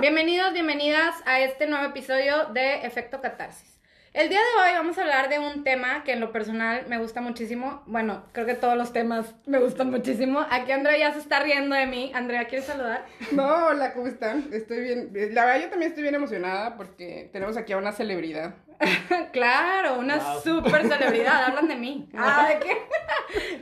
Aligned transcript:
Bienvenidos, 0.00 0.52
bienvenidas 0.52 1.14
a 1.26 1.40
este 1.40 1.66
nuevo 1.66 1.84
episodio 1.86 2.46
de 2.46 2.84
Efecto 2.86 3.20
Catarsis. 3.20 3.78
El 4.12 4.28
día 4.28 4.38
de 4.40 4.62
hoy 4.70 4.74
vamos 4.76 4.98
a 4.98 5.02
hablar 5.02 5.28
de 5.28 5.38
un 5.38 5.62
tema 5.62 6.02
que 6.02 6.12
en 6.12 6.20
lo 6.20 6.32
personal 6.32 6.86
me 6.88 6.98
gusta 6.98 7.20
muchísimo. 7.20 7.82
Bueno, 7.86 8.24
creo 8.32 8.46
que 8.46 8.54
todos 8.54 8.76
los 8.76 8.92
temas 8.92 9.34
me 9.46 9.58
gustan 9.58 9.90
muchísimo. 9.90 10.44
Aquí 10.50 10.72
Andrea 10.72 10.96
ya 10.98 11.12
se 11.12 11.20
está 11.20 11.40
riendo 11.40 11.76
de 11.76 11.86
mí. 11.86 12.10
Andrea, 12.14 12.46
¿quieres 12.46 12.66
saludar? 12.66 13.04
No, 13.32 13.66
hola, 13.66 13.92
¿cómo 13.92 14.06
están? 14.08 14.48
Estoy 14.52 14.80
bien. 14.80 15.10
La 15.34 15.44
verdad, 15.44 15.62
yo 15.62 15.70
también 15.70 15.90
estoy 15.90 16.02
bien 16.02 16.14
emocionada 16.14 16.76
porque 16.76 17.28
tenemos 17.32 17.56
aquí 17.56 17.72
a 17.72 17.76
una 17.76 17.92
celebridad. 17.92 18.54
claro, 19.32 19.98
una 19.98 20.16
Wow. 20.16 20.40
super 20.42 20.88
celebridad. 20.88 21.44
Hablan 21.44 21.68
de 21.68 21.76
mí. 21.76 22.08
Ah, 22.16 22.48
¿de 22.48 22.58
qué? 22.66 22.76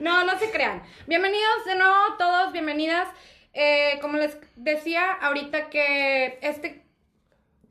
no, 0.01 0.25
no 0.25 0.39
se 0.39 0.51
crean. 0.51 0.83
Bienvenidos 1.07 1.65
de 1.67 1.75
nuevo 1.77 1.95
todos, 2.19 2.53
bienvenidas. 2.53 3.09
Eh, 3.59 3.99
como 4.03 4.19
les 4.19 4.37
decía 4.55 5.13
ahorita 5.13 5.71
que 5.71 6.39
este 6.43 6.85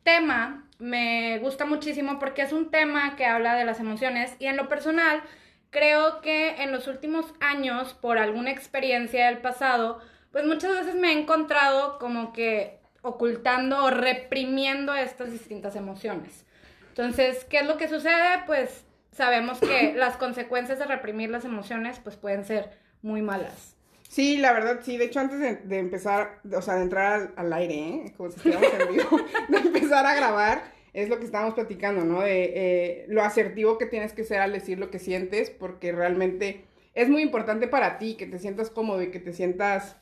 tema 0.01 0.67
me 0.79 1.37
gusta 1.37 1.65
muchísimo 1.65 2.17
porque 2.17 2.41
es 2.41 2.53
un 2.53 2.71
tema 2.71 3.15
que 3.15 3.27
habla 3.27 3.53
de 3.53 3.65
las 3.65 3.79
emociones 3.79 4.35
y 4.39 4.47
en 4.47 4.57
lo 4.57 4.67
personal 4.67 5.21
creo 5.69 6.21
que 6.21 6.63
en 6.63 6.71
los 6.71 6.87
últimos 6.87 7.31
años 7.39 7.93
por 7.93 8.17
alguna 8.17 8.49
experiencia 8.49 9.27
del 9.27 9.37
pasado 9.37 10.01
pues 10.31 10.43
muchas 10.47 10.71
veces 10.71 10.95
me 10.95 11.09
he 11.09 11.19
encontrado 11.19 11.99
como 11.99 12.33
que 12.33 12.79
ocultando 13.03 13.83
o 13.83 13.91
reprimiendo 13.91 14.95
estas 14.95 15.31
distintas 15.31 15.75
emociones. 15.75 16.45
Entonces, 16.89 17.45
¿qué 17.45 17.59
es 17.59 17.67
lo 17.67 17.77
que 17.77 17.87
sucede? 17.87 18.41
Pues 18.47 18.85
sabemos 19.11 19.59
que 19.59 19.93
las 19.95 20.17
consecuencias 20.17 20.79
de 20.79 20.85
reprimir 20.85 21.29
las 21.29 21.45
emociones 21.45 21.99
pues 21.99 22.15
pueden 22.15 22.43
ser 22.43 22.71
muy 23.03 23.21
malas. 23.21 23.74
Sí, 24.15 24.37
la 24.37 24.53
verdad, 24.53 24.79
sí. 24.81 24.95
De 24.95 25.03
hecho, 25.03 25.19
antes 25.19 25.41
de, 25.41 25.55
de 25.57 25.77
empezar, 25.77 26.39
o 26.55 26.61
sea, 26.61 26.75
de 26.75 26.83
entrar 26.83 27.13
al, 27.13 27.33
al 27.35 27.51
aire, 27.51 27.75
¿eh? 27.75 28.13
como 28.15 28.29
si 28.29 28.37
estuviéramos 28.37 28.71
en 28.79 28.95
vivo, 28.95 29.09
de 29.49 29.57
empezar 29.57 30.05
a 30.05 30.15
grabar, 30.15 30.71
es 30.93 31.09
lo 31.09 31.19
que 31.19 31.25
estábamos 31.25 31.53
platicando, 31.53 32.05
¿no? 32.05 32.21
De 32.21 32.43
eh, 32.55 33.05
lo 33.09 33.23
asertivo 33.23 33.77
que 33.77 33.87
tienes 33.87 34.13
que 34.13 34.23
ser 34.23 34.39
al 34.39 34.53
decir 34.53 34.79
lo 34.79 34.89
que 34.89 34.99
sientes, 34.99 35.49
porque 35.49 35.91
realmente 35.91 36.63
es 36.93 37.09
muy 37.09 37.23
importante 37.23 37.67
para 37.67 37.97
ti 37.97 38.15
que 38.15 38.25
te 38.25 38.39
sientas 38.39 38.69
cómodo 38.69 39.01
y 39.01 39.11
que 39.11 39.19
te 39.19 39.33
sientas, 39.33 39.97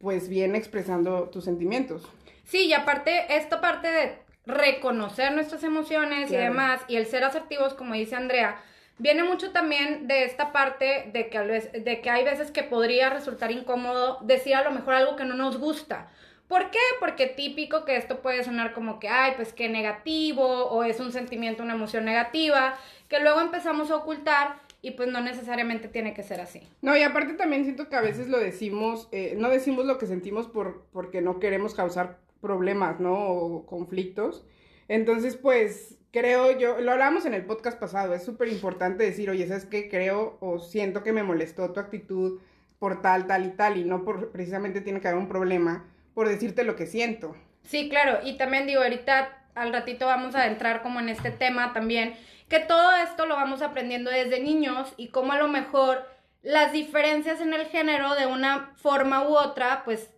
pues, 0.00 0.28
bien 0.28 0.56
expresando 0.56 1.28
tus 1.28 1.44
sentimientos. 1.44 2.10
Sí, 2.42 2.66
y 2.66 2.72
aparte, 2.72 3.36
esta 3.36 3.60
parte 3.60 3.88
de 3.88 4.18
reconocer 4.46 5.32
nuestras 5.32 5.62
emociones 5.62 6.28
y 6.32 6.36
demás, 6.36 6.80
y 6.88 6.96
el 6.96 7.06
ser 7.06 7.22
asertivos, 7.22 7.74
como 7.74 7.94
dice 7.94 8.16
Andrea, 8.16 8.60
viene 8.98 9.24
mucho 9.24 9.50
también 9.50 10.06
de 10.06 10.24
esta 10.24 10.52
parte 10.52 11.10
de 11.12 11.28
que, 11.28 11.38
de 11.38 12.00
que 12.00 12.10
hay 12.10 12.24
veces 12.24 12.50
que 12.50 12.62
podría 12.62 13.10
resultar 13.10 13.50
incómodo 13.50 14.18
decir 14.22 14.54
a 14.54 14.64
lo 14.64 14.70
mejor 14.70 14.94
algo 14.94 15.16
que 15.16 15.24
no 15.24 15.34
nos 15.34 15.58
gusta. 15.58 16.08
¿Por 16.48 16.70
qué? 16.70 16.78
Porque 17.00 17.26
típico 17.26 17.84
que 17.84 17.96
esto 17.96 18.20
puede 18.20 18.44
sonar 18.44 18.74
como 18.74 19.00
que, 19.00 19.08
ay, 19.08 19.32
pues 19.36 19.52
qué 19.52 19.68
negativo, 19.68 20.66
o 20.66 20.84
es 20.84 21.00
un 21.00 21.10
sentimiento, 21.10 21.62
una 21.62 21.74
emoción 21.74 22.04
negativa, 22.04 22.74
que 23.08 23.20
luego 23.20 23.40
empezamos 23.40 23.90
a 23.90 23.96
ocultar 23.96 24.56
y 24.82 24.90
pues 24.90 25.08
no 25.08 25.22
necesariamente 25.22 25.88
tiene 25.88 26.12
que 26.12 26.22
ser 26.22 26.42
así. 26.42 26.60
No, 26.82 26.94
y 26.94 27.02
aparte 27.02 27.32
también 27.32 27.64
siento 27.64 27.88
que 27.88 27.96
a 27.96 28.02
veces 28.02 28.28
lo 28.28 28.38
decimos, 28.38 29.08
eh, 29.12 29.34
no 29.38 29.48
decimos 29.48 29.86
lo 29.86 29.96
que 29.96 30.06
sentimos 30.06 30.46
por, 30.46 30.84
porque 30.92 31.22
no 31.22 31.40
queremos 31.40 31.74
causar 31.74 32.18
problemas, 32.42 33.00
¿no? 33.00 33.14
O 33.14 33.64
conflictos. 33.64 34.44
Entonces, 34.88 35.36
pues, 35.36 35.96
creo 36.14 36.56
yo, 36.56 36.80
lo 36.80 36.92
hablamos 36.92 37.26
en 37.26 37.34
el 37.34 37.44
podcast 37.44 37.76
pasado, 37.76 38.14
es 38.14 38.24
súper 38.24 38.46
importante 38.46 39.02
decir, 39.02 39.28
oye, 39.30 39.48
¿sabes 39.48 39.64
qué? 39.64 39.88
Creo 39.88 40.38
o 40.40 40.60
siento 40.60 41.02
que 41.02 41.12
me 41.12 41.24
molestó 41.24 41.72
tu 41.72 41.80
actitud 41.80 42.40
por 42.78 43.02
tal, 43.02 43.26
tal 43.26 43.44
y 43.44 43.50
tal, 43.50 43.76
y 43.78 43.84
no 43.84 44.04
por 44.04 44.30
precisamente 44.30 44.80
tiene 44.80 45.00
que 45.00 45.08
haber 45.08 45.20
un 45.20 45.28
problema 45.28 45.84
por 46.14 46.28
decirte 46.28 46.62
lo 46.62 46.76
que 46.76 46.86
siento. 46.86 47.34
Sí, 47.64 47.88
claro, 47.88 48.20
y 48.22 48.36
también 48.36 48.68
digo, 48.68 48.80
ahorita 48.80 49.44
al 49.56 49.72
ratito 49.72 50.06
vamos 50.06 50.36
a 50.36 50.46
entrar 50.46 50.82
como 50.82 51.00
en 51.00 51.08
este 51.08 51.32
tema 51.32 51.72
también, 51.72 52.14
que 52.48 52.60
todo 52.60 52.94
esto 52.94 53.26
lo 53.26 53.34
vamos 53.34 53.60
aprendiendo 53.60 54.08
desde 54.08 54.40
niños 54.40 54.94
y 54.96 55.08
cómo 55.08 55.32
a 55.32 55.38
lo 55.38 55.48
mejor 55.48 56.06
las 56.42 56.70
diferencias 56.70 57.40
en 57.40 57.54
el 57.54 57.66
género 57.66 58.14
de 58.14 58.26
una 58.26 58.72
forma 58.76 59.28
u 59.28 59.34
otra, 59.36 59.82
pues 59.84 60.10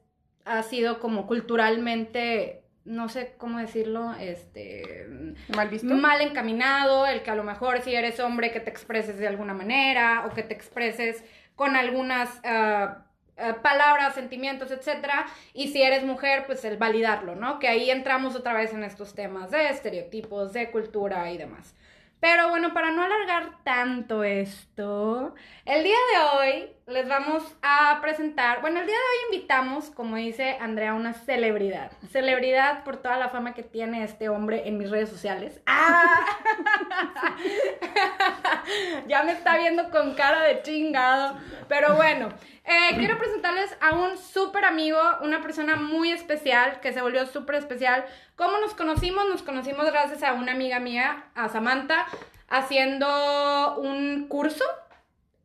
ha 0.44 0.62
sido 0.62 1.00
como 1.00 1.26
culturalmente, 1.26 2.65
no 2.86 3.08
sé 3.08 3.34
cómo 3.36 3.58
decirlo, 3.58 4.14
este 4.14 5.34
¿Mal 5.54 5.68
visto? 5.68 5.88
mal 5.88 6.20
encaminado, 6.20 7.06
el 7.06 7.22
que 7.22 7.30
a 7.30 7.34
lo 7.34 7.42
mejor 7.42 7.82
si 7.82 7.94
eres 7.94 8.20
hombre 8.20 8.52
que 8.52 8.60
te 8.60 8.70
expreses 8.70 9.18
de 9.18 9.26
alguna 9.26 9.54
manera 9.54 10.24
o 10.26 10.34
que 10.34 10.42
te 10.42 10.54
expreses 10.54 11.22
con 11.56 11.74
algunas 11.74 12.40
ah, 12.44 13.04
ah, 13.38 13.56
palabras, 13.62 14.14
sentimientos, 14.14 14.70
etcétera, 14.70 15.26
y 15.52 15.68
si 15.68 15.82
eres 15.82 16.04
mujer, 16.04 16.44
pues 16.46 16.64
el 16.64 16.76
validarlo, 16.76 17.34
¿no? 17.34 17.58
Que 17.58 17.68
ahí 17.68 17.90
entramos 17.90 18.36
otra 18.36 18.54
vez 18.54 18.72
en 18.72 18.84
estos 18.84 19.14
temas 19.14 19.50
de 19.50 19.68
estereotipos, 19.68 20.52
de 20.52 20.70
cultura 20.70 21.30
y 21.32 21.38
demás. 21.38 21.74
Pero 22.20 22.48
bueno, 22.48 22.72
para 22.72 22.92
no 22.92 23.02
alargar 23.02 23.62
tanto 23.64 24.24
esto, 24.24 25.34
el 25.64 25.82
día 25.82 25.96
de 26.12 26.38
hoy 26.38 26.75
les 26.86 27.08
vamos 27.08 27.42
a 27.62 27.98
presentar, 28.00 28.60
bueno, 28.60 28.78
el 28.78 28.86
día 28.86 28.94
de 28.94 29.00
hoy 29.00 29.34
invitamos, 29.34 29.90
como 29.90 30.14
dice 30.14 30.56
Andrea, 30.60 30.94
una 30.94 31.14
celebridad. 31.14 31.90
Celebridad 32.12 32.84
por 32.84 32.98
toda 32.98 33.16
la 33.16 33.28
fama 33.28 33.54
que 33.54 33.64
tiene 33.64 34.04
este 34.04 34.28
hombre 34.28 34.68
en 34.68 34.78
mis 34.78 34.88
redes 34.88 35.08
sociales. 35.08 35.60
¡Ah! 35.66 36.24
ya 39.08 39.24
me 39.24 39.32
está 39.32 39.58
viendo 39.58 39.90
con 39.90 40.14
cara 40.14 40.42
de 40.42 40.62
chingado. 40.62 41.36
Pero 41.68 41.96
bueno, 41.96 42.28
eh, 42.64 42.94
quiero 42.96 43.18
presentarles 43.18 43.76
a 43.80 43.96
un 43.96 44.16
súper 44.16 44.64
amigo, 44.64 45.00
una 45.22 45.42
persona 45.42 45.74
muy 45.74 46.12
especial, 46.12 46.78
que 46.78 46.92
se 46.92 47.02
volvió 47.02 47.26
súper 47.26 47.56
especial. 47.56 48.04
¿Cómo 48.36 48.58
nos 48.58 48.74
conocimos? 48.74 49.28
Nos 49.28 49.42
conocimos 49.42 49.86
gracias 49.86 50.22
a 50.22 50.34
una 50.34 50.52
amiga 50.52 50.78
mía, 50.78 51.24
a 51.34 51.48
Samantha, 51.48 52.06
haciendo 52.48 53.76
un 53.78 54.28
curso, 54.28 54.64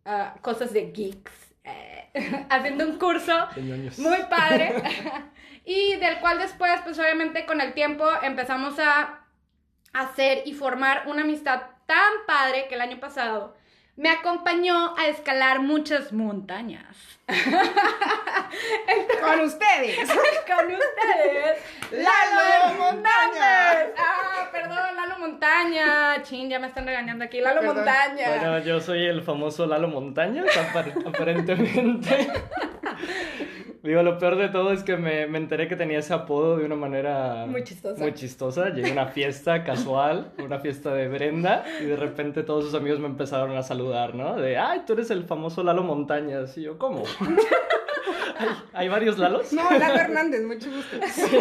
ah, 0.06 0.36
cosas 0.42 0.74
de 0.74 0.92
geeks, 0.92 1.32
eh, 1.64 2.10
haciendo 2.50 2.86
un 2.86 2.98
curso 2.98 3.48
muy 3.98 4.18
padre. 4.30 4.82
y 5.66 5.96
del 5.98 6.20
cual 6.20 6.40
después, 6.40 6.80
pues 6.84 7.00
obviamente 7.00 7.46
con 7.46 7.62
el 7.62 7.74
tiempo 7.74 8.06
empezamos 8.22 8.80
a 8.80 9.20
hacer 9.94 10.44
y 10.46 10.54
formar 10.54 11.04
una 11.08 11.22
amistad 11.22 11.62
tan 11.86 12.14
padre 12.26 12.68
que 12.68 12.76
el 12.76 12.82
año 12.82 13.00
pasado 13.00 13.56
me 13.96 14.10
acompañó 14.10 14.96
a 14.98 15.08
escalar 15.08 15.60
muchas 15.60 16.14
montañas. 16.14 16.96
Con 19.22 19.40
ustedes. 19.42 20.10
Con 20.10 20.66
ustedes, 20.74 21.60
Lalo 21.92 22.61
Montaña. 25.46 26.22
Chin, 26.24 26.50
ya 26.50 26.60
me 26.60 26.68
están 26.68 26.86
regañando 26.86 27.26
aquí. 27.26 27.42
Lalo 27.42 27.62
Perdón. 27.62 27.78
Montaña. 27.78 28.30
Bueno, 28.30 28.60
yo 28.60 28.80
soy 28.80 29.06
el 29.06 29.22
famoso 29.24 29.66
Lalo 29.66 29.88
Montañas, 29.88 30.46
apar- 30.56 30.94
aparentemente. 31.08 32.28
Digo, 33.84 34.04
lo 34.04 34.20
peor 34.20 34.36
de 34.36 34.50
todo 34.50 34.72
es 34.72 34.84
que 34.84 34.96
me, 34.96 35.26
me 35.26 35.40
enteré 35.40 35.68
que 35.68 35.76
tenía 35.76 35.98
ese 35.98 36.14
apodo 36.14 36.58
de 36.58 36.66
una 36.66 36.76
manera 36.76 37.48
Muy 37.48 37.64
chistosa. 37.64 38.00
Muy 38.00 38.14
chistosa. 38.14 38.70
Llegué 38.70 38.90
a 38.90 38.94
una 38.94 39.08
fiesta 39.08 39.64
casual, 39.64 40.32
una 40.38 40.60
fiesta 40.60 40.94
de 40.94 41.08
Brenda, 41.08 41.66
y 41.82 41.86
de 41.86 41.96
repente 41.96 42.44
todos 42.44 42.66
sus 42.66 42.76
amigos 42.76 43.00
me 43.00 43.08
empezaron 43.08 43.58
a 43.58 43.64
saludar, 43.64 44.14
¿no? 44.14 44.36
De, 44.36 44.60
ay, 44.60 44.84
tú 44.86 44.94
eres 44.94 45.10
el 45.10 45.24
famoso 45.24 45.64
Lalo 45.64 45.82
Montañas. 45.82 46.56
Y 46.60 46.64
yo, 46.64 46.78
¿cómo? 46.78 47.04
¿Hay, 48.40 48.48
hay 48.74 48.88
varios 48.90 49.18
Lalos? 49.18 49.52
No, 49.52 49.68
Lalo 49.72 49.96
Hernández, 49.96 50.44
mucho 50.44 50.70
gusto. 50.70 50.98
Sí, 51.12 51.38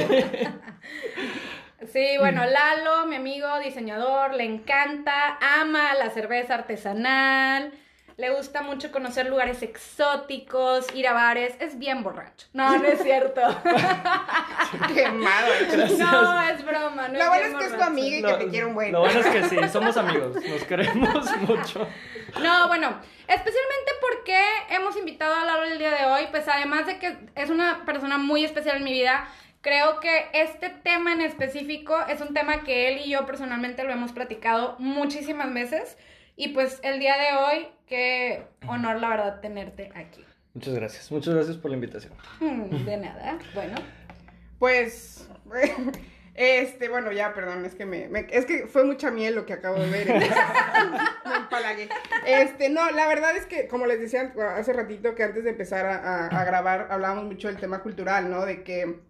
bueno, 2.19 2.44
Lalo, 2.46 3.06
mi 3.06 3.16
amigo 3.16 3.46
diseñador, 3.60 4.34
le 4.34 4.44
encanta, 4.44 5.38
ama 5.40 5.94
la 5.94 6.10
cerveza 6.10 6.54
artesanal, 6.54 7.72
le 8.16 8.31
gusta 8.31 8.62
mucho 8.62 8.92
conocer 8.92 9.26
lugares 9.26 9.62
exóticos, 9.62 10.87
ir 10.94 11.08
a 11.08 11.14
bares, 11.14 11.54
es 11.58 11.78
bien 11.78 12.02
borracho. 12.02 12.46
No, 12.52 12.76
no 12.78 12.84
es 12.84 13.02
cierto. 13.02 13.40
Quemado. 14.94 15.46
no, 15.98 16.42
es 16.42 16.64
broma. 16.64 17.08
No 17.08 17.19
Lo 17.19 17.20
es 17.20 17.28
bueno 17.28 17.46
es 17.46 17.54
que 17.54 17.64
es 17.64 17.76
tu 17.76 17.82
amiga 17.82 18.19
y 18.19 18.22
que 18.22 18.44
te 18.44 18.50
quiere 18.50 18.66
un 18.66 18.75
buen. 18.75 18.92
Lo 18.92 19.00
bueno 19.00 19.20
es 19.20 19.26
que 19.26 19.48
sí, 19.48 19.56
somos 19.72 19.96
amigos, 19.96 20.34
nos 20.34 20.64
queremos 20.64 21.37
mucho. 21.40 21.88
No, 22.42 22.69
bueno, 22.69 22.94
especialmente 23.26 23.92
porque 24.00 24.38
hemos 24.69 24.96
invitado 24.96 25.34
a 25.34 25.44
Lalo 25.44 25.64
el 25.64 25.78
día 25.78 25.92
de 25.92 26.04
hoy, 26.04 26.28
pues 26.31 26.46
además 26.46 26.87
de 26.87 26.98
que 26.98 27.16
es 27.34 27.48
una 27.48 27.84
persona 27.87 28.19
muy 28.19 28.44
especial 28.44 28.76
en 28.76 28.84
mi 28.84 28.92
vida, 28.92 29.26
creo 29.61 30.01
que 30.01 30.27
este 30.33 30.71
tema 30.71 31.12
en 31.12 31.21
específico 31.21 31.97
es 32.09 32.21
un 32.21 32.35
tema 32.35 32.62
que 32.65 32.89
él 32.89 33.01
y 33.05 33.11
yo 33.11 33.27
personalmente 33.27 33.85
lo 33.85 33.93
hemos 33.93 34.12
platicado 34.12 34.77
muchísimas 34.79 35.53
veces 35.53 35.97
y 36.37 36.49
pues 36.49 36.81
el 36.83 36.99
día 37.01 37.15
de 37.17 37.37
hoy, 37.37 37.69
qué 37.87 38.45
honor 38.67 39.01
la 39.01 39.09
verdad 39.11 39.41
tenerte 39.41 39.91
aquí. 39.95 40.25
Muchas 40.55 40.75
gracias, 40.75 41.12
muchas 41.12 41.35
gracias 41.35 41.57
por 41.59 41.71
la 41.71 41.77
invitación. 41.77 42.12
Mm, 42.41 42.85
De 42.85 42.97
nada, 42.97 43.39
bueno. 43.55 43.77
Pues, 44.59 45.29
este, 46.35 46.89
bueno, 46.89 47.12
ya, 47.12 47.33
perdón, 47.35 47.65
es 47.65 47.75
que 47.75 47.87
me, 47.87 48.09
me- 48.09 48.27
es 48.31 48.47
que 48.47 48.67
fue 48.67 48.85
mucha 48.85 49.11
miel 49.11 49.35
lo 49.35 49.47
que 49.47 49.53
acabo 49.55 49.79
de 49.79 49.89
ver. 49.91 50.11
entonces, 50.11 50.37
me 51.27 51.37
empalagué. 51.37 51.89
Este, 52.27 52.69
no, 52.69 52.91
la 52.91 53.07
verdad 53.09 53.37
es 53.37 53.47
que, 53.47 53.69
como 53.69 53.87
les 53.87 54.01
decía 54.01 54.33
hace 54.57 54.73
ratito, 54.73 55.15
que 55.15 55.23
antes 55.25 55.45
de 55.45 55.51
empezar 55.51 55.87
a, 55.87 55.97
a- 55.97 56.27
a 56.27 56.45
grabar, 56.45 56.89
hablábamos 56.91 57.25
mucho 57.25 57.49
del 57.49 57.59
tema 57.59 57.81
cultural, 57.83 58.31
¿no? 58.31 58.45
De 58.47 58.62
que, 58.65 59.01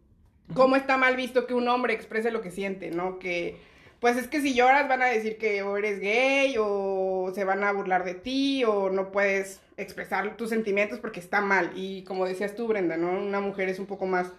cómo 0.55 0.77
está 0.77 0.97
mal 0.97 1.17
visto 1.17 1.47
que 1.47 1.55
un 1.55 1.69
hombre 1.69 1.95
exprese 1.95 2.31
lo 2.31 2.41
que 2.43 2.51
siente, 2.51 2.91
¿no? 2.91 3.19
Que, 3.19 3.57
pues 4.01 4.17
es 4.17 4.29
que 4.29 4.41
si 4.41 4.55
lloras 4.55 4.89
van 4.89 5.03
a 5.03 5.07
decir 5.07 5.37
que 5.39 5.63
o 5.63 5.77
eres 5.77 6.01
gay 6.01 6.57
o 6.59 7.31
se 7.35 7.45
van 7.45 7.63
a 7.65 7.73
burlar 7.73 8.05
de 8.05 8.15
ti 8.15 8.65
o 8.65 8.91
no 8.91 9.11
puedes 9.13 9.61
expresar 9.77 10.37
tus 10.37 10.51
sentimientos 10.51 10.99
porque 10.99 11.21
está 11.21 11.41
mal. 11.41 11.71
Y 11.75 12.03
como 12.05 12.27
decías 12.27 12.55
tú, 12.57 12.67
Brenda, 12.67 12.97
¿no? 12.97 13.11
Una 13.11 13.41
mujer 13.41 13.69
es 13.69 13.79
un 13.79 13.87
poco 13.87 14.07
más 14.07 14.33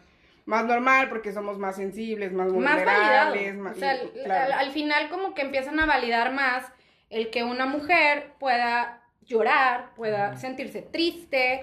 más 0.45 0.65
normal 0.65 1.07
porque 1.09 1.31
somos 1.31 1.59
más 1.59 1.75
sensibles, 1.75 2.33
más 2.33 2.51
Más 2.51 2.83
validado. 2.83 3.29
vulnerables. 3.29 3.55
más- 3.57 3.77
O 3.77 3.79
sea, 3.79 3.95
y- 3.95 3.99
al- 3.99 4.11
claro. 4.23 4.45
al, 4.45 4.51
al 4.53 4.71
final 4.71 5.09
como 5.09 5.35
que 5.35 5.43
empiezan 5.43 5.79
a 5.79 5.85
validar 5.85 6.33
más 6.33 6.65
el 7.11 7.29
que 7.29 7.43
una 7.43 7.67
mujer 7.67 8.31
pueda 8.39 9.03
llorar, 9.23 9.93
pueda 9.95 10.35
sentirse 10.37 10.81
triste 10.81 11.61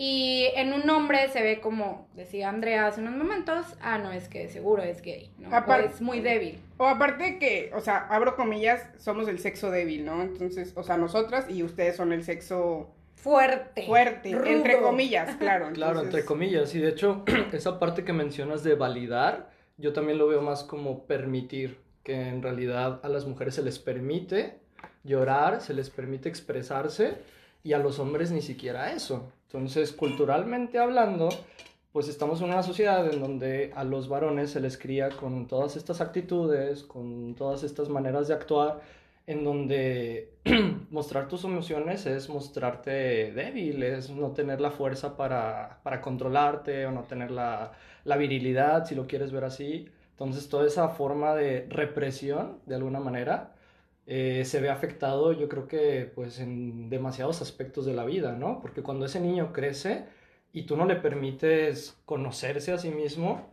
y 0.00 0.52
en 0.54 0.72
un 0.72 0.88
hombre 0.90 1.28
se 1.30 1.42
ve 1.42 1.58
como 1.58 2.06
decía 2.14 2.50
Andrea 2.50 2.86
hace 2.86 3.00
unos 3.00 3.16
momentos, 3.16 3.66
ah, 3.80 3.98
no, 3.98 4.12
es 4.12 4.28
que 4.28 4.48
seguro 4.48 4.80
es 4.84 5.02
gay, 5.02 5.32
¿no? 5.38 5.48
O 5.48 5.74
es 5.74 6.00
muy 6.00 6.20
débil. 6.20 6.60
O 6.76 6.86
aparte 6.86 7.40
que, 7.40 7.72
o 7.74 7.80
sea, 7.80 8.06
abro 8.08 8.36
comillas, 8.36 8.88
somos 8.96 9.26
el 9.26 9.40
sexo 9.40 9.72
débil, 9.72 10.04
¿no? 10.04 10.22
Entonces, 10.22 10.72
o 10.76 10.84
sea, 10.84 10.98
nosotras 10.98 11.50
y 11.50 11.64
ustedes 11.64 11.96
son 11.96 12.12
el 12.12 12.22
sexo 12.22 12.94
Fuerte. 13.16 13.86
fuerte, 13.86 14.32
rudo. 14.36 14.46
entre 14.46 14.78
comillas, 14.78 15.34
claro. 15.40 15.72
Claro, 15.72 16.02
entre 16.02 16.24
comillas. 16.24 16.72
Y 16.76 16.78
de 16.78 16.90
hecho, 16.90 17.24
esa 17.52 17.80
parte 17.80 18.04
que 18.04 18.12
mencionas 18.12 18.62
de 18.62 18.76
validar, 18.76 19.50
yo 19.78 19.92
también 19.92 20.18
lo 20.18 20.28
veo 20.28 20.42
más 20.42 20.62
como 20.62 21.06
permitir, 21.06 21.80
que 22.04 22.28
en 22.28 22.40
realidad 22.40 23.00
a 23.02 23.08
las 23.08 23.26
mujeres 23.26 23.56
se 23.56 23.64
les 23.64 23.80
permite 23.80 24.60
llorar, 25.02 25.60
se 25.60 25.74
les 25.74 25.90
permite 25.90 26.28
expresarse, 26.28 27.18
y 27.62 27.72
a 27.72 27.78
los 27.78 27.98
hombres 27.98 28.30
ni 28.30 28.42
siquiera 28.42 28.92
eso. 28.92 29.32
Entonces, 29.46 29.92
culturalmente 29.92 30.78
hablando, 30.78 31.28
pues 31.92 32.08
estamos 32.08 32.40
en 32.40 32.50
una 32.50 32.62
sociedad 32.62 33.12
en 33.12 33.20
donde 33.20 33.72
a 33.74 33.84
los 33.84 34.08
varones 34.08 34.50
se 34.50 34.60
les 34.60 34.76
cría 34.76 35.08
con 35.08 35.46
todas 35.46 35.76
estas 35.76 36.00
actitudes, 36.00 36.82
con 36.84 37.34
todas 37.34 37.62
estas 37.62 37.88
maneras 37.88 38.28
de 38.28 38.34
actuar, 38.34 38.80
en 39.26 39.44
donde 39.44 40.32
mostrar 40.90 41.28
tus 41.28 41.44
emociones 41.44 42.06
es 42.06 42.28
mostrarte 42.28 43.32
débil, 43.32 43.82
es 43.82 44.10
no 44.10 44.32
tener 44.32 44.60
la 44.60 44.70
fuerza 44.70 45.16
para, 45.16 45.80
para 45.82 46.00
controlarte 46.00 46.86
o 46.86 46.92
no 46.92 47.02
tener 47.04 47.30
la, 47.30 47.72
la 48.04 48.16
virilidad, 48.16 48.86
si 48.86 48.94
lo 48.94 49.06
quieres 49.06 49.32
ver 49.32 49.44
así. 49.44 49.88
Entonces, 50.12 50.48
toda 50.48 50.66
esa 50.66 50.88
forma 50.88 51.34
de 51.34 51.66
represión, 51.68 52.58
de 52.66 52.74
alguna 52.76 53.00
manera, 53.00 53.54
eh, 54.10 54.44
se 54.46 54.60
ve 54.60 54.70
afectado, 54.70 55.32
yo 55.32 55.48
creo 55.50 55.68
que, 55.68 56.10
pues, 56.14 56.40
en 56.40 56.88
demasiados 56.88 57.42
aspectos 57.42 57.84
de 57.86 57.92
la 57.92 58.06
vida, 58.06 58.32
¿no? 58.32 58.60
Porque 58.60 58.82
cuando 58.82 59.04
ese 59.04 59.20
niño 59.20 59.52
crece 59.52 60.06
y 60.52 60.62
tú 60.62 60.76
no 60.78 60.86
le 60.86 60.96
permites 60.96 61.98
conocerse 62.06 62.72
a 62.72 62.78
sí 62.78 62.90
mismo, 62.90 63.46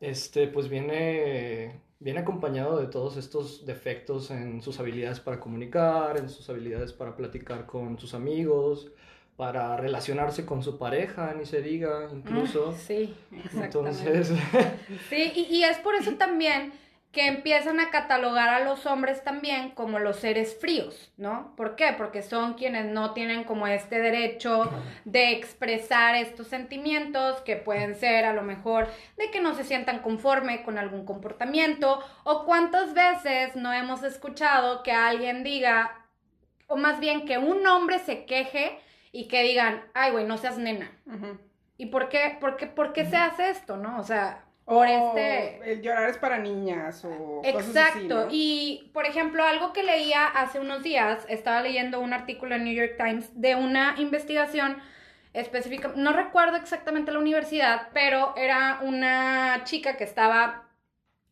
este, 0.00 0.48
pues 0.48 0.68
viene, 0.68 1.80
viene 1.98 2.20
acompañado 2.20 2.78
de 2.78 2.88
todos 2.88 3.16
estos 3.16 3.64
defectos 3.64 4.30
en 4.30 4.60
sus 4.62 4.78
habilidades 4.80 5.20
para 5.20 5.40
comunicar, 5.40 6.18
en 6.18 6.28
sus 6.28 6.48
habilidades 6.50 6.92
para 6.92 7.16
platicar 7.16 7.64
con 7.64 7.98
sus 7.98 8.12
amigos, 8.12 8.92
para 9.36 9.78
relacionarse 9.78 10.44
con 10.44 10.62
su 10.62 10.78
pareja, 10.78 11.34
ni 11.34 11.46
se 11.46 11.62
diga, 11.62 12.10
incluso. 12.12 12.74
Ah, 12.74 12.78
Sí, 12.78 13.14
exactamente. 13.32 14.00
Entonces, 14.00 14.32
Sí, 15.08 15.32
y, 15.34 15.56
y 15.56 15.64
es 15.64 15.78
por 15.78 15.94
eso 15.94 16.12
también 16.16 16.72
que 17.16 17.28
empiezan 17.28 17.80
a 17.80 17.88
catalogar 17.88 18.50
a 18.50 18.60
los 18.60 18.84
hombres 18.84 19.24
también 19.24 19.70
como 19.70 19.98
los 19.98 20.16
seres 20.16 20.54
fríos, 20.60 21.10
¿no? 21.16 21.56
¿Por 21.56 21.74
qué? 21.74 21.94
Porque 21.96 22.20
son 22.20 22.52
quienes 22.52 22.84
no 22.84 23.14
tienen 23.14 23.44
como 23.44 23.66
este 23.66 24.00
derecho 24.00 24.70
de 25.06 25.32
expresar 25.32 26.14
estos 26.14 26.48
sentimientos 26.48 27.40
que 27.40 27.56
pueden 27.56 27.94
ser 27.94 28.26
a 28.26 28.34
lo 28.34 28.42
mejor 28.42 28.88
de 29.16 29.30
que 29.30 29.40
no 29.40 29.54
se 29.54 29.64
sientan 29.64 30.00
conforme 30.00 30.62
con 30.62 30.76
algún 30.76 31.06
comportamiento 31.06 32.04
o 32.24 32.44
cuántas 32.44 32.92
veces 32.92 33.56
no 33.56 33.72
hemos 33.72 34.02
escuchado 34.02 34.82
que 34.82 34.92
alguien 34.92 35.42
diga, 35.42 36.04
o 36.66 36.76
más 36.76 37.00
bien 37.00 37.24
que 37.24 37.38
un 37.38 37.66
hombre 37.66 37.98
se 38.00 38.26
queje 38.26 38.78
y 39.10 39.26
que 39.28 39.42
digan, 39.42 39.82
ay, 39.94 40.12
güey, 40.12 40.26
no 40.26 40.36
seas 40.36 40.58
nena. 40.58 40.92
¿Y 41.78 41.86
por 41.86 42.10
qué, 42.10 42.36
por 42.38 42.58
qué, 42.58 42.66
por 42.66 42.92
qué 42.92 43.06
se 43.06 43.16
hace 43.16 43.48
esto, 43.48 43.78
no? 43.78 43.98
O 43.98 44.02
sea, 44.02 44.45
O 44.68 44.84
este... 44.84 45.72
El 45.72 45.80
llorar 45.80 46.10
es 46.10 46.18
para 46.18 46.38
niñas 46.38 47.04
o 47.04 47.40
cosas 47.40 47.54
así, 47.68 47.78
Exacto. 47.78 48.24
¿no? 48.24 48.28
Y, 48.30 48.90
por 48.92 49.06
ejemplo, 49.06 49.44
algo 49.44 49.72
que 49.72 49.84
leía 49.84 50.26
hace 50.26 50.58
unos 50.58 50.82
días, 50.82 51.24
estaba 51.28 51.60
leyendo 51.62 52.00
un 52.00 52.12
artículo 52.12 52.56
en 52.56 52.64
New 52.64 52.74
York 52.74 52.94
Times 52.98 53.30
de 53.40 53.54
una 53.54 53.94
investigación 53.98 54.78
específica, 55.32 55.92
no 55.94 56.12
recuerdo 56.12 56.56
exactamente 56.56 57.12
la 57.12 57.18
universidad, 57.20 57.88
pero 57.92 58.34
era 58.36 58.80
una 58.82 59.60
chica 59.64 59.96
que 59.96 60.04
estaba 60.04 60.64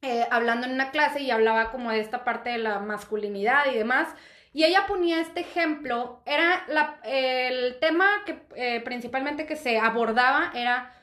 eh, 0.03 0.27
hablando 0.31 0.67
en 0.67 0.73
una 0.75 0.91
clase 0.91 1.21
y 1.21 1.31
hablaba 1.31 1.71
como 1.73 1.91
de 1.91 1.99
esta 2.01 2.23
parte 2.23 2.51
de 2.51 2.59
la 2.59 2.79
masculinidad 2.79 3.65
y 3.73 3.75
demás. 3.75 4.09
Y 4.53 4.63
ella 4.63 4.85
ponía 4.87 5.21
este 5.21 5.41
ejemplo, 5.41 6.21
era 6.27 6.63
la- 6.69 6.99
el 7.05 7.79
tema 7.81 8.07
que 8.27 8.39
eh, 8.55 8.81
principalmente 8.83 9.47
que 9.47 9.57
se 9.57 9.79
abordaba 9.81 10.53
era 10.55 10.94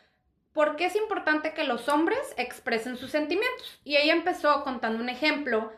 por 0.54 0.76
qué 0.76 0.86
es 0.86 0.96
importante 0.96 1.54
que 1.54 1.64
los 1.64 1.88
hombres 1.90 2.20
expresen 2.38 2.98
sus 2.98 3.12
sentimientos. 3.12 3.80
Y 3.84 3.98
ella 3.98 4.14
empezó 4.14 4.64
contando 4.64 5.02
un 5.02 5.10
ejemplo 5.10 5.72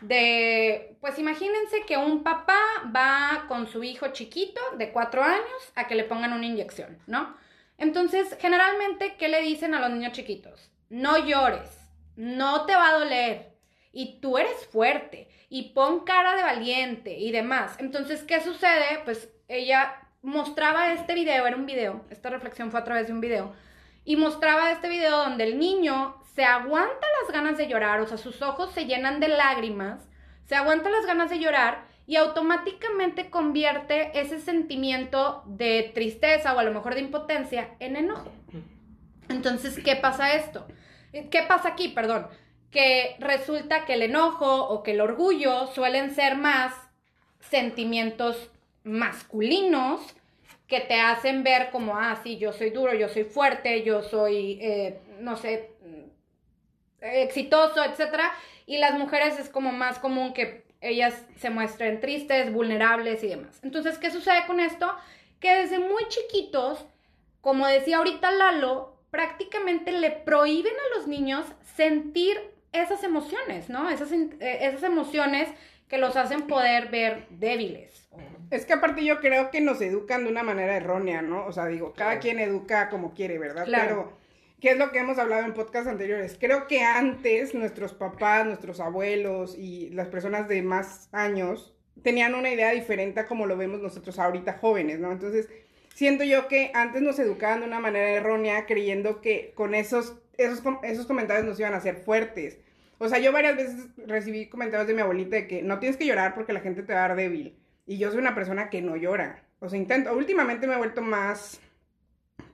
de, 0.00 0.96
pues 1.00 1.18
imagínense 1.18 1.82
que 1.86 1.96
un 1.96 2.22
papá 2.22 2.58
va 2.94 3.44
con 3.48 3.66
su 3.66 3.82
hijo 3.82 4.08
chiquito 4.08 4.60
de 4.76 4.92
cuatro 4.92 5.22
años 5.22 5.72
a 5.74 5.86
que 5.86 5.94
le 5.94 6.04
pongan 6.04 6.32
una 6.32 6.46
inyección, 6.46 6.98
¿no? 7.06 7.36
Entonces, 7.78 8.36
generalmente, 8.40 9.16
¿qué 9.18 9.28
le 9.28 9.40
dicen 9.42 9.74
a 9.74 9.80
los 9.80 9.90
niños 9.90 10.12
chiquitos? 10.12 10.70
No 10.90 11.18
llores, 11.18 11.70
no 12.16 12.66
te 12.66 12.74
va 12.74 12.90
a 12.90 12.98
doler, 12.98 13.54
y 13.92 14.20
tú 14.20 14.38
eres 14.38 14.66
fuerte, 14.66 15.28
y 15.48 15.70
pon 15.72 16.04
cara 16.04 16.36
de 16.36 16.42
valiente 16.42 17.16
y 17.16 17.32
demás. 17.32 17.76
Entonces, 17.78 18.22
¿qué 18.22 18.40
sucede? 18.40 19.00
Pues 19.04 19.28
ella 19.48 19.96
mostraba 20.22 20.92
este 20.92 21.14
video, 21.14 21.46
era 21.46 21.56
un 21.56 21.66
video, 21.66 22.04
esta 22.10 22.30
reflexión 22.30 22.70
fue 22.70 22.80
a 22.80 22.84
través 22.84 23.06
de 23.06 23.12
un 23.12 23.20
video, 23.20 23.54
y 24.04 24.16
mostraba 24.16 24.70
este 24.70 24.88
video 24.88 25.18
donde 25.18 25.44
el 25.44 25.58
niño 25.58 26.16
se 26.34 26.44
aguanta 26.44 27.06
las 27.22 27.32
ganas 27.32 27.56
de 27.56 27.68
llorar, 27.68 28.00
o 28.00 28.06
sea, 28.06 28.18
sus 28.18 28.42
ojos 28.42 28.72
se 28.72 28.86
llenan 28.86 29.20
de 29.20 29.28
lágrimas, 29.28 30.08
se 30.46 30.56
aguanta 30.56 30.90
las 30.90 31.06
ganas 31.06 31.30
de 31.30 31.38
llorar 31.38 31.84
y 32.06 32.16
automáticamente 32.16 33.30
convierte 33.30 34.18
ese 34.18 34.40
sentimiento 34.40 35.42
de 35.46 35.90
tristeza 35.94 36.54
o 36.54 36.58
a 36.58 36.64
lo 36.64 36.72
mejor 36.72 36.94
de 36.94 37.00
impotencia 37.00 37.76
en 37.78 37.96
enojo. 37.96 38.30
Entonces, 39.28 39.78
¿qué 39.82 39.96
pasa 39.96 40.34
esto? 40.34 40.66
¿Qué 41.12 41.42
pasa 41.48 41.68
aquí? 41.68 41.88
Perdón. 41.88 42.26
Que 42.70 43.16
resulta 43.20 43.84
que 43.84 43.94
el 43.94 44.02
enojo 44.02 44.64
o 44.68 44.82
que 44.82 44.90
el 44.90 45.00
orgullo 45.00 45.68
suelen 45.68 46.14
ser 46.14 46.36
más 46.36 46.74
sentimientos 47.38 48.50
masculinos 48.82 50.00
que 50.66 50.80
te 50.80 51.00
hacen 51.00 51.42
ver 51.42 51.70
como, 51.70 51.96
ah, 51.96 52.18
sí, 52.22 52.38
yo 52.38 52.52
soy 52.52 52.70
duro, 52.70 52.94
yo 52.94 53.08
soy 53.08 53.24
fuerte, 53.24 53.82
yo 53.82 54.02
soy, 54.02 54.58
eh, 54.62 54.98
no 55.20 55.36
sé, 55.36 55.70
exitoso, 57.00 57.84
etcétera. 57.84 58.32
Y 58.66 58.78
las 58.78 58.98
mujeres 58.98 59.38
es 59.38 59.48
como 59.48 59.72
más 59.72 59.98
común 59.98 60.32
que 60.32 60.64
ellas 60.80 61.14
se 61.36 61.50
muestren 61.50 62.00
tristes, 62.00 62.52
vulnerables 62.52 63.22
y 63.24 63.28
demás. 63.28 63.60
Entonces, 63.62 63.98
¿qué 63.98 64.10
sucede 64.10 64.46
con 64.46 64.60
esto? 64.60 64.94
Que 65.40 65.54
desde 65.56 65.78
muy 65.78 66.06
chiquitos, 66.08 66.84
como 67.40 67.66
decía 67.66 67.98
ahorita 67.98 68.30
Lalo, 68.30 68.96
prácticamente 69.10 69.92
le 69.92 70.10
prohíben 70.10 70.72
a 70.72 70.96
los 70.96 71.06
niños 71.06 71.46
sentir 71.76 72.38
esas 72.72 73.04
emociones, 73.04 73.68
¿no? 73.68 73.88
Esas, 73.88 74.12
eh, 74.12 74.36
esas 74.40 74.82
emociones 74.82 75.48
que 75.88 75.98
los 75.98 76.16
hacen 76.16 76.46
poder 76.46 76.88
ver 76.88 77.26
débiles. 77.30 78.08
Es 78.54 78.66
que 78.66 78.72
aparte 78.72 79.04
yo 79.04 79.18
creo 79.18 79.50
que 79.50 79.60
nos 79.60 79.80
educan 79.80 80.24
de 80.24 80.30
una 80.30 80.44
manera 80.44 80.76
errónea, 80.76 81.22
¿no? 81.22 81.44
O 81.44 81.52
sea, 81.52 81.66
digo, 81.66 81.92
cada 81.92 82.20
quien 82.20 82.38
educa 82.38 82.88
como 82.88 83.12
quiere, 83.12 83.36
¿verdad? 83.36 83.64
Claro. 83.64 83.86
Pero, 83.88 84.18
¿qué 84.60 84.70
es 84.70 84.78
lo 84.78 84.92
que 84.92 85.00
hemos 85.00 85.18
hablado 85.18 85.44
en 85.44 85.54
podcasts 85.54 85.88
anteriores? 85.88 86.36
Creo 86.38 86.68
que 86.68 86.82
antes 86.82 87.52
nuestros 87.52 87.94
papás, 87.94 88.46
nuestros 88.46 88.78
abuelos 88.78 89.58
y 89.58 89.90
las 89.90 90.06
personas 90.06 90.46
de 90.46 90.62
más 90.62 91.08
años 91.10 91.74
tenían 92.04 92.36
una 92.36 92.50
idea 92.50 92.70
diferente 92.70 93.20
a 93.20 93.26
como 93.26 93.46
lo 93.46 93.56
vemos 93.56 93.80
nosotros 93.80 94.20
ahorita 94.20 94.52
jóvenes, 94.52 95.00
¿no? 95.00 95.10
Entonces, 95.10 95.48
siento 95.92 96.22
yo 96.22 96.46
que 96.46 96.70
antes 96.74 97.02
nos 97.02 97.18
educaban 97.18 97.60
de 97.60 97.66
una 97.66 97.80
manera 97.80 98.08
errónea 98.10 98.66
creyendo 98.66 99.20
que 99.20 99.52
con 99.56 99.74
esos, 99.74 100.14
esos, 100.38 100.62
esos 100.84 101.06
comentarios 101.06 101.44
nos 101.44 101.58
iban 101.58 101.74
a 101.74 101.78
hacer 101.78 101.96
fuertes. 101.96 102.58
O 102.98 103.08
sea, 103.08 103.18
yo 103.18 103.32
varias 103.32 103.56
veces 103.56 103.88
recibí 104.06 104.48
comentarios 104.48 104.86
de 104.86 104.94
mi 104.94 105.00
abuelita 105.00 105.34
de 105.34 105.48
que 105.48 105.62
no 105.62 105.80
tienes 105.80 105.96
que 105.96 106.06
llorar 106.06 106.34
porque 106.34 106.52
la 106.52 106.60
gente 106.60 106.84
te 106.84 106.92
va 106.94 107.04
a 107.04 107.08
dar 107.08 107.16
débil. 107.16 107.58
Y 107.86 107.98
yo 107.98 108.10
soy 108.10 108.18
una 108.18 108.34
persona 108.34 108.70
que 108.70 108.80
no 108.82 108.96
llora. 108.96 109.42
O 109.60 109.68
sea, 109.68 109.78
intento. 109.78 110.12
Últimamente 110.14 110.66
me 110.66 110.74
he 110.74 110.78
vuelto 110.78 111.02
más, 111.02 111.60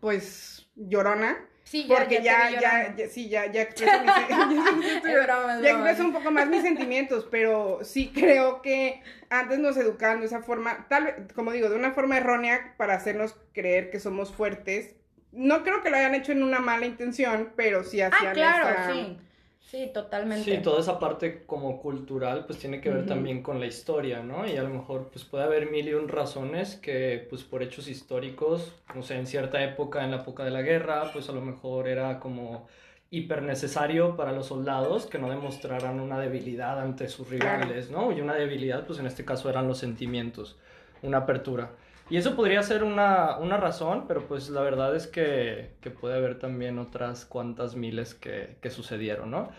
pues, 0.01 0.69
llorona. 0.75 1.37
Sí, 1.65 1.87
ya, 1.87 1.95
Porque 1.97 2.17
ya, 2.23 2.51
ya, 2.51 2.61
ya, 2.61 2.97
ya, 2.97 3.09
sí, 3.09 3.29
ya, 3.29 3.47
ya 3.47 3.63
expreso 3.63 3.93
mis, 4.01 4.11
broma, 5.03 5.03
ya 5.05 5.23
broma. 5.23 5.61
expreso 5.71 6.05
un 6.05 6.13
poco 6.13 6.31
más 6.33 6.49
mis 6.49 6.63
sentimientos, 6.63 7.29
pero 7.31 7.81
sí 7.85 8.11
creo 8.13 8.61
que 8.61 9.03
antes 9.29 9.61
nos 9.61 9.77
educaban 9.77 10.19
de 10.19 10.27
esa 10.27 10.43
forma, 10.43 10.87
tal 10.89 11.05
vez, 11.05 11.15
como 11.35 11.53
digo, 11.53 11.69
de 11.69 11.77
una 11.77 11.93
forma 11.93 12.17
errónea 12.17 12.75
para 12.77 12.95
hacernos 12.95 13.37
creer 13.53 13.91
que 13.91 14.01
somos 14.01 14.33
fuertes. 14.35 14.97
No 15.31 15.63
creo 15.63 15.81
que 15.85 15.91
lo 15.91 15.97
hayan 15.97 16.17
hecho 16.17 16.33
en 16.33 16.43
una 16.43 16.59
mala 16.59 16.87
intención, 16.87 17.53
pero 17.55 17.85
sí 17.85 18.01
hacían 18.01 18.31
Ah, 18.31 18.33
claro, 18.33 18.69
esa- 18.71 18.93
sí. 18.93 19.19
Sí, 19.61 19.91
totalmente. 19.95 20.57
Sí, 20.57 20.63
toda 20.63 20.81
esa 20.81 20.99
parte 20.99 21.45
como 21.47 21.81
cultural 21.81 22.45
pues 22.45 22.59
tiene 22.59 22.81
que 22.81 22.91
ver 22.91 23.07
también 23.07 23.41
con 23.43 23.61
la 23.61 23.67
historia, 23.67 24.21
¿no? 24.21 24.45
Y 24.47 24.57
a 24.57 24.63
lo 24.63 24.71
mejor 24.71 25.11
pues 25.13 25.25
puede 25.25 25.45
haber 25.45 25.71
mil 25.71 25.87
y 25.87 25.95
un 25.95 26.09
razones 26.09 26.75
que 26.75 27.25
pues 27.31 27.45
por 27.45 27.63
hechos 27.63 27.87
históricos, 27.87 28.75
no 28.97 29.03
sé, 29.03 29.17
en 29.17 29.27
cierta 29.27 29.63
época, 29.63 30.05
en 30.05 30.11
la 30.11 30.19
época 30.19 30.45
de 30.45 30.51
la 30.51 30.63
guerra, 30.63 31.11
pues 31.13 31.29
a 31.29 31.33
lo 31.33 31.41
mejor 31.41 31.87
era 31.87 32.19
como 32.19 32.67
hiper 33.11 33.43
necesario 33.43 34.17
para 34.17 34.33
los 34.33 34.47
soldados 34.47 35.07
que 35.07 35.19
no 35.19 35.31
demostraran 35.31 36.01
una 36.01 36.19
debilidad 36.19 36.81
ante 36.81 37.09
sus 37.09 37.29
rivales, 37.29 37.91
¿no? 37.91 38.11
Y 38.11 38.21
una 38.21 38.35
debilidad 38.35 38.87
pues 38.87 38.99
en 38.99 39.07
este 39.07 39.25
caso 39.25 39.51
eran 39.51 39.69
los 39.69 39.79
sentimientos, 39.79 40.59
una 41.03 41.19
apertura. 41.19 41.71
Y 42.11 42.17
eso 42.19 42.37
podría 42.37 42.63
ser 42.65 42.85
una, 42.85 43.39
una 43.39 43.57
razón, 43.57 44.07
pero 44.09 44.27
pues 44.29 44.51
la 44.51 44.63
verdad 44.63 44.95
es 44.97 45.07
que, 45.07 45.77
que 45.81 45.91
puede 45.91 46.17
haber 46.17 46.39
también 46.41 46.79
otras 46.79 47.25
cuantas 47.25 47.77
miles 47.77 48.15
que, 48.15 48.59
que 48.61 48.71
sucedieron, 48.71 49.31
¿no? 49.31 49.51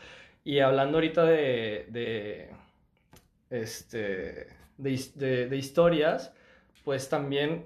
Y 0.43 0.59
hablando 0.59 0.97
ahorita 0.97 1.23
de, 1.25 1.87
de, 1.91 2.51
este, 3.49 4.47
de, 4.77 5.01
de- 5.15 5.47
de 5.47 5.57
historias, 5.57 6.33
pues 6.83 7.09
también 7.09 7.65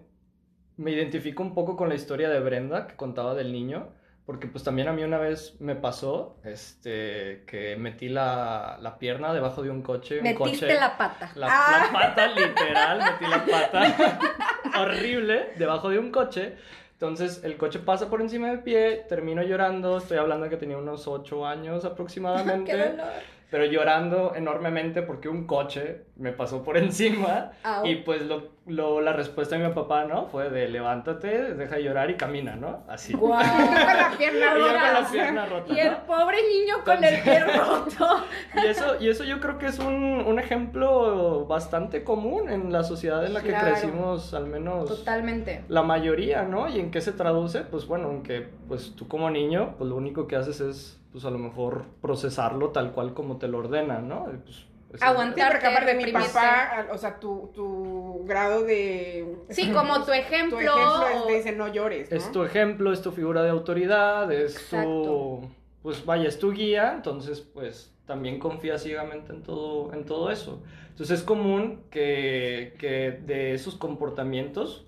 me 0.78 0.92
identifico 0.92 1.44
un 1.44 1.54
poco 1.56 1.78
con 1.78 1.90
la 1.90 1.96
historia 1.96 2.30
de 2.30 2.40
Brenda 2.40 2.88
que 2.88 2.96
contaba 2.96 3.36
del 3.36 3.52
niño, 3.52 3.90
porque 4.26 4.48
pues 4.48 4.64
también 4.64 4.88
a 4.88 4.94
mí 4.94 5.04
una 5.04 5.18
vez 5.20 5.56
me 5.62 5.76
pasó 5.76 6.38
este, 6.44 7.44
que 7.48 7.76
metí 7.78 8.10
la, 8.10 8.78
la 8.82 8.98
pierna 9.00 9.34
debajo 9.34 9.64
de 9.64 9.70
un 9.70 9.82
coche. 9.84 10.18
un 10.18 10.24
Metiste 10.24 10.68
coche, 10.68 10.80
la 10.80 10.98
pata. 10.98 11.32
la, 11.36 11.48
Ah, 11.50 11.88
la 11.88 11.94
pata, 12.00 12.28
literal, 12.28 13.00
metí 13.00 13.26
la 13.28 13.46
pata 13.46 14.20
horrible 14.82 15.54
debajo 15.58 15.90
de 15.90 16.00
un 16.00 16.12
coche. 16.12 16.54
Entonces 16.94 17.42
el 17.44 17.58
coche 17.58 17.80
pasa 17.80 18.10
por 18.10 18.22
encima 18.22 18.48
del 18.50 18.60
pie, 18.62 19.06
termino 19.10 19.44
llorando, 19.44 19.98
estoy 19.98 20.18
hablando 20.18 20.50
que 20.50 20.56
tenía 20.56 20.78
unos 20.78 21.08
8 21.08 21.46
años 21.46 21.84
aproximadamente, 21.84 22.72
qué 22.72 22.78
dolor. 22.78 23.35
Pero 23.52 23.66
llorando 23.66 24.34
enormemente 24.36 25.02
porque 25.02 25.30
un 25.30 25.46
coche 25.48 26.06
me 26.18 26.32
pasó 26.32 26.64
por 26.64 26.78
encima 26.86 27.52
Au. 27.64 27.86
y 27.86 27.98
pues 27.98 28.24
lo, 28.26 28.50
lo- 28.68 29.02
la 29.02 29.14
respuesta 29.14 29.58
de 29.58 29.68
mi 29.68 29.74
papá, 29.74 30.06
¿no? 30.06 30.28
Fue 30.28 30.50
de 30.50 30.68
levántate, 30.68 31.54
deja 31.56 31.76
de 31.76 31.84
llorar 31.84 32.10
y 32.10 32.16
camina, 32.16 32.56
¿no? 32.56 32.84
Así. 32.88 33.14
Guau. 33.14 33.42
Con 33.42 33.74
la 33.98 34.14
pierna 34.18 34.46
Y 34.56 34.60
yo 34.60 34.66
con 34.66 34.74
la 34.74 34.94
rota. 35.00 35.12
pierna 35.12 35.46
rota, 35.46 35.74
Y 35.74 35.80
el 35.80 35.92
¿no? 35.92 36.06
pobre 36.06 36.38
niño 36.48 36.76
con 36.84 37.04
el 37.04 37.22
pie 37.22 37.40
roto. 37.46 38.08
Y 38.64 38.68
eso, 38.68 38.96
y 39.02 39.10
eso 39.10 39.24
yo 39.24 39.40
creo 39.40 39.58
que 39.58 39.68
es 39.68 39.80
un, 39.80 39.94
un 40.26 40.40
ejemplo 40.40 41.46
bastante 41.46 42.04
común 42.04 42.50
en 42.50 42.72
la 42.72 42.84
sociedad 42.84 43.26
en 43.26 43.34
la 43.34 43.42
que 43.42 43.50
Claro. 43.50 43.72
crecimos, 43.72 44.34
al 44.34 44.48
menos 44.48 44.88
Totalmente. 44.90 45.64
la 45.68 45.84
mayoría, 45.84 46.44
¿no? 46.44 46.68
¿Y 46.70 46.80
en 46.80 46.92
qué 46.92 47.02
se 47.02 47.12
traduce? 47.12 47.62
Pues 47.62 47.86
bueno, 47.88 48.08
aunque 48.08 48.48
pues 48.68 48.94
tú 48.96 49.08
como 49.08 49.30
niño, 49.30 49.76
pues 49.78 49.90
lo 49.90 49.96
único 49.96 50.28
que 50.28 50.36
haces 50.36 50.62
es, 50.62 51.02
pues 51.16 51.24
a 51.24 51.30
lo 51.30 51.38
mejor 51.38 51.86
procesarlo 52.02 52.72
tal 52.72 52.92
cual 52.92 53.14
como 53.14 53.38
te 53.38 53.48
lo 53.48 53.60
ordenan, 53.60 54.10
¿no? 54.10 54.26
Pues, 54.44 54.66
Aguantar. 55.02 55.48
Sí, 55.48 55.52
porque 55.54 55.68
aparte 55.68 55.94
mi 55.94 56.12
papá, 56.12 56.88
o 56.92 56.98
sea, 56.98 57.22
tu, 57.22 57.52
tu 57.56 58.26
grado 58.26 58.64
de... 58.64 59.38
Sí, 59.48 59.72
como 59.72 60.00
tu 60.00 60.06
Tu 60.08 60.12
ejemplo. 60.12 60.60
ejemplo 60.60 61.08
es, 61.08 61.26
te 61.26 61.34
dice 61.36 61.52
no 61.54 61.70
llores, 61.70 62.12
¿no? 62.12 62.18
Es 62.18 62.30
tu 62.34 62.44
ejemplo, 62.44 62.92
es 62.92 63.02
tu 63.02 63.14
figura 63.14 63.44
de 63.44 63.50
autoridad, 63.50 64.30
es 64.30 64.58
Exacto. 64.58 65.04
tu, 65.04 65.50
pues 65.84 66.06
vaya, 66.06 66.28
es 66.28 66.38
tu 66.38 66.52
guía, 66.52 66.92
entonces 66.96 67.40
pues 67.40 67.96
también 68.06 68.38
confía 68.38 68.78
ciegamente 68.78 69.32
en 69.32 69.42
todo, 69.42 69.94
en 69.94 70.04
todo 70.04 70.30
eso. 70.32 70.62
Entonces 70.90 71.20
es 71.20 71.26
común 71.26 71.86
que, 71.92 72.76
que 72.78 73.12
de 73.26 73.54
esos 73.54 73.76
comportamientos 73.76 74.86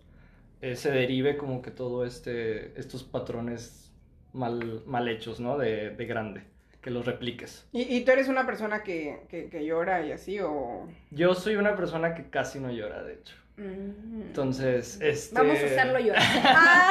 eh, 0.60 0.76
se 0.76 0.92
derive 0.92 1.38
como 1.38 1.62
que 1.62 1.72
todo 1.72 2.06
este, 2.06 2.78
estos 2.78 3.06
patrones 3.06 3.87
mal, 4.34 4.84
mal 4.86 5.08
hechos, 5.08 5.40
¿no? 5.40 5.58
De, 5.58 5.92
de 5.92 6.06
grande, 6.06 6.44
que 6.82 6.90
los 6.90 7.06
repliques. 7.06 7.68
¿Y, 7.72 7.96
y 7.96 8.06
tú 8.06 8.12
eres 8.12 8.28
una 8.28 8.46
persona 8.46 8.84
que, 8.84 9.22
que, 9.30 9.50
que 9.50 9.66
llora 9.66 10.06
y 10.06 10.12
así 10.12 10.40
o...? 10.40 10.88
Yo 11.12 11.34
soy 11.36 11.56
una 11.56 11.76
persona 11.76 12.14
que 12.14 12.30
casi 12.30 12.60
no 12.60 12.72
llora, 12.72 13.04
de 13.04 13.14
hecho. 13.14 13.36
Mm. 13.58 14.22
Entonces, 14.22 15.00
este... 15.02 15.36
Vamos 15.36 15.58
a 15.60 15.66
hacerlo 15.66 16.00
yo. 16.00 16.14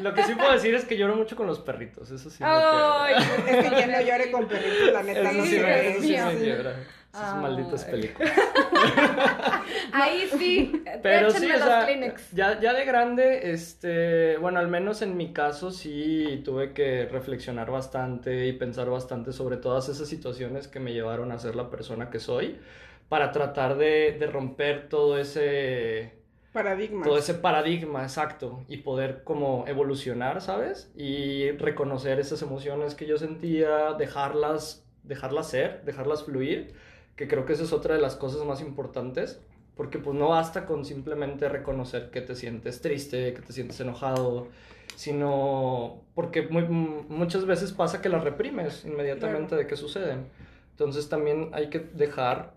Lo 0.02 0.14
que 0.14 0.22
sí 0.24 0.34
puedo 0.34 0.52
decir 0.52 0.74
es 0.74 0.84
que 0.84 0.96
lloro 0.96 1.16
mucho 1.16 1.36
con 1.36 1.46
los 1.46 1.58
perritos, 1.60 2.10
eso 2.10 2.30
sí. 2.30 2.42
me 2.42 2.48
Ay, 2.50 3.14
queda. 3.14 3.50
Es 3.58 3.68
que 3.68 3.76
quien 3.76 3.90
no 3.92 4.00
llore 4.00 4.30
con 4.30 4.48
perritos, 4.48 4.92
la 4.92 5.02
neta, 5.02 5.20
Eso 5.30 5.32
no 5.38 5.44
sí, 5.44 5.50
se 5.50 5.56
me, 5.58 5.62
ve. 5.64 5.90
eso 5.90 6.02
sí 6.02 6.16
me 6.16 6.34
quiebra. 6.36 6.74
Esas 7.12 7.34
Ay. 7.34 7.42
malditas 7.42 7.84
películas. 7.86 8.32
Ahí 9.92 10.28
sí. 10.38 10.82
Pero 11.02 11.30
sí, 11.30 11.50
o 11.50 11.58
sea, 11.58 11.88
ya, 12.32 12.60
ya 12.60 12.72
de 12.72 12.84
grande, 12.84 13.50
este, 13.52 14.36
bueno, 14.38 14.60
al 14.60 14.68
menos 14.68 15.02
en 15.02 15.16
mi 15.16 15.32
caso 15.32 15.72
sí 15.72 16.40
tuve 16.44 16.72
que 16.72 17.06
reflexionar 17.06 17.70
bastante 17.70 18.46
y 18.46 18.52
pensar 18.52 18.88
bastante 18.90 19.32
sobre 19.32 19.56
todas 19.56 19.88
esas 19.88 20.06
situaciones 20.08 20.68
que 20.68 20.78
me 20.78 20.92
llevaron 20.92 21.32
a 21.32 21.38
ser 21.40 21.56
la 21.56 21.68
persona 21.68 22.10
que 22.10 22.20
soy, 22.20 22.60
para 23.08 23.32
tratar 23.32 23.76
de, 23.76 24.16
de 24.18 24.26
romper 24.28 24.88
todo 24.88 25.18
ese, 25.18 26.12
Paradigma. 26.52 27.04
todo 27.04 27.16
ese 27.16 27.34
paradigma, 27.34 28.02
exacto, 28.02 28.64
y 28.68 28.78
poder 28.78 29.22
como 29.24 29.64
evolucionar, 29.68 30.40
¿sabes? 30.40 30.90
Y 30.96 31.50
reconocer 31.52 32.18
esas 32.18 32.42
emociones 32.42 32.94
que 32.94 33.06
yo 33.06 33.18
sentía, 33.18 33.92
dejarlas, 33.92 34.84
dejarlas 35.04 35.48
ser, 35.48 35.84
dejarlas 35.84 36.24
fluir, 36.24 36.74
que 37.16 37.28
creo 37.28 37.46
que 37.46 37.52
esa 37.52 37.62
es 37.62 37.72
otra 37.72 37.94
de 37.94 38.00
las 38.00 38.16
cosas 38.16 38.44
más 38.44 38.60
importantes, 38.60 39.40
porque 39.76 39.98
pues 39.98 40.16
no 40.16 40.28
basta 40.30 40.66
con 40.66 40.84
simplemente 40.84 41.48
reconocer 41.48 42.10
que 42.10 42.20
te 42.20 42.34
sientes 42.34 42.80
triste, 42.80 43.32
que 43.32 43.42
te 43.42 43.52
sientes 43.52 43.78
enojado, 43.80 44.48
sino 44.96 46.02
porque 46.14 46.42
muy- 46.42 46.64
muchas 46.68 47.46
veces 47.46 47.72
pasa 47.72 48.02
que 48.02 48.08
las 48.08 48.24
reprimes 48.24 48.84
inmediatamente 48.84 49.48
Claro. 49.50 49.62
de 49.62 49.66
que 49.66 49.76
suceden. 49.76 50.26
Entonces 50.72 51.08
también 51.08 51.50
hay 51.52 51.70
que 51.70 51.78
dejar 51.78 52.54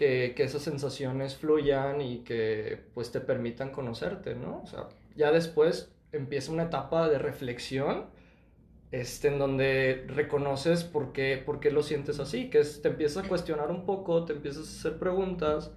que, 0.00 0.32
que 0.34 0.44
esas 0.44 0.62
sensaciones 0.62 1.36
fluyan 1.36 2.00
y 2.00 2.20
que 2.20 2.86
pues 2.94 3.12
te 3.12 3.20
permitan 3.20 3.70
conocerte, 3.70 4.34
¿no? 4.34 4.62
O 4.62 4.66
sea, 4.66 4.88
ya 5.14 5.30
después 5.30 5.92
empieza 6.10 6.52
una 6.52 6.62
etapa 6.62 7.10
de 7.10 7.18
reflexión 7.18 8.06
este, 8.92 9.28
en 9.28 9.38
donde 9.38 10.06
reconoces 10.08 10.84
por 10.84 11.12
qué, 11.12 11.36
por 11.44 11.60
qué 11.60 11.70
lo 11.70 11.82
sientes 11.82 12.18
así, 12.18 12.48
que 12.48 12.60
es, 12.60 12.80
te 12.80 12.88
empiezas 12.88 13.26
a 13.26 13.28
cuestionar 13.28 13.70
un 13.70 13.84
poco, 13.84 14.24
te 14.24 14.32
empiezas 14.32 14.66
a 14.68 14.78
hacer 14.78 14.98
preguntas 14.98 15.70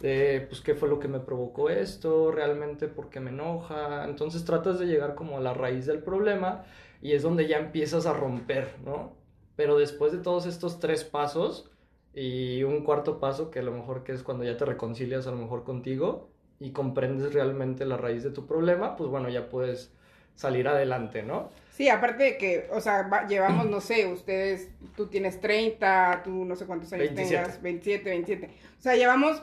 de, 0.00 0.44
pues, 0.48 0.60
qué 0.60 0.74
fue 0.74 0.88
lo 0.88 0.98
que 0.98 1.06
me 1.06 1.20
provocó 1.20 1.70
esto, 1.70 2.32
realmente 2.32 2.88
por 2.88 3.10
qué 3.10 3.20
me 3.20 3.30
enoja, 3.30 4.04
entonces 4.06 4.44
tratas 4.44 4.80
de 4.80 4.86
llegar 4.86 5.14
como 5.14 5.36
a 5.36 5.40
la 5.40 5.54
raíz 5.54 5.86
del 5.86 6.02
problema 6.02 6.64
y 7.00 7.12
es 7.12 7.22
donde 7.22 7.46
ya 7.46 7.58
empiezas 7.58 8.06
a 8.06 8.12
romper, 8.12 8.74
¿no? 8.84 9.14
Pero 9.54 9.78
después 9.78 10.10
de 10.10 10.18
todos 10.18 10.46
estos 10.46 10.80
tres 10.80 11.04
pasos 11.04 11.70
y 12.14 12.62
un 12.64 12.82
cuarto 12.84 13.20
paso 13.20 13.50
que 13.50 13.58
a 13.60 13.62
lo 13.62 13.72
mejor 13.72 14.02
que 14.04 14.12
es 14.12 14.22
cuando 14.22 14.44
ya 14.44 14.56
te 14.56 14.64
reconcilias 14.64 15.26
a 15.26 15.30
lo 15.30 15.36
mejor 15.36 15.64
contigo 15.64 16.30
y 16.60 16.70
comprendes 16.72 17.32
realmente 17.32 17.84
la 17.84 17.96
raíz 17.96 18.22
de 18.24 18.30
tu 18.30 18.46
problema, 18.46 18.96
pues 18.96 19.10
bueno, 19.10 19.28
ya 19.28 19.48
puedes 19.48 19.92
salir 20.34 20.66
adelante, 20.68 21.22
¿no? 21.22 21.50
Sí, 21.70 21.88
aparte 21.88 22.24
de 22.24 22.38
que, 22.38 22.68
o 22.72 22.80
sea, 22.80 23.02
va- 23.08 23.26
llevamos, 23.26 23.66
no 23.66 23.80
sé, 23.80 24.06
ustedes, 24.06 24.68
tú 24.96 25.06
tienes 25.06 25.40
30, 25.40 26.22
tú 26.24 26.44
no 26.44 26.56
sé 26.56 26.66
cuántos 26.66 26.92
años 26.92 27.06
27. 27.14 27.42
tengas, 27.44 27.62
27, 27.62 28.10
27. 28.10 28.50
O 28.78 28.82
sea, 28.82 28.96
llevamos 28.96 29.42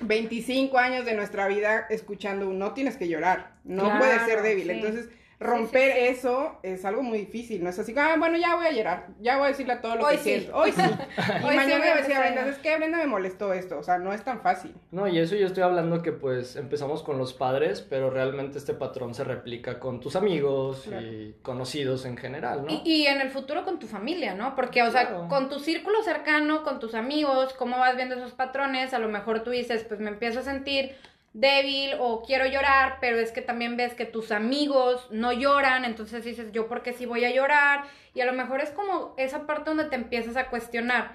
25 0.00 0.78
años 0.78 1.04
de 1.04 1.14
nuestra 1.14 1.46
vida 1.48 1.86
escuchando 1.90 2.46
no 2.52 2.72
tienes 2.74 2.96
que 2.96 3.08
llorar, 3.08 3.54
no 3.64 3.84
Claro, 3.84 3.98
puedes 3.98 4.22
ser 4.22 4.42
débil. 4.42 4.64
sí. 4.64 4.70
Entonces, 4.70 5.08
romper 5.42 5.92
sí, 5.92 5.98
sí. 5.98 6.06
eso 6.08 6.58
es 6.62 6.84
algo 6.84 7.02
muy 7.02 7.16
difícil, 7.20 7.64
¿no? 7.64 7.70
Es 7.70 7.78
así, 7.78 7.94
ah, 7.96 8.16
bueno, 8.18 8.36
ya 8.36 8.56
voy 8.56 8.66
a 8.66 8.72
llorar, 8.72 9.06
ya 9.20 9.38
voy 9.38 9.46
a 9.46 9.48
decirle 9.48 9.72
a 9.72 9.80
todo 9.80 9.96
lo 9.96 10.04
Hoy 10.04 10.12
que 10.16 10.18
sí. 10.18 10.24
siento. 10.24 10.54
Hoy 10.54 10.70
sí. 10.72 10.82
y 10.82 11.44
Hoy 11.44 11.50
sí 11.50 11.56
mañana 11.56 11.66
voy 11.66 11.72
a 11.72 11.78
voy 11.78 11.88
a 11.88 11.96
decir 11.96 12.14
a 12.14 12.20
Brenda, 12.20 12.46
es 12.48 12.58
que 12.58 12.76
Brenda 12.76 12.98
me 12.98 13.06
molestó 13.06 13.52
esto, 13.54 13.78
o 13.78 13.82
sea, 13.82 13.96
no 13.96 14.12
es 14.12 14.22
tan 14.22 14.42
fácil. 14.42 14.74
No, 14.90 15.08
y 15.08 15.18
eso 15.18 15.36
yo 15.36 15.46
estoy 15.46 15.62
hablando 15.62 16.02
que 16.02 16.12
pues 16.12 16.56
empezamos 16.56 17.02
con 17.02 17.16
los 17.16 17.32
padres, 17.32 17.80
pero 17.80 18.10
realmente 18.10 18.58
este 18.58 18.74
patrón 18.74 19.14
se 19.14 19.24
replica 19.24 19.80
con 19.80 19.98
tus 20.00 20.14
amigos 20.14 20.86
y 20.86 21.34
conocidos 21.40 22.04
en 22.04 22.18
general, 22.18 22.66
¿no? 22.66 22.70
Y, 22.70 22.82
y 22.84 23.06
en 23.06 23.22
el 23.22 23.30
futuro 23.30 23.64
con 23.64 23.78
tu 23.78 23.86
familia, 23.86 24.34
¿no? 24.34 24.54
Porque, 24.54 24.82
o 24.82 24.90
sea, 24.90 25.08
Claro. 25.08 25.28
con 25.28 25.48
tu 25.48 25.58
círculo 25.58 26.02
cercano, 26.02 26.62
con 26.64 26.78
tus 26.80 26.94
amigos, 26.94 27.54
cómo 27.54 27.78
vas 27.78 27.96
viendo 27.96 28.14
esos 28.14 28.32
patrones, 28.32 28.92
a 28.92 28.98
lo 28.98 29.08
mejor 29.08 29.42
tú 29.42 29.48
dices, 29.50 29.84
pues 29.84 30.00
me 30.00 30.10
empiezo 30.10 30.40
a 30.40 30.42
sentir 30.42 30.94
débil 31.32 31.94
o 32.00 32.22
quiero 32.22 32.46
llorar, 32.46 32.98
pero 33.00 33.18
es 33.18 33.30
que 33.32 33.42
también 33.42 33.76
ves 33.76 33.94
que 33.94 34.04
tus 34.04 34.32
amigos 34.32 35.06
no 35.10 35.32
lloran, 35.32 35.84
entonces 35.84 36.24
dices, 36.24 36.52
yo 36.52 36.66
por 36.66 36.82
qué 36.82 36.92
sí 36.92 37.06
voy 37.06 37.24
a 37.24 37.30
llorar, 37.30 37.84
y 38.14 38.20
a 38.20 38.26
lo 38.26 38.32
mejor 38.32 38.60
es 38.60 38.70
como 38.70 39.14
esa 39.16 39.46
parte 39.46 39.70
donde 39.70 39.84
te 39.84 39.96
empiezas 39.96 40.36
a 40.36 40.48
cuestionar. 40.48 41.12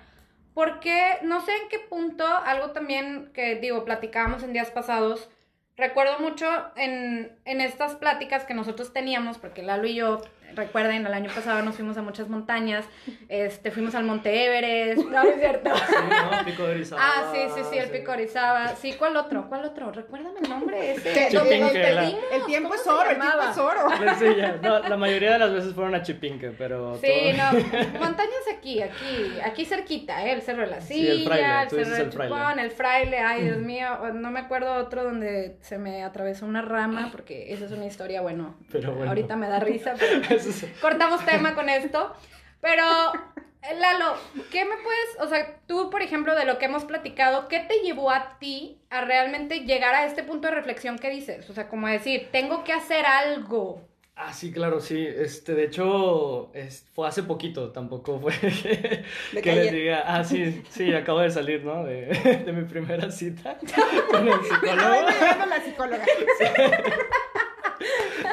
Porque 0.53 1.17
no 1.23 1.41
sé 1.41 1.51
en 1.51 1.67
qué 1.67 1.79
punto, 1.79 2.25
algo 2.25 2.71
también 2.71 3.31
que 3.33 3.55
digo, 3.55 3.83
platicábamos 3.83 4.41
en 4.43 4.53
días 4.53 4.71
pasados, 4.71 5.29
recuerdo 5.75 6.19
mucho 6.19 6.47
en, 6.77 7.37
en 7.43 7.59
estas 7.59 7.95
pláticas 7.95 8.45
que 8.45 8.53
nosotros 8.53 8.93
teníamos, 8.93 9.37
porque 9.37 9.63
Lalo 9.63 9.85
y 9.85 9.95
yo, 9.95 10.21
recuerden, 10.53 11.05
el 11.05 11.13
año 11.13 11.31
pasado 11.33 11.61
nos 11.61 11.75
fuimos 11.75 11.97
a 11.97 12.01
muchas 12.01 12.27
montañas, 12.29 12.85
este, 13.29 13.71
fuimos 13.71 13.95
al 13.95 14.03
Monte 14.03 14.45
Everest, 14.45 15.07
no, 15.09 15.23
es 15.23 15.39
cierto. 15.39 15.69
Sí, 15.87 15.95
¿no? 16.09 16.45
Pico 16.45 16.63
de 16.67 16.75
Orizaba. 16.75 17.01
Ah, 17.03 17.31
sí, 17.33 17.39
sí, 17.55 17.61
sí, 17.71 17.77
el 17.77 17.89
Pico 17.89 18.11
Orizaba. 18.11 18.75
Sí, 18.75 18.93
¿cuál 18.93 19.15
otro? 19.17 19.47
¿Cuál 19.47 19.65
otro? 19.65 19.91
Recuérdame 19.91 20.39
el 20.43 20.49
nombre 20.49 20.91
ese. 20.93 21.29
Perdimos, 21.31 21.71
El 21.75 22.45
tiempo 22.45 22.69
¿cómo 22.69 22.81
es 22.81 22.87
oro, 22.87 23.09
el 23.09 23.19
tiempo 23.19 23.41
es 23.51 23.57
oro. 23.57 23.87
Sí, 24.19 24.25
ya. 24.37 24.57
No, 24.61 24.79
la 24.79 24.97
mayoría 24.97 25.33
de 25.33 25.39
las 25.39 25.53
veces 25.53 25.73
fueron 25.73 25.95
a 25.95 26.01
Chipinque, 26.01 26.51
pero... 26.51 26.97
Sí, 26.97 27.07
todo- 27.35 27.51
no, 27.51 27.99
montañas 27.99 28.33
aquí, 28.57 28.81
aquí, 28.81 29.39
aquí 29.43 29.65
cerquita, 29.65 30.25
¿eh? 30.25 30.33
El 30.33 30.41
Cerro 30.41 30.61
de 30.61 30.67
la 30.67 30.81
Sí, 30.81 30.93
Silla, 30.95 31.11
el 31.11 31.23
Fraile, 31.25 31.61
el 31.63 31.69
Cerro 31.69 31.95
de 31.95 32.01
el 32.03 32.11
Fraile. 32.11 32.35
Chupón, 32.35 32.59
el 32.59 32.71
Fraile, 32.71 33.19
ay, 33.19 33.43
Dios 33.43 33.57
mío, 33.59 33.87
no 34.13 34.31
me 34.31 34.39
acuerdo 34.39 34.73
otro 34.75 35.03
donde 35.03 35.57
se 35.61 35.77
me 35.77 36.03
atravesó 36.03 36.45
una 36.45 36.61
rama, 36.61 37.09
porque 37.11 37.51
esa 37.53 37.65
es 37.65 37.71
una 37.71 37.85
historia, 37.85 38.21
bueno, 38.21 38.55
Pero 38.71 38.91
bueno. 38.93 39.09
ahorita 39.11 39.35
me 39.35 39.47
da 39.47 39.59
risa, 39.59 39.93
pero 39.99 40.34
cortamos 40.81 41.25
tema 41.25 41.55
con 41.55 41.69
esto, 41.69 42.13
pero... 42.61 42.83
Lalo, 43.79 44.13
¿qué 44.51 44.63
me 44.63 44.75
puedes, 44.77 45.19
o 45.21 45.27
sea, 45.27 45.57
tú, 45.65 45.89
por 45.89 46.03
ejemplo, 46.03 46.35
de 46.35 46.45
lo 46.45 46.59
que 46.59 46.65
hemos 46.65 46.83
platicado, 46.85 47.47
¿qué 47.47 47.61
te 47.61 47.79
llevó 47.79 48.11
a 48.11 48.37
ti 48.37 48.77
a 48.91 49.01
realmente 49.01 49.61
llegar 49.61 49.95
a 49.95 50.05
este 50.05 50.21
punto 50.21 50.47
de 50.49 50.53
reflexión 50.53 50.99
que 50.99 51.09
dices? 51.09 51.49
O 51.49 51.53
sea, 51.55 51.67
como 51.67 51.87
decir, 51.87 52.29
tengo 52.31 52.63
que 52.63 52.73
hacer 52.73 53.07
algo. 53.07 53.81
Ah, 54.15 54.33
sí, 54.33 54.51
claro, 54.51 54.79
sí. 54.81 55.03
Este, 55.07 55.55
de 55.55 55.63
hecho, 55.63 56.51
es- 56.53 56.85
fue 56.93 57.07
hace 57.07 57.23
poquito, 57.23 57.71
tampoco 57.71 58.19
fue 58.19 58.33
que, 59.33 59.41
que 59.41 59.51
les 59.55 59.71
diga, 59.71 60.03
ah, 60.05 60.23
sí, 60.23 60.63
sí, 60.69 60.93
acabo 60.93 61.21
de 61.21 61.31
salir, 61.31 61.63
¿no? 61.65 61.83
De, 61.83 62.05
de 62.45 62.53
mi 62.53 62.65
primera 62.65 63.09
cita 63.09 63.57
con 64.11 64.27
el 64.27 64.33
Ay, 64.35 64.39
psicólogo. 64.43 65.05
me 65.39 65.45
la 65.47 65.63
psicóloga. 65.63 66.05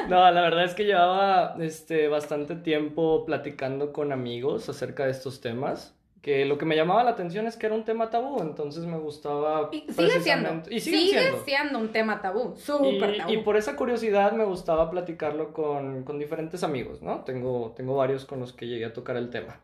No, 0.09 0.29
la 0.31 0.41
verdad 0.41 0.63
es 0.63 0.73
que 0.73 0.85
llevaba 0.85 1.55
este, 1.59 2.07
bastante 2.07 2.55
tiempo 2.55 3.25
platicando 3.25 3.91
con 3.93 4.11
amigos 4.11 4.69
acerca 4.69 5.05
de 5.05 5.11
estos 5.11 5.41
temas. 5.41 5.95
Que 6.21 6.45
lo 6.45 6.57
que 6.57 6.63
me 6.65 6.77
llamaba 6.77 7.03
la 7.03 7.09
atención 7.11 7.47
es 7.47 7.57
que 7.57 7.65
era 7.65 7.75
un 7.75 7.83
tema 7.83 8.09
tabú, 8.09 8.41
entonces 8.41 8.85
me 8.85 8.97
gustaba. 8.97 9.67
Y 9.73 9.91
sigue 9.91 10.21
siendo, 10.21 10.61
Y 10.69 10.79
sigue 10.79 11.19
siendo. 11.19 11.43
siendo 11.43 11.79
un 11.79 11.89
tema 11.89 12.21
tabú, 12.21 12.55
súper 12.55 13.17
tabú. 13.17 13.33
y 13.33 13.37
por 13.39 13.57
esa 13.57 13.75
curiosidad 13.75 14.31
me 14.31 14.45
gustaba 14.45 14.89
platicarlo 14.89 15.51
con, 15.51 16.03
con 16.05 16.19
diferentes 16.19 16.63
amigos, 16.63 17.01
¿no? 17.01 17.25
Tengo, 17.25 17.73
tengo 17.75 17.97
varios 17.97 18.23
con 18.23 18.39
los 18.39 18.53
que 18.53 18.67
llegué 18.67 18.85
a 18.85 18.93
tocar 18.93 19.17
el 19.17 19.29
tema. 19.31 19.59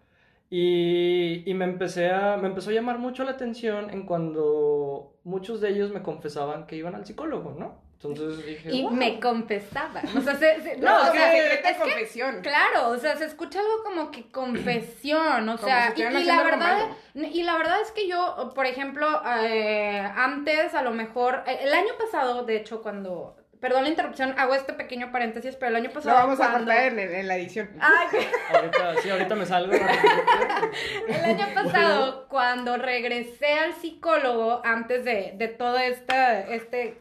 Y, 0.49 1.43
y 1.49 1.53
me, 1.53 1.63
empecé 1.63 2.09
a, 2.09 2.35
me 2.35 2.47
empezó 2.47 2.71
a 2.71 2.73
llamar 2.73 2.97
mucho 2.99 3.23
la 3.23 3.31
atención 3.31 3.89
en 3.91 4.05
cuando 4.05 5.13
muchos 5.23 5.61
de 5.61 5.69
ellos 5.69 5.91
me 5.91 6.01
confesaban 6.01 6.65
que 6.67 6.75
iban 6.75 6.93
al 6.95 7.05
psicólogo, 7.05 7.55
¿no? 7.57 7.75
Entonces 8.01 8.45
dije, 8.45 8.71
Y 8.71 8.83
"Wow". 8.83 8.91
me 8.91 9.19
confesaba. 9.19 10.01
O 10.17 10.21
sea, 10.21 10.35
se- 10.37 10.61
se- 10.61 10.77
no, 10.77 10.89
No, 10.89 11.07
o 11.07 11.09
o 11.09 11.11
sea, 11.11 11.31
secreta 11.31 11.69
es 11.69 11.75
que, 11.77 11.81
confesión. 11.83 12.41
claro, 12.41 12.89
o 12.91 12.97
sea, 12.97 13.17
se 13.17 13.25
escucha 13.25 13.59
algo 13.59 13.83
como 13.83 14.09
que 14.09 14.31
confesión, 14.31 15.49
o 15.49 15.55
Como 15.57 15.67
sea, 15.67 15.91
si 15.93 16.01
y, 16.01 16.05
estuvieran 16.05 16.21
y 16.21 16.25
la 16.25 16.43
verdad, 16.43 16.77
malo. 17.13 17.27
y 17.27 17.43
la 17.43 17.57
verdad 17.57 17.81
es 17.81 17.91
que 17.91 18.07
yo, 18.07 18.53
por 18.55 18.65
ejemplo, 18.65 19.21
eh, 19.43 19.99
antes 20.15 20.73
a 20.75 20.81
lo 20.81 20.91
mejor, 20.91 21.43
eh, 21.45 21.59
el 21.63 21.73
año 21.73 21.93
pasado, 21.99 22.43
de 22.45 22.55
hecho, 22.55 22.81
cuando, 22.81 23.35
perdón 23.59 23.83
la 23.83 23.89
interrupción, 23.89 24.33
hago 24.37 24.55
este 24.55 24.71
pequeño 24.71 25.11
paréntesis, 25.11 25.57
pero 25.57 25.71
el 25.71 25.75
año 25.75 25.89
Lo 25.89 25.93
pasado 25.95 26.15
vamos 26.15 26.39
a 26.39 26.53
cortar 26.53 26.77
en, 26.77 26.99
en 26.99 27.27
la 27.27 27.35
edición. 27.35 27.69
Ay, 27.81 28.07
Ahorita, 28.55 28.95
sí, 29.01 29.09
ahorita 29.09 29.35
me 29.35 29.45
salgo. 29.45 29.73
El 29.73 31.25
año 31.25 31.47
pasado, 31.53 32.27
cuando 32.29 32.77
regresé 32.77 33.53
al 33.55 33.73
psicólogo, 33.73 34.61
antes 34.63 35.03
de, 35.03 35.33
de 35.35 35.47
toda 35.49 35.83
esta 35.85 36.39
este 36.41 36.99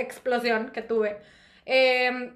explosión 0.00 0.70
que 0.70 0.82
tuve, 0.82 1.18
eh, 1.66 2.32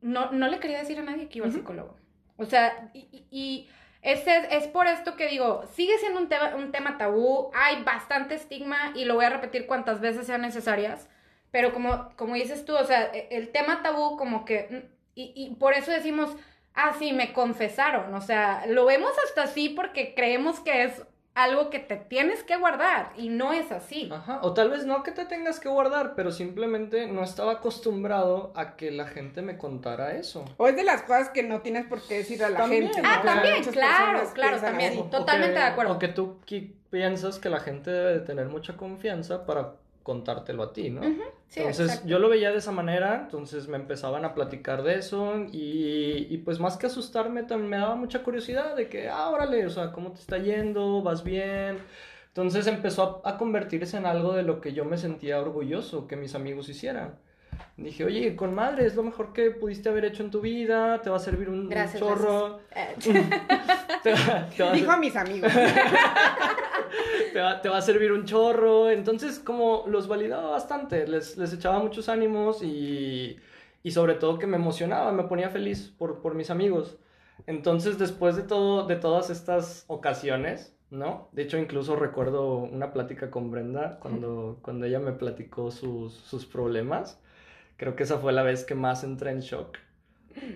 no, 0.00 0.30
no 0.32 0.48
le 0.48 0.60
quería 0.60 0.78
decir 0.78 0.98
a 0.98 1.02
nadie 1.02 1.28
que 1.28 1.38
iba 1.38 1.46
al 1.46 1.52
Ujú. 1.52 1.60
psicólogo. 1.60 1.96
O 2.36 2.44
sea, 2.44 2.90
y, 2.94 3.26
y- 3.30 3.68
es, 4.02 4.22
es 4.26 4.66
por 4.66 4.86
esto 4.86 5.16
que 5.16 5.28
digo, 5.28 5.64
sigue 5.72 5.96
siendo 5.98 6.20
un 6.20 6.28
tema, 6.28 6.54
un 6.56 6.72
tema 6.72 6.98
tabú, 6.98 7.50
hay 7.54 7.82
bastante 7.84 8.34
estigma 8.34 8.92
y 8.94 9.06
lo 9.06 9.14
voy 9.14 9.24
a 9.24 9.30
repetir 9.30 9.66
cuantas 9.66 10.00
veces 10.02 10.26
sean 10.26 10.42
necesarias, 10.42 11.08
pero 11.50 11.72
como, 11.72 12.10
como 12.16 12.34
dices 12.34 12.66
tú, 12.66 12.76
o 12.76 12.84
sea, 12.84 13.10
e- 13.14 13.28
el 13.30 13.48
tema 13.50 13.82
tabú 13.82 14.18
como 14.18 14.44
que, 14.44 14.68
mm, 14.70 14.94
y, 15.14 15.32
y 15.34 15.54
por 15.54 15.72
eso 15.72 15.90
decimos, 15.90 16.36
ah, 16.74 16.94
sí, 16.98 17.14
me 17.14 17.32
confesaron, 17.32 18.12
o 18.12 18.20
sea, 18.20 18.66
lo 18.66 18.84
vemos 18.84 19.12
hasta 19.26 19.44
así 19.44 19.70
porque 19.70 20.12
creemos 20.14 20.60
que 20.60 20.82
es 20.84 21.02
algo 21.34 21.68
que 21.70 21.80
te 21.80 21.96
tienes 21.96 22.42
que 22.44 22.56
guardar 22.56 23.12
y 23.16 23.28
no 23.28 23.52
es 23.52 23.72
así. 23.72 24.08
Ajá, 24.12 24.38
o 24.42 24.54
tal 24.54 24.70
vez 24.70 24.86
no 24.86 25.02
que 25.02 25.10
te 25.10 25.24
tengas 25.24 25.58
que 25.58 25.68
guardar, 25.68 26.14
pero 26.14 26.30
simplemente 26.30 27.06
no 27.08 27.24
estaba 27.24 27.52
acostumbrado 27.52 28.52
a 28.54 28.76
que 28.76 28.90
la 28.90 29.06
gente 29.06 29.42
me 29.42 29.58
contara 29.58 30.14
eso. 30.14 30.44
O 30.58 30.68
es 30.68 30.76
de 30.76 30.84
las 30.84 31.02
cosas 31.02 31.30
que 31.30 31.42
no 31.42 31.60
tienes 31.60 31.86
por 31.86 32.00
qué 32.02 32.18
decir 32.18 32.42
a 32.44 32.50
la 32.50 32.58
También. 32.58 32.84
gente. 32.92 33.02
Ah, 33.04 33.20
también, 33.24 33.62
claro, 33.64 34.20
claro, 34.32 34.60
también. 34.60 35.10
Totalmente 35.10 35.54
que- 35.54 35.60
de 35.60 35.66
acuerdo. 35.66 35.94
O 35.94 35.98
que 35.98 36.08
tú 36.08 36.38
piensas 36.90 37.38
que 37.40 37.48
la 37.48 37.58
gente 37.60 37.90
debe 37.90 38.12
de 38.14 38.20
tener 38.20 38.46
mucha 38.46 38.76
confianza 38.76 39.44
para 39.46 39.72
contártelo 40.04 40.62
a 40.62 40.72
ti, 40.72 40.90
¿no? 40.90 41.16
Sí, 41.48 41.60
entonces 41.60 41.86
exacto. 41.86 42.08
yo 42.08 42.18
lo 42.20 42.28
veía 42.28 42.52
de 42.52 42.58
esa 42.58 42.72
manera, 42.72 43.22
entonces 43.22 43.68
me 43.68 43.76
empezaban 43.76 44.24
a 44.24 44.34
platicar 44.34 44.82
de 44.84 44.96
eso 44.96 45.34
y, 45.52 46.26
y 46.30 46.38
pues 46.38 46.60
más 46.60 46.76
que 46.76 46.86
asustarme 46.86 47.42
también 47.44 47.70
me 47.70 47.78
daba 47.78 47.96
mucha 47.96 48.22
curiosidad 48.22 48.76
de 48.76 48.88
que, 48.88 49.08
ah, 49.08 49.30
órale, 49.30 49.66
o 49.66 49.70
sea, 49.70 49.92
¿cómo 49.92 50.12
te 50.12 50.20
está 50.20 50.38
yendo? 50.38 51.02
¿Vas 51.02 51.24
bien? 51.24 51.78
Entonces 52.28 52.66
empezó 52.66 53.22
a, 53.24 53.30
a 53.30 53.38
convertirse 53.38 53.96
en 53.96 54.06
algo 54.06 54.34
de 54.34 54.42
lo 54.44 54.60
que 54.60 54.72
yo 54.72 54.84
me 54.84 54.98
sentía 54.98 55.40
orgulloso 55.40 56.06
que 56.06 56.16
mis 56.16 56.34
amigos 56.34 56.68
hicieran. 56.68 57.18
Dije, 57.76 58.04
oye, 58.04 58.36
con 58.36 58.54
madre, 58.54 58.86
es 58.86 58.94
lo 58.94 59.02
mejor 59.02 59.32
que 59.32 59.50
pudiste 59.50 59.88
haber 59.88 60.04
hecho 60.04 60.22
en 60.22 60.30
tu 60.30 60.40
vida, 60.40 61.00
te 61.02 61.10
va 61.10 61.16
a 61.16 61.20
servir 61.20 61.48
un, 61.48 61.60
un 61.60 61.68
Gracias, 61.68 62.00
chorro. 62.00 62.60
gracias. 62.70 63.16
Te 64.02 64.12
va, 64.12 64.48
te 64.54 64.62
va 64.62 64.70
a 64.70 64.72
Dijo 64.74 64.90
a 64.90 64.96
mis 64.98 65.16
amigos. 65.16 65.50
te 67.32 67.40
va, 67.40 67.60
te 67.62 67.68
va 67.68 67.78
a 67.78 67.82
servir 67.82 68.12
un 68.12 68.24
chorro. 68.26 68.90
Entonces, 68.90 69.38
como 69.38 69.84
los 69.88 70.08
validaba 70.08 70.50
bastante, 70.50 71.06
les, 71.08 71.36
les 71.38 71.52
echaba 71.52 71.78
muchos 71.78 72.08
ánimos 72.08 72.62
y, 72.62 73.38
y 73.82 73.90
sobre 73.92 74.14
todo 74.14 74.38
que 74.38 74.46
me 74.46 74.56
emocionaba, 74.56 75.10
me 75.12 75.24
ponía 75.24 75.48
feliz 75.48 75.92
por, 75.96 76.20
por 76.20 76.34
mis 76.34 76.50
amigos. 76.50 76.98
Entonces, 77.46 77.98
después 77.98 78.36
de, 78.36 78.42
todo, 78.42 78.86
de 78.86 78.96
todas 78.96 79.30
estas 79.30 79.84
ocasiones, 79.88 80.76
¿no? 80.90 81.28
De 81.32 81.42
hecho, 81.42 81.58
incluso 81.58 81.96
recuerdo 81.96 82.58
una 82.58 82.92
plática 82.92 83.30
con 83.30 83.50
Brenda 83.50 83.98
cuando, 84.00 84.58
cuando 84.62 84.86
ella 84.86 85.00
me 85.00 85.12
platicó 85.12 85.70
sus, 85.70 86.12
sus 86.14 86.46
problemas. 86.46 87.20
Creo 87.76 87.96
que 87.96 88.02
esa 88.04 88.18
fue 88.18 88.32
la 88.32 88.42
vez 88.42 88.64
que 88.64 88.74
más 88.74 89.04
entré 89.04 89.30
en 89.30 89.40
shock 89.40 89.78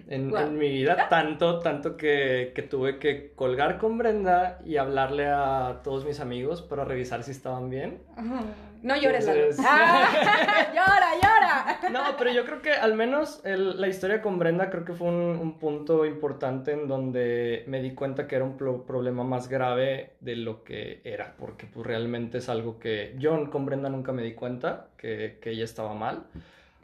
en, 0.09 0.31
Guau. 0.31 0.45
en 0.49 0.59
mi 0.59 0.69
vida, 0.69 1.09
tanto, 1.09 1.61
tanto 1.61 1.97
que, 1.97 2.51
que 2.55 2.63
tuve 2.63 2.99
que 2.99 3.33
colgar 3.37 3.79
con 3.79 3.97
Brenda 3.97 4.59
y 4.65 4.77
hablarle 4.77 5.27
a 5.29 5.81
todos 5.85 6.05
mis 6.05 6.19
amigos 6.19 6.63
para 6.63 6.85
revisar 6.85 7.23
si 7.23 7.31
estaban 7.31 7.71
bien. 7.71 7.99
No 8.81 8.95
llores. 8.95 9.27
Entonces- 9.27 9.65
Ah, 9.69 10.07
llora, 10.73 11.09
llora. 11.21 11.91
No, 11.91 12.17
pero 12.17 12.31
yo 12.31 12.45
creo 12.45 12.63
que 12.63 12.71
al 12.73 12.95
menos 12.95 13.41
el- 13.45 13.81
la 13.81 13.89
historia 13.89 14.23
con 14.23 14.39
Brenda 14.39 14.71
creo 14.71 14.85
que 14.85 14.93
fue 14.93 15.09
un, 15.09 15.37
un 15.37 15.59
punto 15.59 16.07
importante 16.07 16.71
en 16.75 16.87
donde 16.87 17.65
me 17.67 17.83
di 17.83 17.93
cuenta 17.97 18.29
que 18.29 18.37
era 18.37 18.45
un 18.45 18.57
pro- 18.57 18.85
problema 18.87 19.25
más 19.25 19.49
grave 19.49 20.13
de 20.21 20.37
lo 20.37 20.63
que 20.63 21.01
era, 21.03 21.35
porque 21.41 21.67
pues 21.67 21.85
realmente 21.89 22.39
es 22.39 22.49
algo 22.49 22.79
que 22.79 23.17
yo 23.19 23.51
con 23.51 23.67
Brenda 23.67 23.89
nunca 23.89 24.13
me 24.13 24.23
di 24.23 24.35
cuenta 24.35 24.87
que, 24.97 25.39
que 25.43 25.51
ella 25.51 25.65
estaba 25.65 25.95
mal, 25.95 26.27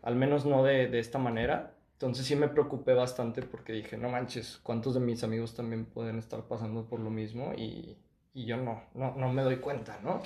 al 0.05 0.17
menos 0.17 0.47
no 0.47 0.65
de, 0.65 0.89
de 0.89 1.01
esta 1.01 1.19
manera. 1.19 1.77
Entonces 1.95 2.27
sí 2.27 2.37
me 2.37 2.49
preocupé 2.49 2.95
bastante 2.95 3.43
porque 3.43 3.73
dije, 3.75 3.97
no 3.99 4.11
manches, 4.11 4.61
¿cuántos 4.63 4.95
de 4.95 5.01
mis 5.01 5.25
amigos 5.25 5.55
también 5.57 5.87
pueden 5.87 6.19
estar 6.19 6.47
pasando 6.49 6.87
por 6.89 7.01
lo 7.01 7.11
mismo? 7.11 7.55
Y, 7.57 7.99
y 8.35 8.47
yo 8.47 8.59
no, 8.59 8.85
no, 8.95 9.17
no 9.17 9.33
me 9.33 9.43
doy 9.43 9.59
cuenta, 9.59 10.01
¿no? 10.05 10.23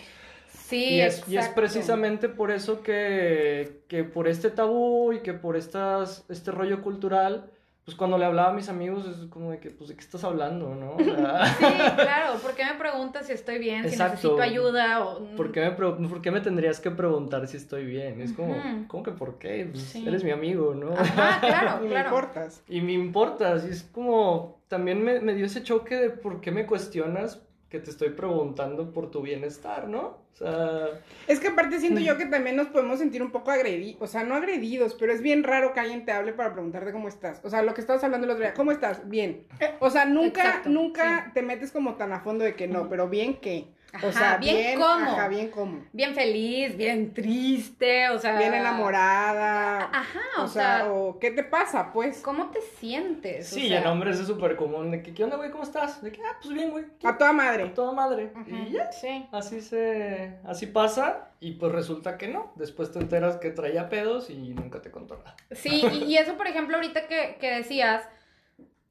Sí, 0.46 1.00
Y 1.00 1.00
es, 1.00 1.28
y 1.28 1.36
es 1.36 1.48
precisamente 1.50 2.28
por 2.28 2.50
eso 2.50 2.82
que, 2.82 3.84
que 3.88 4.04
por 4.04 4.28
este 4.28 4.50
tabú 4.50 5.12
y 5.12 5.20
que 5.22 5.34
por 5.34 5.56
estas, 5.56 6.24
este 6.30 6.50
rollo 6.50 6.82
cultural, 6.82 7.50
pues 7.88 7.96
cuando 7.96 8.18
le 8.18 8.26
hablaba 8.26 8.50
a 8.50 8.52
mis 8.52 8.68
amigos 8.68 9.06
es 9.06 9.30
como 9.30 9.50
de 9.50 9.60
que, 9.60 9.70
pues, 9.70 9.88
¿de 9.88 9.94
qué 9.96 10.02
estás 10.02 10.22
hablando, 10.22 10.74
no? 10.74 10.90
O 10.96 10.98
sea, 11.02 11.46
Sí, 11.58 11.64
claro, 11.96 12.34
¿por 12.42 12.52
qué 12.54 12.66
me 12.66 12.74
preguntas 12.74 13.26
si 13.26 13.32
estoy 13.32 13.56
bien, 13.58 13.88
si 13.88 13.96
necesito 13.96 14.42
ayuda 14.42 15.02
o... 15.06 15.24
¿por 15.36 15.50
qué, 15.52 15.60
me, 15.62 15.70
pre- 15.70 15.92
¿por 15.92 16.20
qué 16.20 16.30
me 16.30 16.42
tendrías 16.42 16.80
que 16.80 16.90
preguntar 16.90 17.46
si 17.48 17.56
estoy 17.56 17.86
bien? 17.86 18.20
Es 18.20 18.34
como. 18.34 18.54
¿cómo 18.88 19.02
que 19.02 19.12
por 19.12 19.38
qué? 19.38 19.68
Pues, 19.72 19.82
Sí. 19.84 20.06
eres 20.06 20.22
mi 20.22 20.32
amigo, 20.32 20.74
¿no? 20.74 20.92
Ajá, 20.92 21.40
claro, 21.40 21.78
Y 21.80 21.84
me 21.84 21.90
claro. 21.92 22.08
importas. 22.10 22.62
Y 22.68 22.80
me 22.82 22.92
importa, 22.92 23.54
así 23.54 23.70
es 23.70 23.84
como, 23.84 24.60
también 24.68 25.02
me, 25.02 25.20
me 25.20 25.34
dio 25.34 25.46
ese 25.46 25.62
choque 25.62 25.96
de 25.96 26.10
por 26.10 26.42
qué 26.42 26.50
me 26.50 26.66
cuestionas 26.66 27.40
que 27.68 27.78
te 27.80 27.90
estoy 27.90 28.10
preguntando 28.10 28.92
por 28.92 29.10
tu 29.10 29.20
bienestar, 29.20 29.88
¿no? 29.88 30.00
O 30.32 30.36
sea, 30.38 30.88
Es 31.26 31.40
que 31.40 31.48
aparte 31.48 31.80
siento 31.80 32.00
yo 32.00 32.16
que 32.16 32.26
también 32.26 32.56
nos 32.56 32.68
podemos 32.68 32.98
sentir 32.98 33.22
un 33.22 33.30
poco 33.30 33.50
agredidos, 33.50 34.00
o 34.00 34.06
sea, 34.06 34.24
no 34.24 34.36
agredidos, 34.36 34.94
pero 34.94 35.12
es 35.12 35.20
bien 35.20 35.42
raro 35.42 35.72
que 35.74 35.80
alguien 35.80 36.04
te 36.04 36.12
hable 36.12 36.32
para 36.32 36.52
preguntarte 36.52 36.92
cómo 36.92 37.08
estás. 37.08 37.40
O 37.44 37.50
sea, 37.50 37.62
lo 37.62 37.74
que 37.74 37.80
estabas 37.80 38.02
hablando 38.04 38.26
el 38.26 38.30
otro 38.30 38.44
día, 38.44 38.54
¿cómo 38.54 38.70
estás? 38.70 39.08
Bien. 39.08 39.46
O 39.80 39.90
sea, 39.90 40.06
nunca, 40.06 40.42
Exacto, 40.42 40.70
nunca 40.70 41.30
te 41.34 41.42
metes 41.42 41.72
como 41.72 41.96
tan 41.96 42.12
a 42.12 42.20
fondo 42.20 42.44
de 42.44 42.54
que 42.54 42.68
no, 42.68 42.88
pero 42.88 43.08
bien 43.08 43.40
que. 43.40 43.66
O 44.02 44.12
sea, 44.12 44.36
bien 44.36 44.56
bien, 44.56 44.80
cómo. 44.80 45.12
Ajá, 45.12 45.28
bien 45.28 45.50
cómo. 45.50 45.84
Bien 45.92 46.14
feliz, 46.14 46.76
bien 46.76 47.14
triste, 47.14 48.10
o 48.10 48.18
sea... 48.18 48.38
Bien 48.38 48.52
enamorada. 48.52 49.84
Ajá, 49.92 50.20
o, 50.38 50.42
o 50.42 50.48
sea, 50.48 50.78
sea, 50.80 50.92
o 50.92 51.18
¿qué 51.18 51.30
te 51.30 51.42
pasa, 51.42 51.90
pues? 51.92 52.20
¿cómo 52.20 52.50
te 52.50 52.60
sientes? 52.60 53.50
O 53.50 53.54
sí, 53.54 53.68
sea, 53.68 53.80
en 53.80 53.86
hombres 53.86 54.18
es 54.20 54.26
súper 54.26 54.56
común 54.56 54.90
de 54.90 55.02
que, 55.02 55.14
¿qué 55.14 55.24
onda, 55.24 55.36
güey? 55.36 55.50
¿Cómo 55.50 55.64
estás? 55.64 56.02
De 56.02 56.12
que, 56.12 56.20
ah, 56.22 56.36
pues 56.40 56.54
bien, 56.54 56.70
güey. 56.70 56.84
A 57.02 57.16
toda 57.16 57.32
madre. 57.32 57.66
Toda 57.70 57.92
madre. 57.92 58.30
Y 58.46 58.72
ya, 58.72 58.92
Sí. 58.92 59.26
así 59.32 59.60
se, 59.60 60.34
así 60.44 60.66
pasa 60.66 61.30
y 61.40 61.52
pues 61.52 61.72
resulta 61.72 62.18
que 62.18 62.28
no. 62.28 62.52
Después 62.56 62.92
te 62.92 62.98
enteras 62.98 63.36
que 63.38 63.50
traía 63.50 63.88
pedos 63.88 64.28
y 64.28 64.36
nunca 64.50 64.82
te 64.82 64.90
contó 64.90 65.16
nada. 65.16 65.34
Sí, 65.52 65.82
y, 65.92 66.04
y 66.04 66.16
eso, 66.18 66.36
por 66.36 66.46
ejemplo, 66.46 66.76
ahorita 66.76 67.06
que, 67.06 67.38
que 67.40 67.50
decías, 67.56 68.06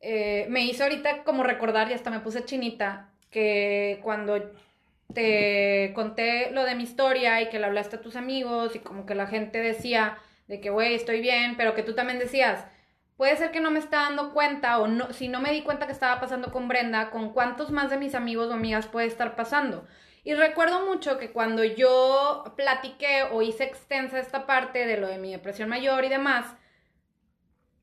eh, 0.01 0.47
me 0.49 0.63
hizo 0.65 0.83
ahorita 0.83 1.23
como 1.23 1.43
recordar, 1.43 1.89
y 1.91 1.93
hasta 1.93 2.09
me 2.09 2.19
puse 2.19 2.43
chinita, 2.45 3.09
que 3.29 3.99
cuando 4.03 4.51
te 5.13 5.91
conté 5.95 6.51
lo 6.51 6.63
de 6.65 6.75
mi 6.75 6.83
historia 6.83 7.41
y 7.41 7.49
que 7.49 7.59
le 7.59 7.65
hablaste 7.65 7.97
a 7.97 8.01
tus 8.01 8.15
amigos 8.15 8.75
y 8.75 8.79
como 8.79 9.05
que 9.05 9.15
la 9.15 9.27
gente 9.27 9.59
decía 9.59 10.17
de 10.47 10.59
que, 10.61 10.69
güey, 10.69 10.93
estoy 10.93 11.21
bien, 11.21 11.57
pero 11.57 11.73
que 11.73 11.83
tú 11.83 11.93
también 11.93 12.19
decías, 12.19 12.65
puede 13.17 13.35
ser 13.35 13.51
que 13.51 13.59
no 13.59 13.71
me 13.71 13.79
está 13.79 14.03
dando 14.03 14.33
cuenta 14.33 14.79
o 14.79 14.87
no, 14.87 15.11
si 15.13 15.27
no 15.27 15.41
me 15.41 15.51
di 15.51 15.63
cuenta 15.63 15.87
que 15.87 15.91
estaba 15.91 16.19
pasando 16.19 16.51
con 16.51 16.67
Brenda, 16.67 17.09
con 17.09 17.33
cuántos 17.33 17.71
más 17.71 17.89
de 17.89 17.97
mis 17.97 18.15
amigos 18.15 18.49
o 18.49 18.53
amigas 18.53 18.87
puede 18.87 19.07
estar 19.07 19.35
pasando. 19.35 19.85
Y 20.23 20.33
recuerdo 20.33 20.85
mucho 20.85 21.17
que 21.17 21.31
cuando 21.31 21.63
yo 21.63 22.53
platiqué 22.57 23.23
o 23.31 23.41
hice 23.41 23.63
extensa 23.63 24.19
esta 24.19 24.45
parte 24.45 24.85
de 24.85 24.97
lo 24.97 25.07
de 25.07 25.17
mi 25.17 25.31
depresión 25.31 25.69
mayor 25.69 26.03
y 26.03 26.09
demás, 26.09 26.45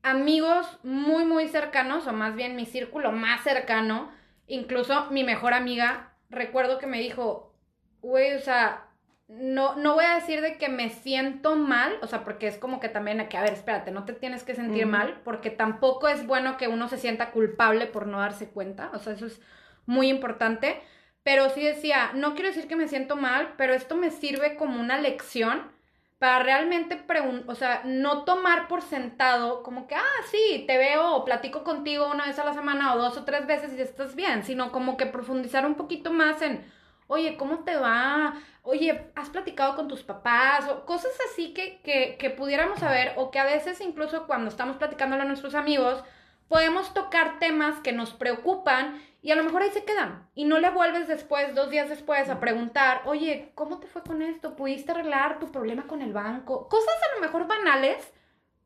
amigos 0.03 0.77
muy, 0.83 1.25
muy 1.25 1.47
cercanos, 1.47 2.05
o 2.05 2.13
más 2.13 2.35
bien 2.35 2.55
mi 2.55 2.67
círculo 2.67 3.11
más 3.11 3.43
cercano, 3.43 4.11
incluso 4.45 5.09
mi 5.09 5.23
mejor 5.23 5.55
amiga, 5.55 6.14
recuerdo 6.29 6.77
que 6.79 6.87
me 6.87 6.99
dijo, 6.99 7.53
güey, 8.01 8.33
o 8.33 8.39
sea, 8.39 8.87
no, 9.27 9.75
no 9.75 9.95
voy 9.95 10.05
a 10.05 10.15
decir 10.15 10.41
de 10.41 10.57
que 10.57 10.69
me 10.69 10.89
siento 10.89 11.55
mal, 11.55 11.97
o 12.01 12.07
sea, 12.07 12.23
porque 12.23 12.47
es 12.47 12.57
como 12.57 12.79
que 12.79 12.89
también, 12.89 13.27
que, 13.27 13.37
a 13.37 13.41
ver, 13.41 13.53
espérate, 13.53 13.91
no 13.91 14.05
te 14.05 14.13
tienes 14.13 14.43
que 14.43 14.53
sentir 14.53 14.85
mal, 14.85 15.21
porque 15.23 15.49
tampoco 15.49 16.07
es 16.07 16.27
bueno 16.27 16.57
que 16.57 16.67
uno 16.67 16.87
se 16.87 16.97
sienta 16.97 17.31
culpable 17.31 17.87
por 17.87 18.05
no 18.05 18.19
darse 18.19 18.49
cuenta, 18.49 18.91
o 18.93 18.99
sea, 18.99 19.13
eso 19.13 19.25
es 19.25 19.41
muy 19.87 20.09
importante, 20.09 20.81
pero 21.23 21.49
sí 21.49 21.63
decía, 21.63 22.11
no 22.13 22.35
quiero 22.35 22.49
decir 22.49 22.67
que 22.67 22.75
me 22.75 22.87
siento 22.87 23.15
mal, 23.15 23.55
pero 23.57 23.73
esto 23.73 23.95
me 23.95 24.11
sirve 24.11 24.55
como 24.55 24.79
una 24.79 24.99
lección 24.99 25.71
para 26.19 26.43
realmente 26.43 27.03
o 27.47 27.55
sea, 27.55 27.81
no 27.83 28.23
tomar 28.23 28.67
por 28.67 28.81
sentado 28.81 29.63
como 29.63 29.87
que, 29.87 29.95
ah, 29.95 30.23
sí, 30.31 30.63
te 30.65 30.77
veo 30.77 31.15
o 31.15 31.25
platico 31.25 31.63
contigo 31.63 32.09
una 32.11 32.25
vez 32.25 32.39
a 32.39 32.45
la 32.45 32.53
semana 32.53 32.93
o 32.93 32.97
dos 32.97 33.17
o 33.17 33.25
tres 33.25 33.45
veces 33.47 33.73
y 33.73 33.81
estás 33.81 34.15
bien, 34.15 34.43
sino 34.43 34.71
como 34.71 34.97
que 34.97 35.05
profundizar 35.05 35.65
un 35.65 35.75
poquito 35.75 36.11
más 36.11 36.41
en, 36.41 36.65
oye, 37.07 37.37
¿cómo 37.37 37.59
te 37.59 37.75
va? 37.75 38.35
Oye, 38.63 39.11
¿has 39.15 39.29
platicado 39.29 39.75
con 39.75 39.87
tus 39.87 40.03
papás? 40.03 40.67
O 40.69 40.85
cosas 40.85 41.11
así 41.31 41.53
que, 41.53 41.81
que, 41.81 42.17
que 42.17 42.29
pudiéramos 42.29 42.79
saber 42.79 43.13
o 43.17 43.29
que 43.29 43.39
a 43.39 43.45
veces 43.45 43.81
incluso 43.81 44.25
cuando 44.25 44.49
estamos 44.49 44.77
platicándolo 44.77 45.23
a 45.23 45.25
nuestros 45.25 45.53
amigos, 45.53 46.03
podemos 46.47 46.93
tocar 46.93 47.39
temas 47.39 47.79
que 47.79 47.91
nos 47.93 48.13
preocupan 48.13 49.01
y 49.21 49.31
a 49.31 49.35
lo 49.35 49.43
mejor 49.43 49.63
ahí 49.63 49.71
se 49.71 49.83
quedan. 49.85 50.27
Y 50.35 50.45
no 50.45 50.59
le 50.59 50.69
vuelves 50.69 51.07
después, 51.07 51.55
dos 51.55 51.69
días 51.69 51.89
después, 51.89 52.29
a 52.29 52.39
preguntar, 52.39 53.01
oye, 53.05 53.51
¿cómo 53.55 53.79
te 53.79 53.87
fue 53.87 54.03
con 54.03 54.21
esto? 54.21 54.55
¿Pudiste 54.55 54.91
arreglar 54.91 55.39
tu 55.39 55.51
problema 55.51 55.87
con 55.87 56.01
el 56.01 56.13
banco? 56.13 56.67
Cosas 56.69 56.93
a 57.11 57.15
lo 57.15 57.21
mejor 57.21 57.47
banales, 57.47 58.13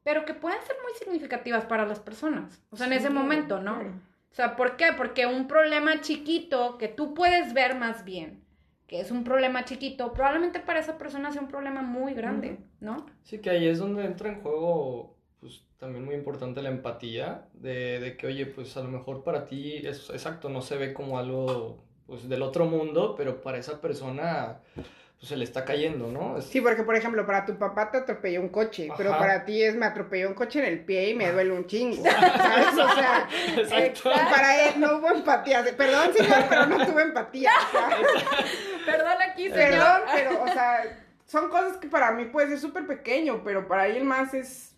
pero 0.04 0.26
que 0.26 0.34
pueden 0.34 0.62
ser 0.64 0.76
muy 0.84 0.92
significativas 1.00 1.66
para 1.66 1.86
las 1.86 2.00
personas. 2.00 2.62
O 2.72 2.76
sea, 2.78 2.88
en 2.88 2.94
Sí, 2.94 3.00
ese 3.00 3.10
momento, 3.10 3.60
¿no? 3.62 3.76
claro. 3.76 3.94
O 4.32 4.36
sea, 4.36 4.56
¿por 4.56 4.76
qué? 4.78 4.94
Porque 4.96 5.26
un 5.26 5.48
problema 5.48 6.02
chiquito 6.02 6.78
que 6.78 6.88
tú 6.88 7.14
puedes 7.14 7.54
ver 7.54 7.76
más 7.76 8.04
bien, 8.06 8.44
que 8.88 9.00
es 9.00 9.12
un 9.12 9.24
problema 9.24 9.66
chiquito, 9.66 10.14
probablemente 10.14 10.60
para 10.60 10.80
esa 10.80 10.98
persona 10.98 11.32
sea 11.32 11.42
un 11.42 11.48
problema 11.48 11.82
muy 11.82 12.14
grande, 12.14 12.60
¿no? 12.80 13.06
Sí, 13.24 13.40
que 13.40 13.50
ahí 13.50 13.68
es 13.68 13.80
donde 13.80 14.06
entra 14.06 14.30
en 14.30 14.42
juego, 14.42 15.16
pues 15.40 15.62
también 15.80 16.04
muy 16.06 16.16
importante 16.16 16.62
la 16.62 16.70
empatía, 16.70 17.46
de, 17.54 18.00
de 18.00 18.18
que, 18.18 18.28
oye, 18.28 18.46
pues 18.46 18.76
a 18.78 18.82
lo 18.82 18.90
mejor 18.90 19.24
para 19.24 19.46
ti, 19.46 19.78
es 19.86 20.10
exacto, 20.10 20.50
no 20.50 20.62
se 20.62 20.76
ve 20.78 20.94
como 20.94 21.18
algo, 21.18 21.78
pues 22.08 22.28
del 22.28 22.42
otro 22.42 22.66
mundo, 22.66 23.16
pero 23.18 23.42
para 23.42 23.58
esa 23.58 23.80
persona, 23.80 24.60
pues 24.76 25.30
se 25.30 25.38
le 25.38 25.44
está 25.46 25.64
cayendo, 25.64 26.08
¿no? 26.12 26.38
Es- 26.38 26.46
Sí, 26.46 26.60
porque 26.60 26.84
por 26.84 26.96
ejemplo, 26.96 27.26
para 27.26 27.46
tu 27.46 27.58
papá 27.58 27.90
te 27.92 27.98
atropelló 28.00 28.42
un 28.42 28.50
coche, 28.50 28.90
pero 28.98 29.12
para 29.12 29.46
ti 29.46 29.62
es 29.64 29.76
me 29.76 29.86
atropelló 29.86 30.28
un 30.30 30.34
coche 30.34 30.60
en 30.60 30.66
el 30.66 30.84
pie 30.84 31.10
y 31.12 31.14
me 31.14 31.32
duele 31.32 31.52
un 31.54 31.66
chingo. 31.68 32.04
¿Sabes? 32.04 32.68
O 32.74 32.94
sea, 32.96 33.30
Exacto. 33.58 34.12
eh, 34.12 34.26
para 34.30 34.66
él 34.70 34.80
no 34.80 34.98
hubo 34.98 35.10
empatía. 35.12 35.64
Perdón, 35.78 36.14
señor, 36.14 36.44
pero 36.50 36.66
no 36.66 36.86
tuve 36.86 37.02
empatía. 37.04 37.52
Perdón 38.86 39.18
aquí, 39.30 39.50
perdón, 39.50 40.02
pero, 40.14 40.44
o 40.44 40.48
sea, 40.48 40.82
son 41.26 41.50
cosas 41.50 41.78
que 41.78 41.88
para 41.88 42.12
mí 42.12 42.26
puede 42.26 42.48
ser 42.50 42.60
súper 42.60 42.88
pequeño, 42.88 43.42
pero 43.44 43.68
para 43.68 43.84
alguien 43.84 44.06
más 44.08 44.34
es 44.34 44.76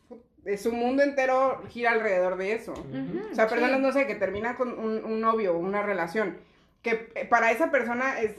su 0.57 0.71
mundo 0.73 1.03
entero 1.03 1.61
gira 1.69 1.91
alrededor 1.91 2.37
de 2.37 2.53
eso. 2.53 2.73
O 2.73 3.35
sea, 3.35 3.47
personas, 3.47 3.79
no 3.79 3.91
sé, 3.91 4.07
que 4.07 4.15
terminan 4.15 4.55
con 4.55 4.77
un, 4.77 5.03
un 5.03 5.21
novio, 5.21 5.55
una 5.57 5.81
relación, 5.83 6.37
que 6.81 7.11
eh, 7.15 7.25
para 7.25 7.51
esa 7.51 7.69
persona 7.71 8.19
es, 8.21 8.35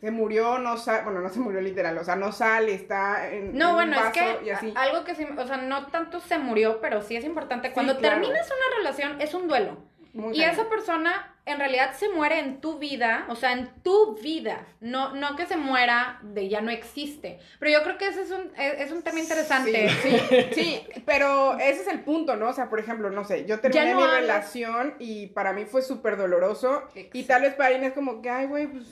se 0.00 0.10
murió, 0.10 0.58
no 0.58 0.76
sale, 0.76 1.04
bueno, 1.04 1.20
no 1.20 1.28
se 1.28 1.40
murió 1.40 1.60
literal, 1.60 1.96
o 1.98 2.04
sea, 2.04 2.16
no 2.16 2.32
sale, 2.32 2.74
está 2.74 3.30
en, 3.32 3.48
en 3.50 3.58
No, 3.58 3.70
un 3.70 3.74
bueno, 3.76 3.96
es 3.96 4.02
vaso 4.02 4.12
que 4.40 4.46
y 4.46 4.50
así. 4.50 4.72
a- 4.76 4.82
algo 4.82 5.04
que 5.04 5.14
sí, 5.14 5.26
o 5.36 5.46
sea, 5.46 5.56
no 5.58 5.86
tanto 5.88 6.20
se 6.20 6.38
murió, 6.38 6.80
pero 6.80 7.02
sí 7.02 7.16
es 7.16 7.24
importante. 7.24 7.72
Cuando 7.72 7.96
claro. 7.98 8.20
terminas 8.20 8.46
una 8.46 8.76
relación, 8.78 9.20
es 9.20 9.34
un 9.34 9.46
duelo. 9.48 9.78
Muy 10.14 10.36
Y 10.36 10.42
esa 10.42 10.68
persona 10.68 11.36
en 11.48 11.58
realidad 11.58 11.94
se 11.96 12.08
muere 12.10 12.38
en 12.38 12.60
tu 12.60 12.78
vida, 12.78 13.26
o 13.28 13.34
sea, 13.36 13.52
en 13.52 13.68
tu 13.82 14.14
vida, 14.16 14.66
no, 14.80 15.14
no 15.14 15.36
que 15.36 15.46
se 15.46 15.56
muera 15.56 16.18
de 16.22 16.48
ya 16.48 16.60
no 16.60 16.70
existe. 16.70 17.38
Pero 17.58 17.72
yo 17.72 17.82
creo 17.82 17.98
que 17.98 18.08
ese 18.08 18.22
es 18.22 18.30
un, 18.30 18.50
es, 18.58 18.80
es 18.80 18.92
un 18.92 19.02
tema 19.02 19.20
interesante. 19.20 19.88
Sí, 20.02 20.10
sí, 20.18 20.36
sí, 20.52 20.82
pero 21.06 21.58
ese 21.58 21.82
es 21.82 21.88
el 21.88 22.00
punto, 22.00 22.36
¿no? 22.36 22.48
O 22.48 22.52
sea, 22.52 22.68
por 22.68 22.80
ejemplo, 22.80 23.10
no 23.10 23.24
sé, 23.24 23.44
yo 23.46 23.60
terminé 23.60 23.90
no 23.92 23.96
mi 23.96 24.02
hablas. 24.02 24.20
relación 24.20 24.94
y 24.98 25.28
para 25.28 25.52
mí 25.52 25.64
fue 25.64 25.82
súper 25.82 26.16
doloroso 26.16 26.84
y 27.12 27.22
tal 27.24 27.42
vez 27.42 27.54
para 27.54 27.70
es 27.70 27.92
como 27.92 28.20
que, 28.22 28.30
ay, 28.30 28.46
güey, 28.46 28.66
pues 28.66 28.84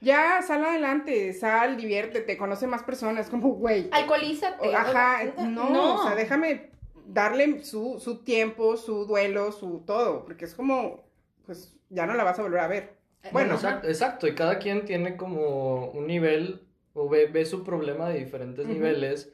ya 0.00 0.42
sal 0.42 0.64
adelante, 0.64 1.32
sal, 1.32 1.76
diviértete, 1.76 2.36
conoce 2.36 2.66
más 2.66 2.82
personas, 2.82 3.30
como, 3.30 3.48
güey. 3.54 3.88
Alcoholízate. 3.92 4.68
o- 4.68 4.76
Ajá, 4.76 5.20
o- 5.36 5.42
no, 5.46 5.94
o 5.94 6.02
sea, 6.02 6.14
déjame 6.14 6.70
darle 7.06 7.64
su, 7.64 7.98
su 7.98 8.22
tiempo, 8.24 8.76
su 8.76 9.06
duelo, 9.06 9.52
su 9.52 9.82
todo, 9.86 10.24
porque 10.24 10.44
es 10.44 10.54
como, 10.54 11.04
pues 11.46 11.72
ya 11.90 12.06
no 12.06 12.14
la 12.14 12.24
vas 12.24 12.38
a 12.38 12.42
volver 12.42 12.60
a 12.60 12.68
ver. 12.68 12.94
Bueno, 13.32 13.32
Bueno, 13.32 13.54
exacto, 13.54 13.88
exacto, 13.88 14.26
y 14.28 14.34
cada 14.34 14.58
quien 14.58 14.84
tiene 14.84 15.16
como 15.16 15.90
un 15.90 16.06
nivel 16.06 16.60
o 16.94 17.08
ve, 17.08 17.26
ve 17.26 17.44
su 17.44 17.64
problema 17.64 18.08
de 18.08 18.18
diferentes 18.20 18.66
niveles 18.66 19.32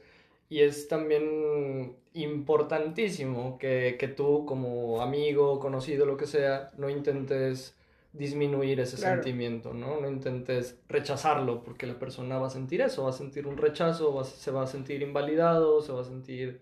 y 0.48 0.60
es 0.60 0.88
también 0.88 1.96
importantísimo 2.14 3.58
que, 3.58 3.96
que 3.98 4.08
tú 4.08 4.44
como 4.46 5.00
amigo, 5.02 5.58
conocido, 5.60 6.06
lo 6.06 6.16
que 6.16 6.26
sea, 6.26 6.70
no 6.76 6.88
intentes 6.90 7.76
disminuir 8.12 8.80
ese 8.80 8.96
Claro. 8.96 9.22
sentimiento, 9.22 9.72
¿no? 9.72 10.00
No 10.00 10.08
intentes 10.08 10.78
rechazarlo 10.88 11.62
porque 11.62 11.86
la 11.86 11.98
persona 11.98 12.38
va 12.38 12.48
a 12.48 12.50
sentir 12.50 12.82
eso, 12.82 13.04
va 13.04 13.10
a 13.10 13.12
sentir 13.12 13.46
un 13.46 13.56
rechazo, 13.56 14.14
va 14.14 14.24
se 14.24 14.50
va 14.50 14.62
a 14.64 14.66
sentir 14.66 15.02
invalidado, 15.02 15.80
se 15.80 15.92
va 15.92 16.02
a 16.02 16.04
sentir 16.04 16.60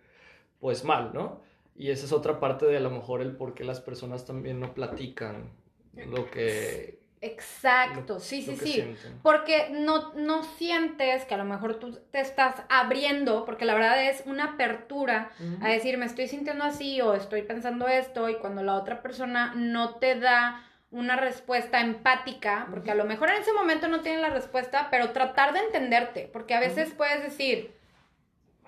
pues 0.61 0.85
mal, 0.85 1.13
¿no? 1.15 1.41
Y 1.75 1.91
esa 1.91 2.07
es 2.07 2.13
otra 2.13 2.39
parte 2.41 2.67
de 2.67 2.77
a 2.77 2.81
lo 2.81 2.91
mejor 2.91 3.23
el 3.23 3.37
por 3.37 3.55
qué 3.55 3.65
las 3.65 3.81
personas 3.81 4.25
también 4.27 4.61
no 4.61 4.75
platican 4.75 5.51
lo 5.95 6.31
que, 6.31 7.01
Exacto, 7.23 8.15
lo- 8.15 8.21
sí, 8.21 8.41
sí, 8.43 8.53
lo 8.53 8.57
sí. 8.57 8.73
sienten. 8.73 9.19
Porque 9.23 9.69
no, 9.73 10.15
no 10.15 10.43
sientes 10.43 11.25
que 11.27 11.35
a 11.35 11.39
lo 11.39 11.45
mejor 11.45 11.75
tú 11.79 11.99
te 12.11 12.21
estás 12.21 12.55
abriendo, 12.71 13.45
porque 13.45 13.67
la 13.67 13.75
verdad 13.75 14.03
es 14.09 14.23
una 14.25 14.45
apertura 14.55 15.31
a 15.61 15.69
decir, 15.69 15.99
me 15.99 16.07
estoy 16.07 16.29
sintiendo 16.29 16.65
así 16.65 17.01
o 17.03 17.13
estoy 17.15 17.43
pensando 17.43 17.89
esto, 17.89 18.29
y 18.31 18.37
cuando 18.37 18.63
la 18.63 18.75
otra 18.75 19.03
persona 19.03 19.53
no 19.55 19.97
te 19.97 20.19
da 20.19 20.67
una 20.91 21.17
respuesta 21.17 21.81
empática, 21.81 22.67
porque 22.71 22.91
a 22.91 22.95
lo 22.95 23.05
mejor 23.05 23.29
en 23.31 23.43
ese 23.43 23.53
momento 23.53 23.87
no 23.89 24.01
tiene 24.01 24.21
la 24.23 24.31
respuesta, 24.31 24.89
pero 24.91 25.11
tratar 25.11 25.53
de 25.53 25.61
entenderte, 25.61 26.29
porque 26.33 26.55
a 26.55 26.61
veces 26.61 26.93
puedes 26.97 27.23
decir, 27.23 27.75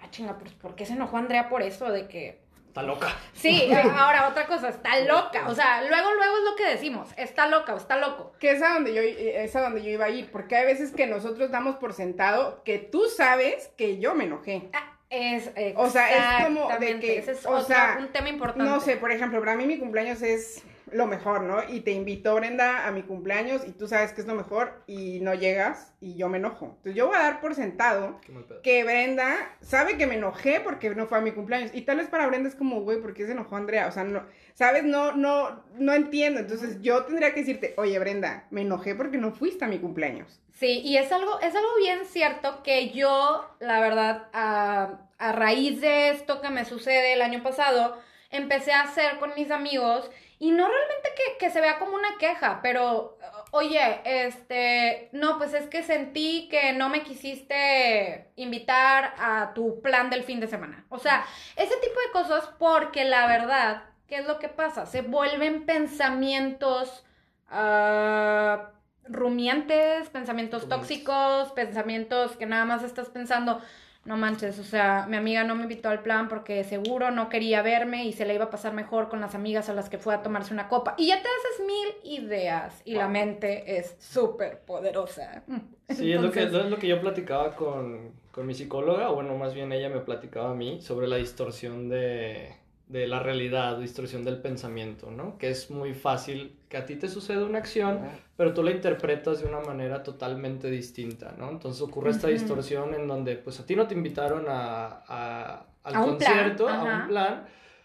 ah, 0.00 0.10
chinga, 0.10 0.38
pues, 0.38 0.52
¿por 0.52 0.74
qué 0.74 0.84
se 0.84 0.92
enojó 0.92 1.16
Andrea 1.16 1.48
por 1.48 1.62
eso? 1.62 1.90
De 1.90 2.06
que 2.06 2.38
está 2.72 2.82
loca. 2.82 3.08
Sí, 3.34 3.64
eh, 3.70 3.82
ahora 3.98 4.28
otra 4.28 4.46
cosa, 4.46 4.70
está 4.70 4.98
loca. 5.00 5.44
O 5.46 5.54
sea, 5.54 5.82
luego, 5.82 6.14
luego 6.14 6.38
es 6.38 6.44
lo 6.44 6.56
que 6.56 6.64
decimos, 6.70 7.10
está 7.18 7.46
loca 7.46 7.74
o 7.74 7.76
está 7.76 7.96
loco. 7.98 8.32
Que 8.40 8.52
es 8.52 8.62
a 8.62 8.72
donde 8.72 8.94
yo, 8.94 9.02
eh, 9.02 9.44
es 9.44 9.54
a 9.56 9.60
donde 9.60 9.82
yo 9.82 9.90
iba 9.90 10.06
a 10.06 10.08
ir, 10.08 10.30
porque 10.32 10.56
hay 10.56 10.64
veces 10.64 10.90
que 10.92 11.06
nosotros 11.06 11.50
damos 11.50 11.76
por 11.76 11.92
sentado 11.92 12.62
que 12.64 12.78
tú 12.78 13.02
sabes 13.14 13.68
que 13.76 13.98
yo 13.98 14.14
me 14.14 14.24
enojé. 14.24 14.70
Ah, 14.72 14.88
Es, 15.10 15.50
O 15.76 15.90
sea, 15.90 16.38
es 16.40 16.44
como 16.46 16.68
de 16.78 16.98
que, 16.98 17.18
ese 17.18 17.32
es 17.32 17.44
o 17.44 17.50
otro- 17.50 17.66
sea, 17.66 17.96
un 18.00 18.08
tema 18.08 18.30
importante. 18.30 18.64
No 18.64 18.80
sé, 18.80 18.96
por 18.96 19.12
ejemplo, 19.12 19.38
para 19.40 19.54
mí 19.56 19.66
mi 19.66 19.78
cumpleaños 19.78 20.22
es 20.22 20.62
lo 20.92 21.06
mejor, 21.06 21.42
¿no? 21.42 21.62
Y 21.68 21.80
te 21.80 21.92
invitó 21.92 22.34
Brenda 22.34 22.86
a 22.86 22.92
mi 22.92 23.02
cumpleaños 23.02 23.62
y 23.66 23.72
tú 23.72 23.88
sabes 23.88 24.12
que 24.12 24.20
es 24.20 24.26
lo 24.26 24.34
mejor 24.34 24.82
y 24.86 25.20
no 25.20 25.34
llegas 25.34 25.94
y 26.00 26.14
yo 26.16 26.28
me 26.28 26.38
enojo. 26.38 26.66
Entonces 26.66 26.94
yo 26.94 27.06
voy 27.06 27.16
a 27.16 27.22
dar 27.22 27.40
por 27.40 27.54
sentado 27.54 28.20
que 28.62 28.84
Brenda 28.84 29.56
sabe 29.60 29.96
que 29.96 30.06
me 30.06 30.16
enojé 30.16 30.60
porque 30.60 30.90
no 30.94 31.06
fue 31.06 31.18
a 31.18 31.20
mi 31.20 31.32
cumpleaños. 31.32 31.70
Y 31.74 31.82
tal 31.82 31.98
vez 31.98 32.08
para 32.08 32.26
Brenda 32.26 32.48
es 32.48 32.54
como, 32.54 32.80
güey, 32.82 33.00
¿por 33.00 33.14
qué 33.14 33.26
se 33.26 33.32
enojó 33.32 33.56
Andrea? 33.56 33.86
O 33.88 33.92
sea, 33.92 34.04
no, 34.04 34.24
¿sabes? 34.54 34.84
No, 34.84 35.12
no, 35.12 35.64
no 35.78 35.94
entiendo. 35.94 36.40
Entonces 36.40 36.80
yo 36.82 37.04
tendría 37.04 37.32
que 37.34 37.40
decirte, 37.40 37.74
oye, 37.76 37.98
Brenda, 37.98 38.46
me 38.50 38.62
enojé 38.62 38.94
porque 38.94 39.18
no 39.18 39.32
fuiste 39.32 39.64
a 39.64 39.68
mi 39.68 39.78
cumpleaños. 39.78 40.40
Sí, 40.52 40.80
y 40.84 40.96
es 40.96 41.10
algo, 41.10 41.40
es 41.40 41.54
algo 41.54 41.76
bien 41.78 42.00
cierto 42.04 42.62
que 42.62 42.90
yo, 42.90 43.44
la 43.60 43.80
verdad, 43.80 44.28
a, 44.32 45.08
a 45.18 45.32
raíz 45.32 45.80
de 45.80 46.10
esto 46.10 46.40
que 46.40 46.50
me 46.50 46.64
sucede 46.64 47.14
el 47.14 47.22
año 47.22 47.42
pasado, 47.42 47.98
empecé 48.30 48.72
a 48.72 48.82
hacer 48.82 49.18
con 49.18 49.32
mis 49.36 49.50
amigos 49.50 50.10
y 50.42 50.50
no 50.50 50.66
realmente 50.66 51.10
que, 51.14 51.38
que 51.38 51.50
se 51.52 51.60
vea 51.60 51.78
como 51.78 51.94
una 51.94 52.18
queja, 52.18 52.58
pero, 52.64 53.16
oye, 53.52 54.00
este, 54.04 55.08
no, 55.12 55.38
pues 55.38 55.54
es 55.54 55.68
que 55.68 55.84
sentí 55.84 56.48
que 56.48 56.72
no 56.72 56.88
me 56.88 57.04
quisiste 57.04 58.32
invitar 58.34 59.14
a 59.18 59.52
tu 59.54 59.80
plan 59.82 60.10
del 60.10 60.24
fin 60.24 60.40
de 60.40 60.48
semana. 60.48 60.84
O 60.88 60.98
sea, 60.98 61.24
ese 61.54 61.76
tipo 61.76 61.94
de 62.00 62.10
cosas 62.12 62.50
porque 62.58 63.04
la 63.04 63.28
verdad, 63.28 63.84
¿qué 64.08 64.16
es 64.16 64.26
lo 64.26 64.40
que 64.40 64.48
pasa? 64.48 64.84
Se 64.84 65.02
vuelven 65.02 65.64
pensamientos... 65.64 67.06
ah, 67.48 68.72
rumiantes, 69.04 70.08
pensamientos 70.10 70.68
tóxicos, 70.68 71.52
pensamientos 71.52 72.36
que 72.36 72.46
nada 72.46 72.64
más 72.64 72.82
estás 72.82 73.10
pensando, 73.10 73.60
no 74.04 74.16
manches, 74.16 74.58
o 74.58 74.64
sea, 74.64 75.06
mi 75.08 75.16
amiga 75.16 75.44
no 75.44 75.54
me 75.54 75.62
invitó 75.62 75.88
al 75.88 76.02
plan 76.02 76.28
porque 76.28 76.64
seguro 76.64 77.10
no 77.12 77.28
quería 77.28 77.62
verme 77.62 78.04
y 78.04 78.12
se 78.12 78.24
le 78.24 78.34
iba 78.34 78.46
a 78.46 78.50
pasar 78.50 78.72
mejor 78.72 79.08
con 79.08 79.20
las 79.20 79.34
amigas 79.34 79.68
a 79.68 79.74
las 79.74 79.88
que 79.88 79.98
fue 79.98 80.14
a 80.14 80.22
tomarse 80.22 80.52
una 80.52 80.68
copa. 80.68 80.94
Y 80.98 81.08
ya 81.08 81.22
te 81.22 81.28
haces 81.28 81.66
mil 81.66 82.18
ideas 82.18 82.82
y 82.84 82.94
la 82.94 83.06
mente 83.08 83.78
es 83.78 83.96
súper 84.00 84.60
poderosa. 84.60 85.44
Sí, 85.88 86.12
es 86.12 86.20
lo, 86.20 86.32
que, 86.32 86.42
es 86.42 86.52
lo 86.52 86.78
que 86.78 86.88
yo 86.88 87.00
platicaba 87.00 87.54
con, 87.54 88.12
con 88.32 88.46
mi 88.46 88.54
psicóloga, 88.54 89.10
o 89.10 89.14
bueno, 89.14 89.36
más 89.36 89.54
bien 89.54 89.72
ella 89.72 89.88
me 89.88 90.00
platicaba 90.00 90.50
a 90.50 90.54
mí 90.54 90.80
sobre 90.80 91.06
la 91.06 91.16
distorsión 91.16 91.88
de, 91.88 92.56
de 92.92 93.06
la 93.06 93.18
realidad, 93.20 93.78
distorsión 93.78 94.22
del 94.24 94.38
pensamiento, 94.40 95.10
¿no? 95.10 95.38
Que 95.38 95.50
es 95.50 95.70
muy 95.70 95.94
fácil 95.94 96.56
que 96.68 96.76
a 96.76 96.84
ti 96.86 96.96
te 96.96 97.08
suceda 97.08 97.44
una 97.44 97.58
acción, 97.58 98.00
pero 98.36 98.52
tú 98.52 98.62
la 98.62 98.70
interpretas 98.70 99.40
de 99.40 99.48
una 99.48 99.60
manera 99.60 100.02
totalmente 100.02 100.70
distinta, 100.70 101.34
¿no? 101.38 101.50
Entonces 101.50 101.80
ocurre 101.82 102.10
esta 102.10 102.28
distorsión 102.28 102.94
en 102.94 103.08
donde 103.08 103.36
pues 103.36 103.58
a 103.60 103.66
ti 103.66 103.74
no 103.76 103.86
te 103.86 103.94
invitaron 103.94 104.44
a, 104.48 105.02
a- 105.08 105.66
al 105.84 105.94
A 105.96 106.04
un 106.04 106.18
plan, 106.18 106.32
concierto, 106.32 106.68
a 106.68 106.82
un 107.02 107.08
plan, 107.08 107.44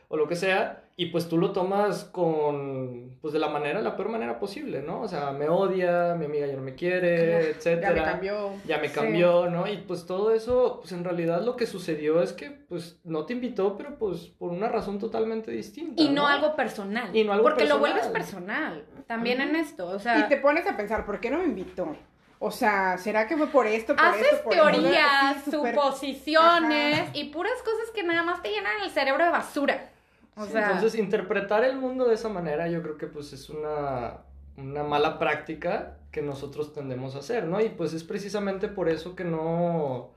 o 0.09 0.17
lo 0.17 0.27
que 0.27 0.35
sea, 0.35 0.83
y 0.99 1.05
pues 1.11 1.29
tú 1.29 1.37
lo 1.37 1.51
tomas 1.51 2.05
con, 2.05 3.17
pues 3.21 3.31
de 3.31 3.39
la 3.39 3.49
manera, 3.49 3.81
la 3.81 3.95
peor 3.95 4.09
manera 4.09 4.39
posible, 4.39 4.81
¿no? 4.81 5.01
O 5.01 5.07
sea, 5.07 5.31
me 5.31 5.47
odia, 5.47 6.15
mi 6.15 6.25
amiga 6.25 6.47
ya 6.47 6.55
no 6.55 6.63
me 6.63 6.73
quiere, 6.73 7.51
etcétera 7.51 7.93
Ya 7.93 8.01
me 8.01 8.03
cambió. 8.03 8.51
ya 8.65 8.77
me 8.79 8.87
Sí. 8.89 8.95
cambió, 8.95 9.47
¿no? 9.47 9.67
Y 9.67 9.77
pues 9.77 10.07
todo 10.07 10.33
eso, 10.33 10.79
pues 10.81 10.91
en 10.93 11.03
realidad 11.03 11.43
lo 11.43 11.55
que 11.55 11.67
sucedió 11.67 12.23
es 12.23 12.33
que 12.33 12.49
pues 12.49 12.99
no 13.03 13.25
te 13.27 13.33
invitó, 13.33 13.77
pero 13.77 13.99
pues 13.99 14.21
por 14.21 14.51
una 14.51 14.69
razón 14.69 14.97
totalmente 14.97 15.51
distinta. 15.51 16.01
Y 16.01 16.09
no 16.09 16.25
algo 16.27 16.55
personal. 16.55 17.15
Y 17.15 17.23
no 17.23 17.31
algo 17.31 17.43
porque 17.43 17.65
lo 17.65 17.77
vuelves 17.77 18.07
personal. 18.07 18.83
También 19.05 19.39
en 19.39 19.55
esto. 19.55 19.87
O 19.87 19.99
sea, 19.99 20.17
Y 20.19 20.23
te 20.29 20.37
pones 20.37 20.65
a 20.65 20.75
pensar, 20.75 21.05
¿por 21.05 21.19
qué 21.19 21.29
no 21.29 21.37
me 21.37 21.45
invitó? 21.45 21.95
O 22.39 22.49
sea, 22.51 22.97
¿será 22.97 23.27
que 23.27 23.37
fue 23.37 23.47
por 23.47 23.67
esto, 23.67 23.95
por 23.95 24.03
haces 24.05 24.27
esto, 24.31 24.43
por 24.45 24.53
teorías, 24.53 25.43
suposiciones 25.45 26.99
Ajá. 27.01 27.11
y 27.13 27.25
puras 27.25 27.53
cosas 27.63 27.91
que 27.93 28.03
nada 28.03 28.23
más 28.23 28.41
te 28.41 28.49
llenan 28.49 28.81
el 28.83 28.89
cerebro 28.89 29.23
de 29.25 29.29
basura. 29.31 29.91
O 30.37 30.45
Sí, 30.45 30.51
sea, 30.51 30.71
Entonces 30.73 30.99
interpretar 30.99 31.63
el 31.63 31.77
mundo 31.77 32.07
de 32.07 32.13
esa 32.15 32.29
manera 32.29 32.67
yo 32.67 32.81
creo 32.83 32.97
que 32.97 33.07
pues 33.07 33.33
es 33.33 33.49
una, 33.49 34.19
una 34.55 34.83
mala 34.83 35.17
práctica 35.19 35.97
que 36.11 36.21
nosotros 36.21 36.73
tendemos 36.73 37.15
a 37.15 37.19
hacer, 37.19 37.45
¿no? 37.45 37.59
Y 37.61 37.69
pues 37.69 37.93
es 37.93 38.03
precisamente 38.03 38.67
por 38.67 38.87
eso 38.89 39.15
que 39.15 39.23
no, 39.23 40.11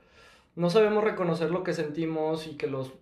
no 0.55 0.69
sabemos 0.69 1.03
reconocer 1.03 1.49
lo 1.51 1.63
que 1.63 1.73
sentimos 1.73 2.47
y 2.47 2.55
que 2.57 2.67
los... 2.67 2.93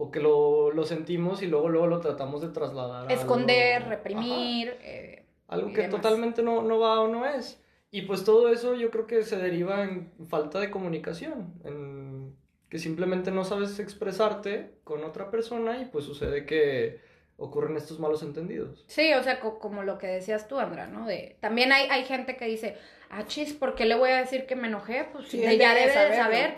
O 0.00 0.12
que 0.12 0.20
lo, 0.20 0.70
lo 0.70 0.84
sentimos 0.84 1.42
y 1.42 1.48
luego, 1.48 1.68
luego 1.68 1.88
lo 1.88 1.98
tratamos 1.98 2.40
de 2.40 2.48
trasladar 2.50 3.10
a 3.10 3.12
esconder, 3.12 3.82
algo- 3.82 3.90
reprimir. 3.90 4.76
eh, 4.80 5.26
Algo 5.48 5.72
que 5.72 5.82
demás. 5.82 5.96
totalmente 6.00 6.40
no, 6.44 6.62
no 6.62 6.78
va 6.78 7.00
o 7.00 7.08
no 7.08 7.26
es. 7.26 7.60
Y 7.90 8.02
pues 8.02 8.22
todo 8.22 8.48
eso 8.52 8.74
yo 8.76 8.92
creo 8.92 9.08
que 9.08 9.24
se 9.24 9.38
deriva 9.38 9.82
en 9.82 10.12
falta 10.28 10.60
de 10.60 10.70
comunicación, 10.70 11.52
en 11.64 12.36
que 12.68 12.78
simplemente 12.78 13.30
no 13.30 13.44
sabes 13.44 13.78
expresarte 13.78 14.72
con 14.84 15.04
otra 15.04 15.30
persona 15.30 15.80
y 15.80 15.86
pues 15.86 16.04
sucede 16.04 16.44
que 16.46 17.00
ocurren 17.36 17.76
estos 17.76 18.00
malos 18.00 18.22
entendidos. 18.22 18.84
Sí, 18.88 19.14
o 19.14 19.22
sea, 19.22 19.38
co- 19.40 19.58
como 19.58 19.82
lo 19.84 19.96
que 19.98 20.08
decías 20.08 20.48
tú, 20.48 20.58
Andra, 20.58 20.86
¿no? 20.88 21.06
De, 21.06 21.36
también 21.40 21.70
hay, 21.72 21.88
hay 21.88 22.04
gente 22.04 22.36
que 22.36 22.46
dice, 22.46 22.76
ah, 23.10 23.24
chis, 23.26 23.52
¿por 23.54 23.74
qué 23.76 23.84
le 23.86 23.94
voy 23.94 24.10
a 24.10 24.18
decir 24.18 24.44
que 24.46 24.56
me 24.56 24.66
enojé? 24.68 25.08
Pues 25.12 25.28
Sí, 25.28 25.38
de- 25.38 25.56
ya 25.56 25.72
debe 25.72 25.86
de 25.86 26.16
saber. 26.16 26.56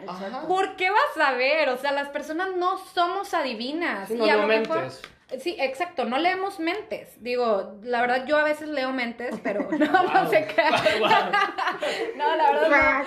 ¿Por 0.48 0.76
qué 0.76 0.88
vas 0.90 1.28
a 1.28 1.34
ver? 1.34 1.68
O 1.68 1.76
sea, 1.76 1.92
las 1.92 2.08
personas 2.08 2.56
no 2.56 2.78
somos 2.94 3.34
adivinas. 3.34 4.08
Sí, 4.08 4.14
y 4.14 4.18
no, 4.18 4.24
a 4.24 4.32
no 4.36 4.42
lo 4.42 4.46
mejor- 4.48 4.78
mentes. 4.78 5.02
Sí, 5.38 5.56
exacto, 5.60 6.04
no 6.04 6.18
leemos 6.18 6.58
mentes. 6.58 7.22
Digo, 7.22 7.78
la 7.82 8.00
verdad 8.00 8.26
yo 8.26 8.36
a 8.36 8.42
veces 8.44 8.68
leo 8.68 8.92
mentes, 8.92 9.36
pero 9.42 9.68
no, 9.70 9.78
no 9.78 10.22
Wow. 10.22 10.30
sé 10.30 10.46
qué. 10.46 10.62
Wow. 10.98 11.08
No, 12.16 12.36
la 12.36 12.50
verdad 12.52 13.04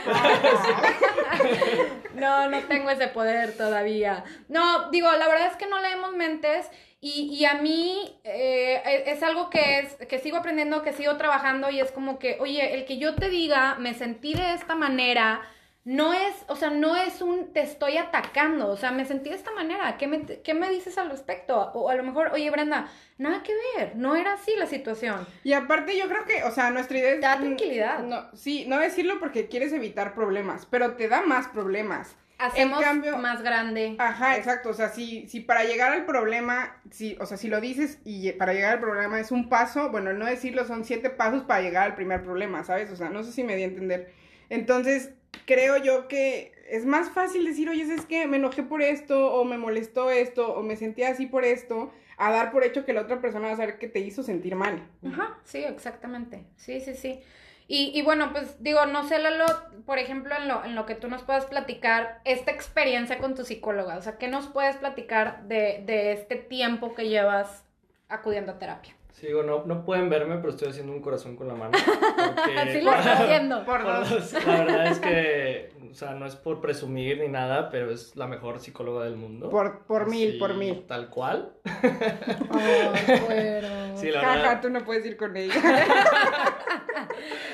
no. 2.14 2.20
No, 2.20 2.50
no 2.50 2.60
tengo 2.68 2.90
ese 2.90 3.08
poder 3.08 3.56
todavía. 3.58 4.24
No, 4.48 4.90
digo, 4.92 5.12
la 5.12 5.28
verdad 5.28 5.48
es 5.48 5.58
que 5.58 5.68
no 5.68 5.80
leemos 5.82 6.14
mentes 6.16 6.70
y, 7.02 7.24
y 7.34 7.46
a 7.46 7.56
mí 7.56 8.18
eh, 8.24 8.82
es 9.08 9.18
es 9.18 9.24
algo 9.24 9.50
que, 9.50 9.80
es, 9.80 9.96
que 10.08 10.20
sigo 10.20 10.38
aprendiendo, 10.38 10.82
que 10.84 10.94
sigo 10.94 11.18
trabajando 11.18 11.70
y 11.70 11.80
es 11.80 11.92
como 11.92 12.20
que, 12.20 12.38
oye, 12.40 12.74
el 12.76 12.86
que 12.86 12.98
yo 12.98 13.16
te 13.16 13.30
diga, 13.30 13.76
me 13.76 13.94
sentí 13.94 14.34
de 14.34 14.54
esta 14.54 14.76
manera, 14.76 15.42
no 15.86 16.13
es, 16.13 16.34
o 16.48 16.56
sea, 16.56 16.69
no 16.69 16.96
es 16.96 17.22
un 17.22 17.52
te 17.52 17.62
estoy 17.62 17.98
atacando, 17.98 18.69
o 18.69 18.78
sea, 18.78 18.91
me 18.91 19.04
sentí 19.06 19.30
de 19.30 19.36
esta 19.36 19.52
manera, 19.52 19.98
¿qué 19.98 20.08
me, 20.08 20.22
qué 20.26 20.54
me 20.54 20.69
dices 20.69 20.98
al 20.98 21.10
respecto? 21.10 21.58
O 21.74 21.89
a 21.89 21.96
lo 21.96 22.04
mejor, 22.04 22.30
oye, 22.34 22.50
Brenda, 22.50 22.88
nada 23.17 23.43
que 23.43 23.54
ver, 23.78 23.96
no 23.98 24.15
era 24.15 24.34
así 24.34 24.52
la 24.58 24.65
situación. 24.65 25.28
Y 25.43 25.52
aparte 25.54 25.98
yo 25.98 26.08
creo 26.08 26.24
que, 26.26 26.43
o 26.43 26.52
sea, 26.52 26.72
nuestra 26.72 26.98
idea 26.98 27.12
es... 27.15 27.22
Da 27.22 27.38
tranquilidad. 27.38 28.00
No, 28.00 28.30
sí, 28.34 28.65
no 28.67 28.80
decirlo 28.80 29.19
porque 29.19 29.50
quieres 29.50 29.74
evitar 29.74 30.15
problemas, 30.15 30.65
pero 30.65 30.96
te 30.96 31.10
da 31.10 31.22
más 31.22 31.48
problemas. 31.50 32.15
Hacemos 32.38 32.82
cambio- 32.82 33.17
más 33.17 33.41
grande. 33.41 33.96
Ajá, 34.00 34.38
exacto. 34.38 34.69
O 34.69 34.74
sea, 34.74 34.89
si, 34.89 35.28
si 35.28 35.39
para 35.39 35.63
llegar 35.65 35.91
al 35.93 36.06
problema, 36.06 36.82
si, 36.91 37.15
o 37.19 37.26
sea, 37.26 37.38
si 37.38 37.48
lo 37.48 37.62
dices 37.62 38.00
y 38.06 38.32
para 38.34 38.54
llegar 38.54 38.74
al 38.74 38.80
problema 38.80 39.19
es 39.19 39.32
un 39.32 39.50
paso, 39.50 39.91
bueno, 39.91 40.12
no 40.13 40.26
decirlo 40.26 40.65
son 40.65 40.84
siete 40.84 41.10
pasos 41.10 41.43
para 41.43 41.62
llegar 41.62 41.84
al 41.84 41.96
primer 41.96 42.24
problema, 42.24 42.63
¿sabes? 42.63 42.89
O 42.91 42.96
sea, 42.96 43.10
no 43.10 43.24
sé 43.24 43.32
si 43.32 43.43
me 43.43 43.56
di 43.56 43.63
a 43.63 43.67
entender. 43.67 44.12
Entonces, 44.50 45.12
creo 45.46 45.78
yo 45.78 46.08
que 46.08 46.54
es 46.69 46.86
más 46.86 47.10
fácil 47.10 47.46
decir, 47.46 47.69
oye, 47.69 47.84
es 47.84 48.06
que 48.06 48.28
me 48.28 48.38
enojé 48.38 48.63
por 48.63 48.82
esto, 48.82 49.34
o 49.34 49.43
me 49.43 49.58
molestó 49.58 50.10
esto, 50.10 50.54
o 50.54 50.63
me 50.63 50.76
sentí 50.76 51.04
así 51.04 51.26
por 51.26 51.46
esto, 51.46 51.91
a 52.17 52.32
dar 52.32 52.52
por 52.52 52.63
hecho 52.63 52.86
que 52.86 52.93
la 52.93 53.02
otra 53.02 53.22
persona 53.22 53.48
va 53.48 53.54
a 53.54 53.58
saber 53.58 53.78
que 53.78 53.88
te 53.88 54.00
hizo 54.00 54.24
sentir 54.24 54.56
mal. 54.56 54.88
Ajá, 55.06 55.38
sí, 55.43 55.60
exactamente. 55.60 56.46
Sí, 56.56 56.80
sí, 56.80 56.96
sí. 56.96 57.19
Y, 57.67 57.91
y 57.98 58.02
bueno, 58.02 58.32
pues 58.34 58.62
digo, 58.62 58.86
no 58.86 59.08
sé, 59.08 59.19
Lalo, 59.19 59.46
por 59.86 59.98
ejemplo, 59.98 60.36
en 60.36 60.48
lo, 60.48 60.63
en 60.65 60.76
lo 60.76 60.86
que 60.86 60.96
tú 60.96 61.08
nos 61.08 61.24
puedas 61.24 61.46
platicar, 61.46 62.22
esta 62.26 62.52
experiencia 62.52 63.17
con 63.19 63.36
tu 63.36 63.46
psicóloga, 63.46 63.98
o 63.98 64.02
sea, 64.02 64.17
¿qué 64.17 64.28
nos 64.28 64.48
puedes 64.48 64.76
platicar 64.78 65.43
de, 65.48 65.82
de 65.86 66.12
este 66.12 66.36
tiempo 66.36 66.93
que 66.93 67.08
llevas 67.08 67.63
acudiendo 68.10 68.54
a 68.54 68.60
terapia? 68.60 68.96
Sí, 69.13 69.28
digo, 69.28 69.43
no, 69.43 69.63
no 69.65 69.86
pueden 69.86 70.10
verme, 70.10 70.38
pero 70.38 70.49
estoy 70.49 70.69
haciendo 70.69 70.91
un 70.91 70.99
corazón 70.99 71.36
con 71.36 71.47
la 71.47 71.54
mano. 71.54 71.71
Porque, 72.36 72.60
Así 72.60 72.82
lo 72.82 72.91
estás 72.93 73.28
viendo. 73.28 73.63
Por 73.63 73.84
dos. 73.84 74.34
La 74.34 74.58
verdad 74.63 74.88
es 74.88 74.99
que, 74.99 75.71
o 75.91 75.93
sea, 75.93 76.15
no 76.15 76.26
es 76.26 76.36
por 76.36 76.60
presumir 76.62 77.19
ni 77.19 77.28
nada, 77.28 77.69
pero 77.69 77.91
es 77.91 78.15
la 78.15 78.26
mejor 78.26 78.60
psicóloga 78.60 79.06
del 79.06 79.15
mundo. 79.15 79.52
Por, 79.52 79.86
por 79.86 80.10
mil, 80.10 80.39
por 80.39 80.56
mil. 80.56 80.86
Tal 80.88 81.12
cual. 81.12 81.54
Ay, 81.63 83.21
bueno. 83.28 83.97
Sí, 83.97 84.10
la 84.10 84.19
Jaja, 84.21 84.36
verdad. 84.36 84.62
tú 84.63 84.69
no 84.71 84.84
puedes 84.84 85.06
ir 85.06 85.15
con 85.15 85.38
ella. 85.38 85.54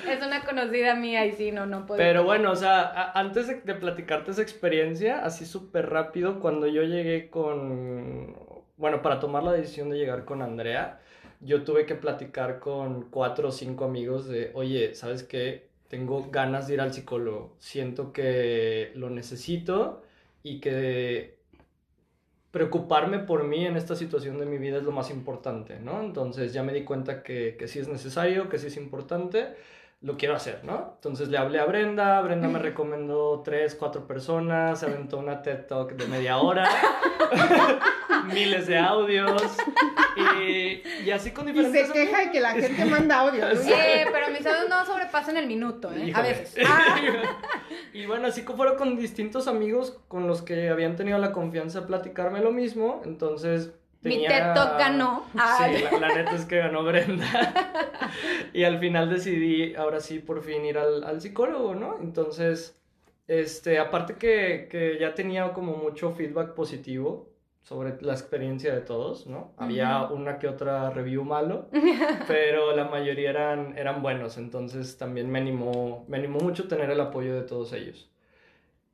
Es 0.09 0.25
una 0.25 0.43
conocida 0.43 0.95
mía 0.95 1.25
y 1.25 1.33
sí, 1.33 1.51
no, 1.51 1.65
no 1.67 1.85
puedo. 1.85 1.99
Pero 1.99 2.23
bueno, 2.23 2.51
o 2.51 2.55
sea, 2.55 3.11
antes 3.13 3.47
de, 3.47 3.61
de 3.61 3.75
platicarte 3.75 4.31
esa 4.31 4.41
experiencia, 4.41 5.23
así 5.23 5.45
súper 5.45 5.89
rápido, 5.89 6.39
cuando 6.39 6.65
yo 6.65 6.81
llegué 6.83 7.29
con, 7.29 8.35
bueno, 8.77 9.01
para 9.03 9.19
tomar 9.19 9.43
la 9.43 9.51
decisión 9.51 9.89
de 9.89 9.97
llegar 9.97 10.25
con 10.25 10.41
Andrea, 10.41 10.99
yo 11.39 11.63
tuve 11.63 11.86
que 11.86 11.95
platicar 11.95 12.60
con 12.60 13.10
cuatro 13.10 13.49
o 13.49 13.52
cinco 13.52 13.86
amigos 13.86 14.28
de, 14.28 14.52
oye, 14.54 14.95
¿sabes 14.95 15.23
qué? 15.23 15.69
Tengo 15.88 16.30
ganas 16.32 16.67
de 16.67 16.75
ir 16.75 16.82
al 16.82 16.93
psicólogo, 16.93 17.56
siento 17.60 18.13
que 18.13 18.91
lo 18.95 19.10
necesito 19.10 20.04
y 20.43 20.60
que 20.60 21.39
preocuparme 22.52 23.19
por 23.19 23.43
mí 23.43 23.65
en 23.65 23.78
esta 23.78 23.95
situación 23.95 24.39
de 24.39 24.45
mi 24.45 24.58
vida 24.58 24.78
es 24.78 24.84
lo 24.84 24.91
más 24.91 25.12
importante, 25.12 25.80
¿no? 25.80 26.02
Entonces 26.02 26.54
ya 26.54 26.63
me 26.63 26.73
di 26.73 26.84
cuenta 26.84 27.23
que, 27.23 27.56
que 27.58 27.67
sí 27.67 27.80
es 27.80 27.88
necesario, 27.88 28.49
que 28.49 28.58
sí 28.58 28.67
es 28.67 28.78
importante, 28.78 29.56
lo 30.02 30.17
quiero 30.17 30.36
hacer, 30.36 30.62
¿no? 30.63 30.93
Entonces 30.95 31.30
le 31.30 31.38
hablé 31.38 31.60
a 31.60 31.65
Brenda, 31.65 32.19
Brenda 32.21 32.47
me 32.47 32.60
recomendó 32.60 33.41
tres, 33.43 33.75
cuatro 33.75 34.08
personas, 34.08 34.80
se 34.80 34.88
aventó 34.88 35.17
una 35.17 35.41
TED 35.41 35.65
Talk 35.67 35.93
de 35.93 36.08
media 36.08 36.38
hora, 36.38 36.67
miles 38.33 38.67
de 38.67 38.77
audios, 38.77 39.41
y, 40.41 40.81
y 41.05 41.11
así 41.11 41.31
con 41.31 41.47
Y 41.49 41.51
diferentes... 41.51 41.87
se 41.87 41.93
queja 41.93 42.19
de 42.25 42.31
que 42.31 42.39
la 42.39 42.51
gente 42.51 42.85
manda 42.85 43.19
audio. 43.21 43.41
¿no? 43.45 43.61
Eh, 43.61 44.05
pero 44.11 44.29
mis 44.29 44.45
audios 44.45 44.69
no 44.69 44.85
sobrepasan 44.85 45.37
el 45.37 45.47
minuto, 45.47 45.91
¿eh? 45.93 46.11
A 46.13 46.21
veces. 46.21 46.55
Ah, 46.67 46.97
y 47.93 48.05
bueno, 48.05 48.27
así 48.27 48.43
que 48.45 48.53
fueron 48.53 48.77
con 48.77 48.97
distintos 48.97 49.47
amigos 49.47 49.99
con 50.07 50.27
los 50.27 50.41
que 50.41 50.69
habían 50.69 50.95
tenido 50.95 51.17
la 51.17 51.31
confianza 51.31 51.81
de 51.81 51.87
platicarme 51.87 52.39
lo 52.41 52.51
mismo, 52.51 53.01
entonces... 53.05 53.71
Mi 54.01 54.11
tenía- 54.11 54.29
TED 54.29 54.53
Talk 54.53 54.79
ganó. 54.79 55.25
Sí, 55.33 55.83
la, 55.91 55.99
la 55.99 56.15
neta 56.15 56.31
es 56.35 56.45
que 56.45 56.57
ganó 56.59 56.83
Brenda. 56.83 57.25
y 58.53 58.63
al 58.63 58.79
final 58.79 59.09
decidí, 59.09 59.75
ahora 59.75 59.99
sí, 59.99 60.19
por 60.19 60.41
fin 60.41 60.63
ir 60.63 60.77
al, 60.77 61.03
al 61.03 61.19
psicólogo, 61.19 61.75
¿no? 61.75 61.97
Entonces, 62.01 62.79
este, 63.27 63.77
aparte 63.77 64.13
que, 64.15 64.69
que 64.71 64.97
ya 64.99 65.13
tenía 65.15 65.51
como 65.51 65.75
mucho 65.75 66.11
feedback 66.11 66.53
positivo 66.53 67.28
sobre 67.61 68.01
la 68.01 68.13
experiencia 68.13 68.73
de 68.73 68.81
todos, 68.81 69.27
¿no? 69.27 69.53
Había 69.57 70.05
Ujú. 70.05 70.15
una 70.15 70.39
que 70.39 70.47
otra 70.47 70.89
review 70.89 71.23
malo, 71.23 71.69
pero 72.27 72.75
la 72.75 72.85
mayoría 72.85 73.29
eran, 73.29 73.77
eran 73.77 74.01
buenos, 74.01 74.37
entonces 74.37 74.97
también 74.97 75.29
me 75.29 75.39
animó, 75.39 76.05
me 76.07 76.17
animó 76.17 76.39
mucho 76.39 76.67
tener 76.67 76.89
el 76.89 76.99
apoyo 77.01 77.35
de 77.35 77.43
todos 77.43 77.73
ellos. 77.73 78.09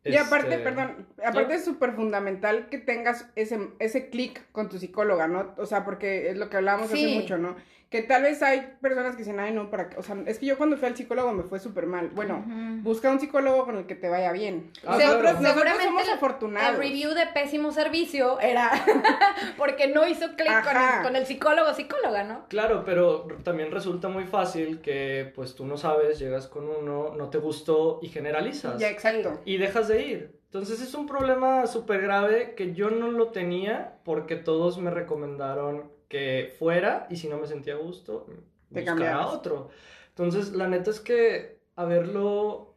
Y 0.03 0.17
aparte, 0.17 0.49
Este, 0.49 0.59
perdón, 0.59 1.07
aparte 1.25 1.55
es 1.55 1.65
súper 1.65 1.93
fundamental 1.93 2.69
que 2.69 2.77
tengas 2.77 3.27
ese, 3.35 3.71
ese 3.79 4.09
clic 4.11 4.45
con 4.51 4.69
tu 4.69 4.77
psicóloga, 4.77 5.27
¿no? 5.27 5.55
O 5.57 5.65
sea, 5.65 5.83
porque 5.83 6.29
es 6.29 6.37
lo 6.37 6.47
que 6.49 6.57
hablábamos 6.57 6.91
Sí. 6.91 7.03
hace 7.05 7.15
mucho, 7.21 7.37
¿no? 7.39 7.55
Que 7.89 8.01
tal 8.01 8.23
vez 8.23 8.41
hay 8.41 8.75
personas 8.81 9.13
que 9.13 9.19
dicen, 9.19 9.39
ay, 9.39 9.53
no, 9.53 9.69
para 9.69 9.89
qué. 9.89 9.97
O 9.97 10.03
sea, 10.03 10.17
es 10.25 10.39
que 10.39 10.45
yo 10.47 10.57
cuando 10.57 10.75
fui 10.75 10.87
al 10.87 10.97
psicólogo 10.97 11.31
me 11.31 11.43
fue 11.43 11.59
súper 11.59 11.85
mal. 11.85 12.09
Bueno, 12.09 12.43
busca 12.81 13.09
un 13.11 13.19
psicólogo 13.19 13.65
con 13.65 13.77
el 13.77 13.85
que 13.85 13.95
te 13.95 14.09
vaya 14.09 14.31
bien. 14.31 14.71
Ah, 14.85 14.97
nosotros, 14.97 15.21
claro. 15.21 15.23
nosotros 15.23 15.53
Seguramente 15.53 15.85
somos 15.85 16.09
afortunados. 16.09 16.69
El 16.71 16.77
review 16.77 17.13
de 17.13 17.27
pésimo 17.27 17.71
servicio 17.71 18.39
era 18.39 18.71
porque 19.57 19.87
no 19.87 20.07
hizo 20.07 20.35
clic 20.35 20.63
con 20.63 20.75
con 21.03 21.15
el 21.15 21.25
psicólogo 21.25 21.69
o 21.69 21.73
psicóloga, 21.73 22.23
¿no? 22.23 22.45
Claro, 22.49 22.83
pero 22.85 23.27
también 23.43 23.71
resulta 23.71 24.09
muy 24.09 24.25
fácil 24.25 24.81
que 24.81 25.31
pues 25.35 25.55
tú 25.55 25.65
no 25.65 25.77
sabes, 25.77 26.19
llegas 26.19 26.47
con 26.47 26.67
uno, 26.67 27.13
no 27.15 27.29
te 27.29 27.37
gustó 27.37 27.99
y 28.01 28.09
generalizas. 28.09 28.79
Ya, 28.79 28.89
exacto. 28.89 29.39
Y 29.45 29.57
dejas 29.57 29.87
de 29.87 30.01
ir. 30.01 30.39
Entonces 30.45 30.81
es 30.81 30.93
un 30.93 31.05
problema 31.05 31.67
súper 31.67 32.01
grave 32.01 32.53
que 32.55 32.73
yo 32.73 32.89
no 32.89 33.11
lo 33.11 33.29
tenía 33.29 33.97
porque 34.05 34.37
todos 34.37 34.77
me 34.77 34.89
recomendaron 34.89 35.91
que 36.15 36.55
fuera 36.57 37.07
y 37.09 37.17
si 37.17 37.27
no 37.27 37.37
me 37.37 37.45
sentía 37.45 37.73
a 37.73 37.77
gusto, 37.77 38.25
Te 38.73 38.81
buscar 38.81 39.13
a 39.13 39.27
otro. 39.27 39.69
Entonces 40.09 40.53
la 40.53 40.69
neta 40.69 40.89
es 40.89 41.01
que 41.01 41.59
haberlo 41.75 42.73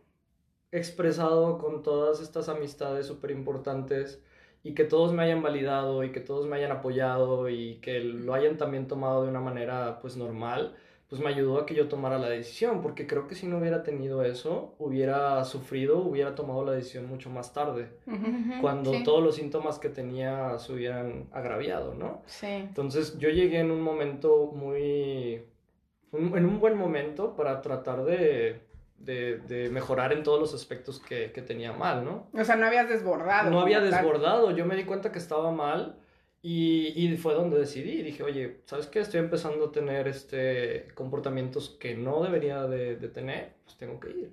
expresado 0.73 1.57
con 1.59 1.85
todas 1.85 2.21
estas 2.21 2.49
amistades 2.49 3.07
súper 3.07 3.31
importantes 3.31 4.21
y 4.65 4.75
que 4.75 4.83
todos 4.83 5.13
me 5.13 5.23
hayan 5.23 5.41
validado 5.41 6.03
y 6.03 6.11
que 6.11 6.19
todos 6.19 6.49
me 6.49 6.57
hayan 6.57 6.73
apoyado 6.73 7.49
y 7.49 7.77
que 7.77 8.01
lo 8.01 8.35
hayan 8.35 8.57
también 8.59 8.89
tomado 8.89 9.23
de 9.23 9.29
una 9.29 9.41
manera 9.41 10.01
pues 10.01 10.17
normal, 10.17 10.75
pues 11.09 11.23
me 11.23 11.29
ayudó 11.29 11.59
a 11.59 11.65
que 11.67 11.75
yo 11.75 11.89
tomara 11.89 12.19
la 12.19 12.29
decisión, 12.29 12.83
porque 12.83 13.07
creo 13.07 13.27
que 13.27 13.35
si 13.35 13.47
no 13.47 13.59
hubiera 13.59 13.83
tenido 13.83 14.23
eso, 14.25 14.75
hubiera 14.79 15.43
sufrido, 15.45 15.99
hubiera 15.99 16.35
tomado 16.35 16.65
la 16.67 16.73
decisión 16.73 17.07
mucho 17.09 17.31
más 17.31 17.55
tarde, 17.55 17.89
cuando 18.61 18.93
sí. 18.93 19.03
todos 19.05 19.23
los 19.23 19.37
síntomas 19.37 19.79
que 19.79 19.89
tenía 19.89 20.59
se 20.59 20.73
hubieran 20.75 21.27
agraviado, 21.33 21.95
¿no? 21.95 22.23
Sí. 22.27 22.47
Entonces 22.47 23.19
yo 23.19 23.31
llegué 23.31 23.61
en 23.61 23.71
un 23.71 23.81
momento 23.81 24.51
muy... 24.55 25.45
un- 26.13 26.37
en 26.37 26.45
un 26.45 26.61
buen 26.61 26.77
momento 26.77 27.35
para 27.35 27.63
tratar 27.63 28.05
de, 28.05 28.61
de, 28.99 29.39
de 29.39 29.71
mejorar 29.71 30.13
en 30.13 30.23
todos 30.23 30.39
los 30.39 30.53
aspectos 30.53 31.01
que, 31.01 31.33
que 31.33 31.41
tenía 31.41 31.73
mal, 31.73 32.05
¿no? 32.05 32.27
O 32.39 32.45
sea, 32.45 32.57
no 32.57 32.67
habías 32.67 32.87
desbordado. 32.89 33.51
No 33.51 33.61
había 33.61 33.81
desbordado, 33.81 34.51
yo 34.51 34.67
me 34.67 34.77
di 34.77 34.85
cuenta 34.85 35.11
que 35.11 35.19
estaba 35.19 35.51
mal 35.53 35.97
y, 36.43 36.93
y 36.97 37.17
fue 37.17 37.35
donde 37.35 37.59
decidí, 37.59 38.03
dije, 38.03 38.23
oye, 38.23 38.61
¿sabes 38.67 38.87
qué? 38.87 39.01
Estoy 39.01 39.21
empezando 39.21 39.67
a 39.67 39.73
tener 39.73 40.07
este, 40.09 40.89
comportamientos 40.95 41.71
que 41.81 41.95
no 41.97 42.23
debería 42.23 42.67
de, 42.67 42.97
de 42.97 43.09
tener, 43.09 43.55
pues 43.65 43.77
tengo 43.77 43.99
que 43.99 44.11
ir. 44.11 44.33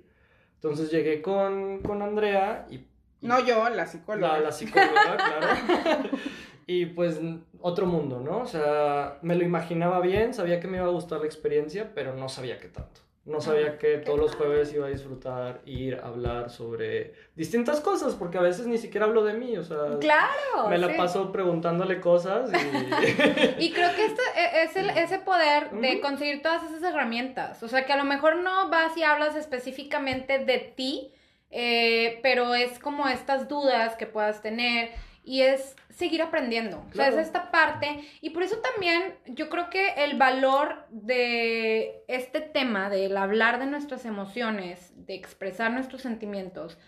Entonces 0.54 0.90
llegué 0.90 1.20
con, 1.22 1.80
con 1.82 2.02
Andrea 2.02 2.66
y... 2.70 2.76
y- 2.76 2.86
No 3.22 3.44
yo, 3.44 3.68
la 3.70 3.86
psicóloga. 3.86 4.34
la, 4.34 4.40
la 4.40 4.52
psicóloga, 4.52 5.16
claro. 5.16 6.08
y 6.66 6.86
pues 6.86 7.20
otro 7.60 7.86
mundo, 7.86 8.20
¿no? 8.20 8.38
O 8.38 8.46
sea, 8.46 9.18
me 9.22 9.34
lo 9.34 9.44
imaginaba 9.44 10.00
bien, 10.00 10.32
sabía 10.32 10.60
que 10.60 10.68
me 10.68 10.78
iba 10.78 10.86
a 10.86 10.90
gustar 10.90 11.20
la 11.20 11.26
experiencia, 11.26 11.92
pero 11.94 12.14
no 12.14 12.28
sabía 12.28 12.58
qué 12.58 12.68
tanto. 12.68 13.00
No 13.26 13.40
sabía 13.40 13.76
que 13.76 13.98
todos 13.98 14.18
los 14.20 14.34
jueves 14.36 14.72
iba 14.72 14.86
a 14.86 14.90
disfrutar, 14.90 15.60
ir 15.66 15.96
a 15.96 16.06
hablar 16.06 16.48
sobre 16.48 17.12
distintas 17.34 17.80
cosas, 17.80 18.14
porque 18.14 18.38
a 18.38 18.40
veces 18.40 18.68
ni 18.68 18.78
siquiera 18.78 19.06
hablo 19.06 19.24
de 19.24 19.32
mí, 19.34 19.58
o 19.58 19.64
sea, 19.64 19.98
Claro. 20.00 20.68
me 20.70 20.78
la 20.78 20.86
sí. 20.86 20.94
paso 20.96 21.32
preguntándole 21.32 22.00
cosas 22.00 22.50
y... 22.52 22.56
Y 23.66 23.72
creo 23.72 23.94
que 23.96 24.04
esto 24.06 24.22
e- 24.36 24.62
es 24.62 24.76
el- 24.76 24.90
ese 24.90 25.18
poder 25.18 25.72
de 25.72 26.00
conseguir 26.00 26.40
todas 26.40 26.62
esas 26.62 26.82
herramientas. 26.84 27.60
O 27.64 27.68
sea, 27.68 27.84
que 27.84 27.92
a 27.92 27.96
lo 27.96 28.04
mejor 28.04 28.36
no 28.36 28.70
vas 28.70 28.96
y 28.96 29.02
hablas 29.02 29.34
específicamente 29.34 30.38
de 30.38 30.58
ti, 30.58 31.12
eh, 31.50 32.20
pero 32.22 32.54
es 32.54 32.78
como 32.78 33.08
estas 33.08 33.48
dudas 33.48 33.96
que 33.96 34.06
puedas 34.06 34.40
tener 34.40 34.90
y 35.26 35.42
es 35.42 35.74
seguir 35.90 36.22
aprendiendo. 36.22 36.78
O 36.78 36.82
sea, 36.84 37.08
Claro. 37.08 37.18
es 37.18 37.26
esta 37.26 37.50
parte. 37.50 38.00
Y 38.20 38.30
por 38.30 38.44
eso 38.44 38.58
también 38.58 39.14
yo 39.26 39.48
creo 39.50 39.68
que 39.68 39.88
el 40.04 40.16
valor 40.16 40.86
de 40.90 42.04
este 42.06 42.40
tema, 42.40 42.88
del 42.88 43.16
hablar 43.16 43.58
de 43.58 43.66
nuestras 43.66 44.04
emociones, 44.06 44.92
de 45.04 45.14
expresar 45.14 45.72
nuestros 45.72 46.00
sentimientos, 46.02 46.78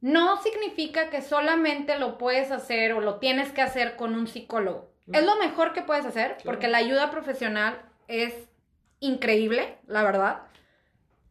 no 0.00 0.40
significa 0.40 1.10
que 1.10 1.20
solamente 1.20 1.98
lo 1.98 2.16
puedes 2.16 2.52
hacer 2.52 2.92
o 2.92 3.00
lo 3.00 3.16
tienes 3.18 3.50
que 3.52 3.60
hacer 3.60 3.96
con 3.96 4.14
un 4.14 4.26
psicólogo. 4.28 4.88
Es 5.12 5.24
lo 5.26 5.36
mejor 5.36 5.72
que 5.72 5.82
puedes 5.82 6.06
hacer 6.06 6.28
Claro. 6.36 6.42
porque 6.44 6.68
la 6.68 6.78
ayuda 6.78 7.10
profesional 7.10 7.82
es 8.06 8.32
increíble, 9.00 9.78
la 9.88 10.04
verdad. 10.04 10.42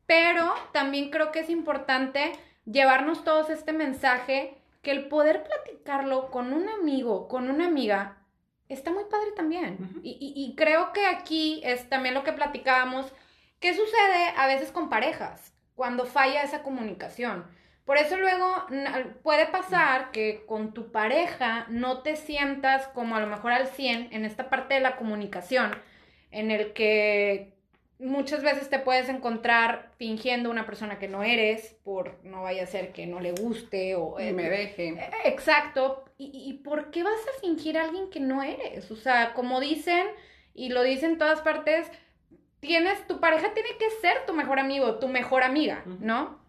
Pero 0.05 0.53
también 0.73 1.09
creo 1.09 1.31
que 1.31 1.39
es 1.39 1.49
importante 1.49 2.33
llevarnos 2.65 3.23
todos 3.23 3.49
este 3.49 3.71
mensaje 3.73 4.57
que 4.89 4.95
el 4.95 5.07
poder 5.07 5.43
platicarlo 5.43 6.31
con 6.31 6.51
un 6.51 6.67
amigo, 6.67 7.27
con 7.27 7.47
una 7.47 7.67
amiga, 7.67 8.25
está 8.69 8.89
muy 8.89 9.03
padre 9.03 9.31
también. 9.35 10.01
Y, 10.03 10.17
y- 10.19 10.33
y 10.43 10.55
creo 10.55 10.93
que 10.93 11.05
aquí 11.05 11.61
es 11.63 11.87
también 11.89 12.15
lo 12.15 12.23
que 12.23 12.33
platicábamos, 12.33 13.13
¿qué 13.59 13.75
sucede 13.75 14.33
a 14.35 14.47
veces 14.47 14.71
con 14.71 14.89
parejas 14.89 15.53
cuando 15.75 16.05
falla 16.05 16.41
esa 16.41 16.63
comunicación? 16.63 17.45
Por 17.85 17.97
eso 17.97 18.17
luego 18.17 18.65
puede 19.21 19.45
pasar 19.45 20.09
que 20.09 20.43
con 20.47 20.73
tu 20.73 20.91
pareja 20.91 21.67
no 21.69 22.01
te 22.01 22.15
sientas 22.15 22.87
como 22.87 23.15
a 23.15 23.19
lo 23.19 23.27
mejor 23.27 23.51
al 23.51 23.67
100 23.67 24.09
en 24.11 24.25
esta 24.25 24.49
parte 24.49 24.73
de 24.73 24.79
la 24.79 24.95
comunicación, 24.95 25.71
en 26.31 26.49
el 26.49 26.73
que 26.73 27.58
muchas 27.99 28.41
veces 28.41 28.69
te 28.69 28.79
puedes 28.79 29.09
encontrar 29.09 29.91
fingiendo 29.97 30.49
una 30.49 30.65
persona 30.65 30.97
que 30.97 31.07
no 31.07 31.23
eres, 31.23 31.75
por 31.83 32.23
no 32.23 32.43
vaya 32.43 32.63
a 32.63 32.67
ser 32.67 32.91
que 32.91 33.05
no 33.05 33.19
le 33.19 33.33
guste 33.33 33.95
o... 33.95 34.15
Me 34.17 34.49
deje. 34.49 34.89
Eh, 34.89 35.09
Exacto. 35.25 36.05
¿Y, 36.17 36.31
y 36.33 36.53
por 36.63 36.91
qué 36.91 37.03
vas 37.03 37.13
a 37.13 37.41
fingir 37.41 37.77
a 37.77 37.83
alguien 37.83 38.09
que 38.09 38.19
no 38.19 38.41
eres? 38.41 38.89
O 38.91 38.95
sea, 38.95 39.33
como 39.33 39.59
dicen, 39.59 40.07
y 40.53 40.69
lo 40.69 40.83
dicen 40.83 41.11
en 41.11 41.17
todas 41.17 41.41
partes, 41.41 41.91
tienes, 42.59 43.05
tu 43.07 43.19
pareja 43.19 43.53
tiene 43.53 43.69
que 43.77 43.89
ser 44.01 44.25
tu 44.25 44.33
mejor 44.33 44.59
amigo, 44.59 44.95
tu 44.99 45.07
mejor 45.07 45.43
amiga. 45.43 45.83
¿no? 45.99 46.39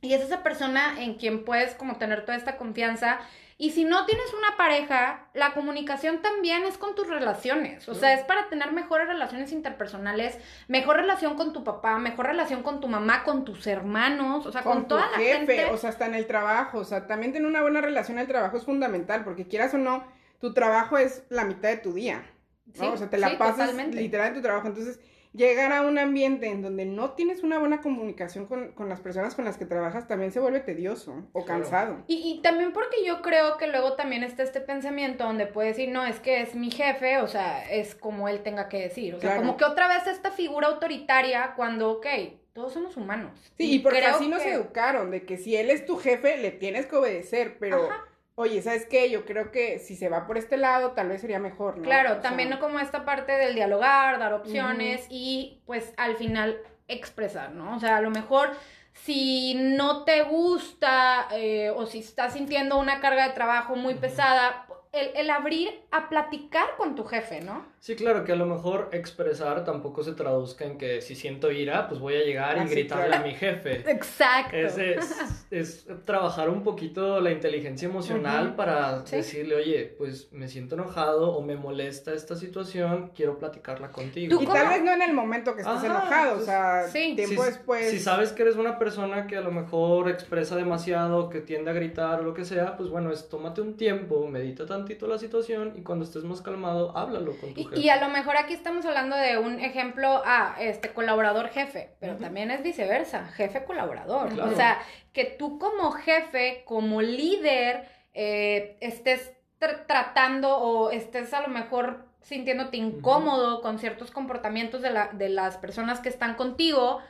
Y 0.00 0.12
es 0.14 0.22
esa 0.22 0.42
persona 0.42 1.02
en 1.02 1.14
quien 1.14 1.44
puedes 1.44 1.74
como 1.74 1.96
tener 1.96 2.24
toda 2.24 2.36
esta 2.36 2.56
confianza. 2.56 3.20
Y 3.60 3.72
si 3.72 3.84
no 3.84 4.06
tienes 4.06 4.32
una 4.34 4.56
pareja, 4.56 5.26
la 5.34 5.52
comunicación 5.52 6.22
también 6.22 6.64
es 6.64 6.78
con 6.78 6.94
tus 6.94 7.08
relaciones. 7.08 7.88
O 7.88 7.94
sea, 7.94 8.14
es 8.14 8.22
para 8.22 8.48
tener 8.48 8.70
mejores 8.70 9.08
relaciones 9.08 9.50
interpersonales, 9.50 10.38
mejor 10.68 10.98
relación 10.98 11.34
con 11.34 11.52
tu 11.52 11.64
papá, 11.64 11.98
mejor 11.98 12.26
relación 12.26 12.62
con 12.62 12.78
tu 12.80 12.86
mamá, 12.86 13.24
con 13.24 13.44
tus 13.44 13.66
hermanos, 13.66 14.46
o 14.46 14.52
sea, 14.52 14.62
con, 14.62 14.74
con 14.74 14.82
tu 14.82 14.88
toda 14.90 15.10
la 15.10 15.16
jefe, 15.16 15.56
gente. 15.56 15.64
o 15.72 15.76
sea, 15.76 15.90
hasta 15.90 16.06
en 16.06 16.14
el 16.14 16.28
trabajo, 16.28 16.78
o 16.78 16.84
sea, 16.84 17.08
también 17.08 17.32
tener 17.32 17.48
una 17.48 17.60
buena 17.60 17.80
relación 17.80 18.18
en 18.18 18.22
el 18.22 18.28
trabajo 18.28 18.56
es 18.56 18.64
fundamental, 18.64 19.24
porque 19.24 19.48
quieras 19.48 19.74
o 19.74 19.78
no, 19.78 20.06
tu 20.40 20.54
trabajo 20.54 20.96
es 20.96 21.24
la 21.28 21.44
mitad 21.44 21.68
de 21.68 21.78
tu 21.78 21.92
día, 21.94 22.30
¿no? 22.66 22.74
Sí, 22.74 22.86
o 22.86 22.96
sea, 22.96 23.10
te 23.10 23.18
la 23.18 23.30
sí, 23.30 23.36
pasas 23.38 23.70
totalmente. 23.70 24.00
literal 24.00 24.28
en 24.28 24.34
tu 24.34 24.42
trabajo, 24.42 24.68
entonces 24.68 25.00
llegar 25.32 25.72
a 25.72 25.82
un 25.82 25.98
ambiente 25.98 26.48
en 26.48 26.62
donde 26.62 26.84
no 26.86 27.12
tienes 27.12 27.42
una 27.42 27.58
buena 27.58 27.80
comunicación 27.80 28.46
con, 28.46 28.72
con 28.72 28.88
las 28.88 29.00
personas 29.00 29.34
con 29.34 29.44
las 29.44 29.56
que 29.58 29.66
trabajas 29.66 30.08
también 30.08 30.32
se 30.32 30.40
vuelve 30.40 30.60
tedioso 30.60 31.28
o 31.32 31.44
Claro. 31.44 31.62
cansado. 31.62 32.04
Y, 32.06 32.16
y 32.16 32.42
también 32.42 32.72
porque 32.72 33.04
yo 33.06 33.22
creo 33.22 33.56
que 33.58 33.66
luego 33.66 33.94
también 33.94 34.24
está 34.24 34.42
este 34.42 34.60
pensamiento 34.60 35.24
donde 35.24 35.46
puedes 35.46 35.76
decir, 35.76 35.92
no, 35.92 36.04
es 36.06 36.18
que 36.20 36.40
es 36.40 36.54
mi 36.54 36.70
jefe, 36.70 37.18
o 37.18 37.28
sea, 37.28 37.68
es 37.70 37.94
como 37.94 38.28
él 38.28 38.42
tenga 38.42 38.68
que 38.68 38.80
decir. 38.80 39.14
O 39.14 39.20
sea, 39.20 39.30
Claro. 39.30 39.42
como 39.46 39.56
que 39.56 39.64
otra 39.64 39.88
vez 39.88 40.06
esta 40.06 40.30
figura 40.30 40.68
autoritaria 40.68 41.52
cuando, 41.56 41.90
ok, 41.92 42.06
todos 42.52 42.72
somos 42.72 42.96
humanos. 42.96 43.30
Sí, 43.56 43.74
y 43.74 43.78
porque 43.80 44.04
así 44.04 44.28
nos 44.28 44.42
que- 44.42 44.52
educaron, 44.52 45.10
de 45.10 45.24
que 45.24 45.36
si 45.36 45.56
él 45.56 45.70
es 45.70 45.86
tu 45.86 45.96
jefe, 45.96 46.38
le 46.38 46.50
tienes 46.50 46.86
que 46.86 46.96
obedecer, 46.96 47.56
pero 47.60 47.84
Ajá. 47.84 48.04
Oye, 48.38 48.62
¿sabes 48.62 48.86
qué? 48.86 49.10
Yo 49.10 49.24
creo 49.24 49.50
que 49.50 49.80
si 49.80 49.96
se 49.96 50.08
va 50.08 50.24
por 50.24 50.38
este 50.38 50.56
lado, 50.56 50.92
tal 50.92 51.08
vez 51.08 51.20
sería 51.20 51.40
mejor, 51.40 51.76
¿no? 51.76 51.82
Claro, 51.82 52.10
O 52.10 52.12
sea, 52.14 52.22
también 52.22 52.56
como 52.58 52.78
esta 52.78 53.04
parte 53.04 53.32
del 53.32 53.56
dialogar, 53.56 54.20
dar 54.20 54.32
opciones 54.32 55.06
y 55.10 55.60
pues 55.66 55.92
al 55.96 56.16
final 56.16 56.56
expresar, 56.86 57.50
¿no? 57.50 57.74
O 57.74 57.80
sea, 57.80 57.96
a 57.96 58.00
lo 58.00 58.10
mejor 58.10 58.50
si 58.92 59.54
no 59.54 60.04
te 60.04 60.22
gusta 60.22 61.26
eh, 61.32 61.70
o 61.70 61.86
si 61.86 61.98
estás 61.98 62.34
sintiendo 62.34 62.78
una 62.78 63.00
carga 63.00 63.26
de 63.26 63.34
trabajo 63.34 63.74
muy 63.74 63.94
pesada, 63.94 64.66
el, 64.92 65.10
el 65.16 65.30
abrir 65.30 65.82
a 65.90 66.08
platicar 66.08 66.76
con 66.76 66.94
tu 66.94 67.04
jefe, 67.04 67.40
¿no? 67.40 67.66
Sí, 67.80 67.94
claro, 67.94 68.24
que 68.24 68.32
a 68.32 68.36
lo 68.36 68.44
mejor 68.44 68.88
expresar 68.92 69.64
tampoco 69.64 70.02
se 70.02 70.12
traduzca 70.12 70.64
en 70.64 70.78
que 70.78 71.00
si 71.00 71.14
siento 71.14 71.52
ira, 71.52 71.88
pues 71.88 72.00
voy 72.00 72.14
a 72.16 72.24
llegar 72.24 72.56
y 72.56 72.60
Ah, 72.60 72.64
gritarle 72.64 73.06
claro. 73.06 73.22
a 73.24 73.26
mi 73.26 73.34
jefe. 73.34 73.84
Exacto. 73.90 74.56
Es, 74.56 74.76
es, 74.78 75.46
es 75.50 75.86
trabajar 76.04 76.50
un 76.50 76.64
poquito 76.64 77.20
la 77.20 77.30
inteligencia 77.30 77.88
emocional 77.88 78.56
para 78.56 79.06
Sí. 79.06 79.16
decirle, 79.16 79.54
oye, 79.54 79.94
pues 79.96 80.32
me 80.32 80.48
siento 80.48 80.74
enojado 80.74 81.32
o 81.32 81.40
me 81.42 81.54
molesta 81.56 82.12
esta 82.14 82.34
situación, 82.34 83.12
quiero 83.14 83.38
platicarla 83.38 83.90
contigo. 83.92 84.36
¿Tú 84.36 84.42
Y 84.42 84.46
cómo? 84.46 84.58
tal 84.58 84.68
vez 84.68 84.82
no 84.82 84.92
en 84.92 85.02
el 85.02 85.12
momento 85.14 85.54
que 85.54 85.62
estés 85.62 85.76
Ajá, 85.76 85.86
enojado, 85.86 86.32
o 86.32 86.34
pues, 86.34 86.46
sea, 86.46 86.88
sí. 86.88 87.14
tiempo 87.14 87.42
si, 87.44 87.48
después. 87.50 87.90
si 87.90 87.98
sabes 88.00 88.32
que 88.32 88.42
eres 88.42 88.56
una 88.56 88.78
persona 88.78 89.26
que 89.28 89.36
a 89.36 89.40
lo 89.40 89.52
mejor 89.52 90.08
expresa 90.10 90.56
demasiado, 90.56 91.28
que 91.30 91.40
tiende 91.40 91.70
a 91.70 91.74
gritar 91.74 92.20
o 92.20 92.22
lo 92.24 92.34
que 92.34 92.44
sea, 92.44 92.76
pues 92.76 92.90
bueno, 92.90 93.12
es 93.12 93.28
tómate 93.28 93.60
un 93.60 93.76
tiempo, 93.76 94.26
medita 94.26 94.66
tantito 94.66 95.06
la 95.06 95.18
situación 95.18 95.74
y 95.76 95.82
cuando 95.82 96.04
estés 96.04 96.24
más 96.24 96.42
calmado, 96.42 96.96
háblalo 96.96 97.36
con 97.38 97.54
tu 97.54 97.60
Y, 97.60 97.67
jefe. 97.68 97.80
y 97.80 97.88
a 97.88 97.96
lo 98.00 98.08
mejor 98.08 98.36
aquí 98.36 98.54
estamos 98.54 98.84
hablando 98.86 99.16
de 99.16 99.38
un 99.38 99.60
ejemplo, 99.60 100.22
ah, 100.24 100.56
este 100.60 100.90
colaborador 100.90 101.48
jefe, 101.48 101.90
pero 102.00 102.16
también 102.16 102.50
es 102.50 102.62
viceversa, 102.62 103.26
jefe 103.28 103.64
colaborador. 103.64 104.32
Claro. 104.34 104.50
O 104.50 104.54
sea, 104.56 104.78
que 105.12 105.24
tú 105.24 105.58
como 105.58 105.90
jefe, 105.92 106.62
como 106.66 107.02
líder, 107.02 107.88
eh, 108.14 108.76
estés 108.80 109.32
tr- 109.60 109.86
tratando 109.86 110.56
o 110.56 110.90
estés 110.90 111.32
a 111.34 111.40
lo 111.40 111.48
mejor 111.48 112.06
sintiéndote 112.20 112.76
incómodo 112.76 113.62
con 113.62 113.78
ciertos 113.78 114.10
comportamientos 114.10 114.82
de, 114.82 114.90
la- 114.90 115.08
de 115.12 115.28
las 115.28 115.56
personas 115.56 116.00
que 116.00 116.08
están 116.08 116.34
contigo 116.34 117.00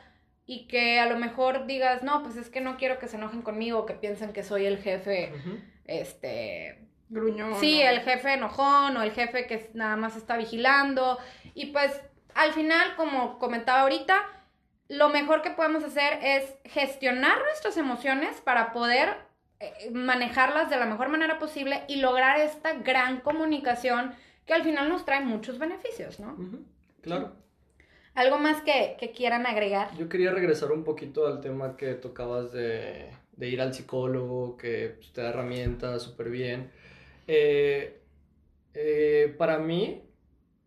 y 0.45 0.67
que 0.67 0.99
a 0.99 1.05
lo 1.07 1.17
mejor 1.17 1.65
digas, 1.67 2.01
no, 2.03 2.23
pues 2.23 2.35
es 2.35 2.49
que 2.49 2.61
no 2.61 2.77
quiero 2.77 2.97
que 2.99 3.07
se 3.07 3.17
enojen 3.17 3.41
conmigo, 3.41 3.85
que 3.85 3.93
piensen 3.93 4.33
que 4.33 4.43
soy 4.43 4.65
el 4.65 4.77
jefe, 4.79 5.31
este, 5.85 6.88
Gruñón. 7.09 7.59
Sí, 7.59 7.81
¿no? 7.83 7.89
el 7.89 7.99
jefe 8.01 8.33
enojón 8.33 8.95
o 8.97 9.03
el 9.03 9.11
jefe 9.11 9.47
que 9.47 9.69
nada 9.73 9.95
más 9.95 10.15
está 10.15 10.37
vigilando. 10.37 11.17
Y 11.53 11.67
pues 11.67 11.99
al 12.35 12.53
final, 12.53 12.95
como 12.95 13.39
comentaba 13.39 13.81
ahorita, 13.81 14.23
lo 14.87 15.09
mejor 15.09 15.41
que 15.41 15.51
podemos 15.51 15.83
hacer 15.83 16.19
es 16.23 16.55
gestionar 16.65 17.37
nuestras 17.39 17.77
emociones 17.77 18.41
para 18.41 18.71
poder 18.71 19.09
eh, 19.59 19.91
manejarlas 19.91 20.69
de 20.69 20.77
la 20.77 20.85
mejor 20.85 21.09
manera 21.09 21.37
posible 21.37 21.83
y 21.87 21.97
lograr 21.97 22.39
esta 22.39 22.73
gran 22.73 23.21
comunicación 23.21 24.13
que 24.45 24.53
al 24.53 24.63
final 24.63 24.89
nos 24.89 25.05
trae 25.05 25.21
muchos 25.21 25.59
beneficios, 25.59 26.19
¿no? 26.19 26.35
Claro. 27.01 27.33
Algo 28.15 28.39
más 28.39 28.61
que, 28.61 28.97
que 28.99 29.11
quieran 29.11 29.45
agregar. 29.45 29.95
Yo 29.95 30.09
quería 30.09 30.31
regresar 30.31 30.71
un 30.71 30.83
poquito 30.83 31.27
al 31.27 31.39
tema 31.41 31.77
que 31.77 31.93
tocabas 31.93 32.51
de, 32.51 33.11
de 33.33 33.47
ir 33.47 33.61
al 33.61 33.73
psicólogo, 33.73 34.57
que 34.57 34.95
pues, 34.97 35.13
te 35.13 35.21
da 35.21 35.29
herramientas 35.29 36.01
súper 36.01 36.29
bien. 36.29 36.71
Eh, 37.31 38.01
eh, 38.73 39.35
para 39.37 39.59
mí, 39.59 40.01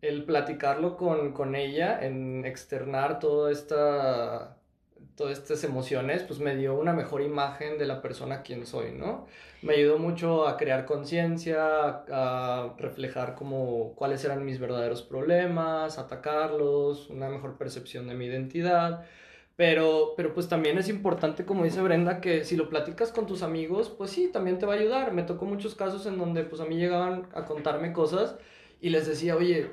el 0.01 0.23
platicarlo 0.23 0.95
con, 0.95 1.33
con 1.33 1.55
ella, 1.55 1.99
en 2.05 2.45
externar 2.45 3.19
toda 3.19 3.51
esta, 3.51 4.57
todas 5.17 5.37
estas 5.37 5.61
emociones, 5.65 6.23
pues 6.23 6.39
me 6.39 6.55
dio 6.55 6.75
una 6.79 6.93
mejor 6.93 7.21
imagen 7.21 7.77
de 7.77 7.85
la 7.85 8.01
persona 8.01 8.43
quien 8.43 8.65
soy, 8.65 8.93
¿no? 8.93 9.27
Me 9.61 9.73
ayudó 9.73 9.97
mucho 9.97 10.47
a 10.47 10.55
crear 10.55 10.85
conciencia, 10.85 12.03
a, 12.09 12.75
reflejar 12.77 13.35
como 13.35 13.93
cuáles 13.95 14.23
eran 14.23 14.45
mis 14.45 14.57
verdaderos 14.57 15.01
problemas, 15.01 15.97
atacarlos, 15.97 17.09
una 17.09 17.27
mejor 17.27 17.57
percepción 17.57 18.07
de 18.07 18.15
mi 18.15 18.27
identidad. 18.27 19.05
Pero, 19.55 20.13
pero 20.17 20.33
pues 20.33 20.49
también 20.49 20.77
es 20.79 20.89
importante, 20.89 21.45
como 21.45 21.63
dice 21.63 21.81
Brenda, 21.81 22.21
que 22.21 22.43
si 22.43 22.55
lo 22.55 22.69
platicas 22.69 23.11
con 23.11 23.27
tus 23.27 23.43
amigos, 23.43 23.89
pues 23.89 24.09
sí, 24.11 24.29
también 24.31 24.57
te 24.57 24.65
va 24.65 24.73
a 24.73 24.77
ayudar. 24.77 25.13
Me 25.13 25.23
tocó 25.23 25.45
muchos 25.45 25.75
casos 25.75 26.05
en 26.07 26.17
donde 26.17 26.43
pues 26.43 26.61
a 26.61 26.65
mí 26.65 26.75
llegaban 26.75 27.29
a 27.35 27.45
contarme 27.45 27.93
cosas 27.93 28.35
y 28.81 28.89
les 28.89 29.07
decía, 29.07 29.35
oye, 29.35 29.71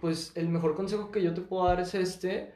pues 0.00 0.32
el 0.36 0.48
mejor 0.48 0.74
consejo 0.74 1.10
que 1.12 1.22
yo 1.22 1.32
te 1.34 1.42
puedo 1.42 1.64
dar 1.66 1.80
es 1.80 1.94
este, 1.94 2.52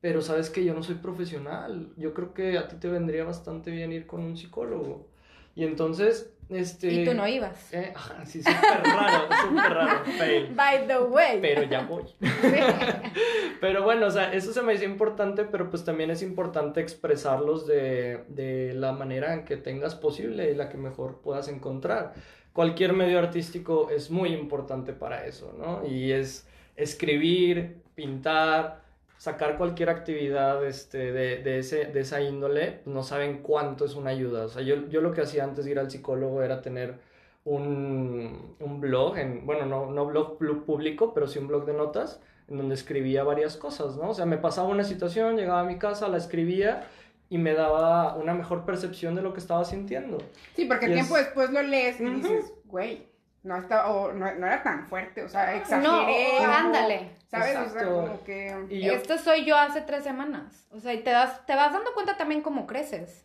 pero 0.00 0.20
sabes 0.22 0.50
que 0.50 0.64
yo 0.64 0.74
no 0.74 0.82
soy 0.82 0.96
profesional. 0.96 1.92
Yo 1.96 2.12
creo 2.14 2.34
que 2.34 2.58
a 2.58 2.68
ti 2.68 2.76
te 2.76 2.88
vendría 2.88 3.24
bastante 3.24 3.70
bien 3.70 3.92
ir 3.92 4.06
con 4.06 4.22
un 4.22 4.36
psicólogo. 4.36 5.08
Y 5.54 5.64
entonces, 5.64 6.35
este... 6.48 6.92
Y 6.92 7.04
tú 7.04 7.14
no 7.14 7.26
ibas. 7.26 7.72
Eh, 7.72 7.92
sí, 8.24 8.42
súper 8.42 8.82
raro, 8.84 9.28
súper 9.42 9.72
raro, 9.72 10.04
fail. 10.18 10.54
By 10.54 10.86
the 10.86 10.98
way. 10.98 11.38
Pero 11.40 11.64
ya 11.64 11.82
voy. 11.82 12.04
Pero 13.60 13.82
bueno, 13.82 14.06
o 14.06 14.10
sea, 14.10 14.32
eso 14.32 14.52
se 14.52 14.62
me 14.62 14.74
hizo 14.74 14.84
importante, 14.84 15.44
pero 15.44 15.70
pues 15.70 15.84
también 15.84 16.10
es 16.10 16.22
importante 16.22 16.80
expresarlos 16.80 17.66
de, 17.66 18.24
de 18.28 18.74
la 18.74 18.92
manera 18.92 19.32
en 19.32 19.44
que 19.44 19.56
tengas 19.56 19.94
posible 19.94 20.50
y 20.50 20.54
la 20.54 20.68
que 20.68 20.76
mejor 20.76 21.20
puedas 21.22 21.48
encontrar. 21.48 22.12
Cualquier 22.52 22.92
medio 22.92 23.18
artístico 23.18 23.90
es 23.90 24.10
muy 24.10 24.34
importante 24.34 24.92
para 24.92 25.26
eso, 25.26 25.54
¿no? 25.58 25.86
Y 25.86 26.12
es 26.12 26.46
escribir, 26.76 27.78
pintar, 27.94 28.85
sacar 29.18 29.56
cualquier 29.56 29.88
actividad 29.90 30.64
este, 30.66 31.12
de, 31.12 31.38
de, 31.42 31.58
ese, 31.58 31.86
de 31.86 32.00
esa 32.00 32.20
índole, 32.20 32.80
no 32.84 33.02
saben 33.02 33.38
cuánto 33.42 33.84
es 33.84 33.94
una 33.94 34.10
ayuda. 34.10 34.44
O 34.44 34.48
sea, 34.48 34.62
yo, 34.62 34.86
yo 34.88 35.00
lo 35.00 35.12
que 35.12 35.22
hacía 35.22 35.44
antes 35.44 35.64
de 35.64 35.70
ir 35.72 35.78
al 35.78 35.90
psicólogo 35.90 36.42
era 36.42 36.60
tener 36.62 36.98
un, 37.44 38.56
un 38.60 38.80
blog, 38.80 39.16
en, 39.18 39.46
bueno, 39.46 39.66
no, 39.66 39.86
no 39.90 40.06
blog 40.06 40.36
público, 40.64 41.14
pero 41.14 41.26
sí 41.28 41.38
un 41.38 41.48
blog 41.48 41.64
de 41.64 41.72
notas, 41.74 42.20
en 42.48 42.58
donde 42.58 42.74
escribía 42.74 43.24
varias 43.24 43.56
cosas, 43.56 43.96
¿no? 43.96 44.10
O 44.10 44.14
sea, 44.14 44.26
me 44.26 44.36
pasaba 44.36 44.68
una 44.68 44.84
situación, 44.84 45.36
llegaba 45.36 45.60
a 45.60 45.64
mi 45.64 45.78
casa, 45.78 46.08
la 46.08 46.16
escribía 46.18 46.86
y 47.28 47.38
me 47.38 47.54
daba 47.54 48.14
una 48.16 48.34
mejor 48.34 48.64
percepción 48.64 49.14
de 49.14 49.22
lo 49.22 49.32
que 49.32 49.40
estaba 49.40 49.64
sintiendo. 49.64 50.18
Sí, 50.54 50.64
porque 50.66 50.88
Y 50.88 50.92
tiempo 50.92 51.16
es- 51.16 51.24
después 51.24 51.50
lo 51.50 51.62
lees 51.62 52.00
y 52.00 52.04
dices, 52.04 52.52
güey, 52.66 53.08
no, 53.42 53.56
está, 53.56 53.90
o 53.90 54.12
no, 54.12 54.32
no 54.34 54.46
era 54.46 54.62
tan 54.62 54.86
fuerte, 54.88 55.22
o 55.24 55.28
sea, 55.28 55.46
No, 55.52 55.56
exageré. 55.58 56.28
o- 56.38 56.42
o- 56.42 56.46
ándale. 56.46 57.15
¿Sabes? 57.38 57.56
O 57.56 57.58
sea, 57.58 57.62
Exacto. 57.64 57.94
como 57.94 58.24
que... 58.24 58.66
Y 58.70 58.82
yo... 58.82 58.92
Esto 58.92 59.18
soy 59.18 59.44
yo 59.44 59.56
hace 59.56 59.80
tres 59.80 60.04
semanas. 60.04 60.66
O 60.70 60.80
sea, 60.80 60.94
y 60.94 61.02
te, 61.02 61.10
das, 61.10 61.44
te 61.46 61.54
vas 61.54 61.72
dando 61.72 61.92
cuenta 61.94 62.16
también 62.16 62.42
cómo 62.42 62.66
creces. 62.66 63.24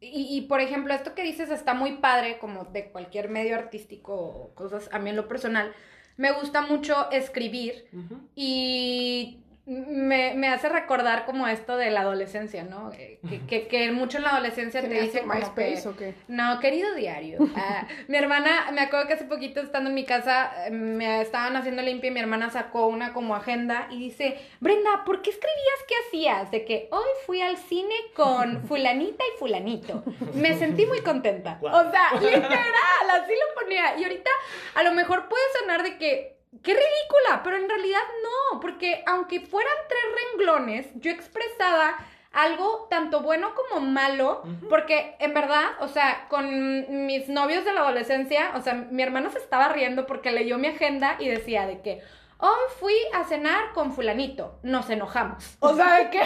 Y, 0.00 0.36
y, 0.36 0.42
por 0.42 0.60
ejemplo, 0.60 0.94
esto 0.94 1.14
que 1.14 1.22
dices 1.22 1.50
está 1.50 1.74
muy 1.74 1.98
padre, 1.98 2.38
como 2.38 2.64
de 2.64 2.90
cualquier 2.90 3.28
medio 3.28 3.56
artístico 3.56 4.14
o 4.14 4.54
cosas, 4.54 4.88
a 4.92 4.98
mí 4.98 5.10
en 5.10 5.16
lo 5.16 5.28
personal, 5.28 5.74
me 6.16 6.32
gusta 6.32 6.62
mucho 6.62 7.10
escribir 7.10 7.86
y 8.34 9.40
me, 9.66 10.34
me 10.34 10.46
hace 10.48 10.68
recordar 10.68 11.26
como 11.26 11.48
esto 11.48 11.76
de 11.76 11.90
la 11.90 12.02
adolescencia, 12.02 12.62
¿no? 12.62 12.90
Que, 12.90 13.18
que, 13.48 13.66
que 13.66 13.90
mucho 13.90 14.18
en 14.18 14.22
la 14.22 14.30
adolescencia 14.30 14.80
te 14.80 14.86
¿Tenías 14.86 15.06
dicen 15.06 15.22
como 15.22 15.32
que... 15.32 15.40
MySpace 15.40 15.88
o 15.88 15.96
qué? 15.96 16.14
No, 16.28 16.60
querido 16.60 16.94
diario. 16.94 17.38
Ah, 17.56 17.84
mi 18.06 18.16
hermana, 18.16 18.70
me 18.72 18.82
acuerdo 18.82 19.08
que 19.08 19.14
hace 19.14 19.24
poquito 19.24 19.60
estando 19.60 19.90
en 19.90 19.94
mi 19.94 20.04
casa, 20.04 20.52
eh, 20.66 20.70
me 20.70 21.20
estaban 21.20 21.56
haciendo 21.56 21.82
limpia 21.82 22.08
y 22.08 22.10
mi 22.12 22.20
hermana 22.20 22.48
sacó 22.50 22.86
una 22.86 23.12
como 23.12 23.34
agenda 23.34 23.88
y 23.90 23.98
dice, 23.98 24.38
Brenda, 24.60 25.02
¿por 25.04 25.20
qué 25.20 25.30
escribías 25.30 25.84
qué 25.88 25.94
hacías? 26.06 26.50
De 26.52 26.64
que 26.64 26.88
hoy 26.92 27.08
fui 27.26 27.40
al 27.42 27.56
cine 27.56 27.94
con 28.14 28.62
fulanita 28.68 29.24
y 29.34 29.38
fulanito. 29.38 30.04
Me 30.34 30.56
sentí 30.56 30.86
muy 30.86 31.00
contenta. 31.00 31.58
O 31.60 31.90
sea, 31.90 32.12
literal, 32.20 33.10
así 33.10 33.32
lo 33.32 33.60
ponía. 33.60 33.98
Y 33.98 34.04
ahorita 34.04 34.30
a 34.76 34.82
lo 34.84 34.92
mejor 34.92 35.28
puede 35.28 35.42
sonar 35.58 35.82
de 35.82 35.98
que, 35.98 36.35
qué 36.62 36.72
ridícula, 36.72 37.42
pero 37.42 37.56
en 37.56 37.68
realidad 37.68 38.02
no, 38.22 38.60
porque 38.60 39.02
aunque 39.06 39.40
fueran 39.40 39.74
tres 39.88 40.02
renglones, 40.14 40.86
yo 40.96 41.10
expresaba 41.10 41.96
algo 42.32 42.86
tanto 42.90 43.20
bueno 43.20 43.54
como 43.54 43.80
malo, 43.80 44.42
porque 44.68 45.16
en 45.20 45.32
verdad, 45.32 45.64
o 45.80 45.88
sea, 45.88 46.26
con 46.28 47.06
mis 47.06 47.28
novios 47.28 47.64
de 47.64 47.72
la 47.72 47.80
adolescencia, 47.80 48.52
o 48.54 48.60
sea, 48.60 48.74
mi 48.74 49.02
hermano 49.02 49.30
se 49.30 49.38
estaba 49.38 49.68
riendo 49.68 50.06
porque 50.06 50.30
leyó 50.30 50.58
mi 50.58 50.68
agenda 50.68 51.16
y 51.18 51.28
decía 51.28 51.66
de 51.66 51.80
que 51.80 52.02
hoy 52.36 52.60
fui 52.78 52.94
a 53.14 53.24
cenar 53.24 53.72
con 53.72 53.94
fulanito, 53.94 54.58
nos 54.62 54.90
enojamos. 54.90 55.56
O 55.60 55.74
sea, 55.74 55.96
de 55.96 56.10
que. 56.10 56.22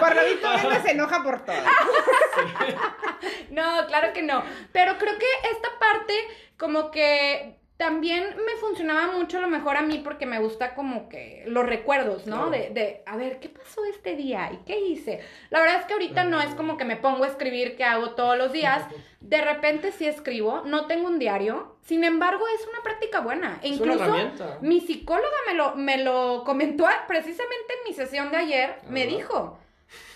Por 0.00 0.14
lo 0.14 0.24
visto, 0.24 0.48
Brenda 0.52 0.82
se 0.82 0.92
enoja 0.92 1.22
por 1.22 1.44
todo. 1.44 1.56
no, 3.50 3.86
claro 3.88 4.12
que 4.12 4.22
no, 4.22 4.42
pero 4.72 4.96
creo 4.96 5.18
que 5.18 5.26
esta 5.50 5.68
parte 5.78 6.14
como 6.56 6.90
que 6.90 7.58
también 7.76 8.24
me 8.36 8.56
funcionaba 8.60 9.12
mucho 9.12 9.38
a 9.38 9.40
lo 9.40 9.48
mejor 9.48 9.76
a 9.76 9.82
mí 9.82 10.00
porque 10.04 10.26
me 10.26 10.38
gusta 10.38 10.74
como 10.74 11.08
que 11.08 11.42
los 11.46 11.66
recuerdos, 11.66 12.26
¿no? 12.26 12.48
Claro. 12.48 12.50
De, 12.50 12.70
de, 12.70 13.02
a 13.04 13.16
ver, 13.16 13.40
¿qué 13.40 13.48
pasó 13.48 13.84
este 13.84 14.14
día? 14.14 14.50
¿Y 14.52 14.58
qué 14.64 14.78
hice? 14.78 15.20
La 15.50 15.60
verdad 15.60 15.80
es 15.80 15.86
que 15.86 15.94
ahorita 15.94 16.22
no 16.22 16.40
es 16.40 16.54
como 16.54 16.76
que 16.76 16.84
me 16.84 16.96
pongo 16.96 17.24
a 17.24 17.26
escribir 17.26 17.76
que 17.76 17.82
hago 17.82 18.10
todos 18.10 18.38
los 18.38 18.52
días. 18.52 18.84
De 19.20 19.40
repente 19.40 19.90
sí 19.90 20.06
escribo, 20.06 20.62
no 20.64 20.86
tengo 20.86 21.08
un 21.08 21.18
diario. 21.18 21.76
Sin 21.82 22.04
embargo, 22.04 22.44
es 22.54 22.66
una 22.68 22.82
práctica 22.82 23.20
buena. 23.20 23.58
E 23.62 23.68
incluso 23.68 24.14
mi 24.60 24.80
psicóloga 24.80 25.36
me 25.48 25.54
lo, 25.54 25.74
me 25.74 25.98
lo 25.98 26.44
comentó 26.44 26.86
precisamente 27.08 27.74
en 27.78 27.88
mi 27.90 27.94
sesión 27.94 28.30
de 28.30 28.36
ayer. 28.36 28.76
Me 28.88 29.06
dijo, 29.06 29.58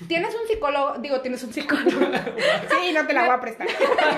tienes 0.06 0.34
un 0.34 0.46
psicólogo, 0.46 0.98
digo, 0.98 1.20
tienes 1.20 1.42
un 1.42 1.52
psicólogo. 1.52 1.88
Sí, 2.70 2.92
no 2.92 3.06
te 3.06 3.12
la 3.12 3.22
voy 3.22 3.34
a 3.34 3.40
prestar. 3.40 3.66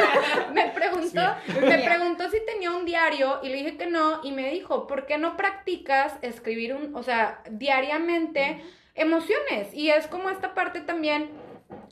me 0.52 0.68
preguntó, 0.68 1.20
me 1.60 1.78
preguntó 1.78 2.30
si 2.30 2.38
tenía 2.44 2.70
un 2.70 2.84
diario 2.84 3.40
y 3.42 3.48
le 3.48 3.56
dije 3.56 3.76
que 3.76 3.86
no 3.86 4.20
y 4.22 4.32
me 4.32 4.50
dijo, 4.50 4.86
¿por 4.86 5.06
qué 5.06 5.18
no 5.18 5.36
practicas 5.36 6.14
escribir 6.22 6.74
un, 6.74 6.94
o 6.94 7.02
sea, 7.02 7.42
diariamente 7.50 8.62
emociones? 8.94 9.72
Y 9.72 9.90
es 9.90 10.06
como 10.06 10.30
esta 10.30 10.54
parte 10.54 10.80
también 10.80 11.30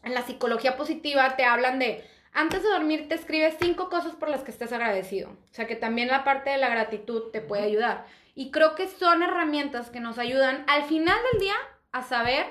en 0.03 0.15
la 0.15 0.23
psicología 0.23 0.77
positiva 0.77 1.37
te 1.37 1.45
hablan 1.45 1.79
de 1.79 2.05
antes 2.33 2.63
de 2.63 2.69
dormir 2.69 3.09
te 3.09 3.15
escribes 3.15 3.57
cinco 3.61 3.89
cosas 3.89 4.15
por 4.15 4.29
las 4.29 4.43
que 4.43 4.51
estés 4.51 4.73
agradecido. 4.73 5.31
O 5.31 5.55
sea 5.55 5.67
que 5.67 5.77
también 5.77 6.09
la 6.09 6.25
parte 6.25 6.51
de 6.51 6.59
la 6.59 6.69
gratitud 6.69 7.31
te 7.33 7.41
puede 7.41 7.65
ayudar. 7.65 8.07
Y 8.35 8.51
creo 8.51 8.75
que 8.75 8.87
son 8.87 9.23
herramientas 9.23 9.91
que 9.91 10.01
nos 10.01 10.19
ayudan 10.19 10.65
al 10.69 10.85
final 10.85 11.19
del 11.33 11.41
día 11.41 11.57
a 11.91 12.03
saber 12.03 12.47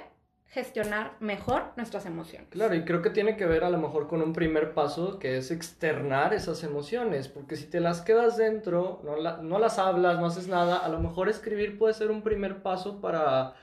gestionar 0.49 1.15
mejor 1.19 1.73
nuestras 1.75 2.05
emociones. 2.05 2.47
Claro, 2.49 2.73
y 2.75 2.85
creo 2.85 3.01
que 3.01 3.09
tiene 3.09 3.35
que 3.35 3.45
ver 3.45 3.63
a 3.63 3.69
lo 3.69 3.77
mejor 3.77 4.07
con 4.07 4.21
un 4.21 4.33
primer 4.33 4.73
paso 4.73 5.19
que 5.19 5.37
es 5.37 5.51
externar 5.51 6.33
esas 6.33 6.63
emociones, 6.63 7.27
porque 7.27 7.55
si 7.55 7.65
te 7.65 7.79
las 7.79 8.01
quedas 8.01 8.37
dentro, 8.37 9.01
no, 9.03 9.41
no 9.41 9.59
las 9.59 9.77
hablas, 9.77 10.19
no 10.19 10.27
haces 10.27 10.47
nada, 10.47 10.77
a 10.77 10.89
lo 10.89 10.99
mejor 10.99 11.29
escribir 11.29 11.77
puede 11.77 11.93
ser 11.93 12.11
un 12.11 12.21
primer 12.21 12.61
paso 12.61 13.01
para... 13.01 13.55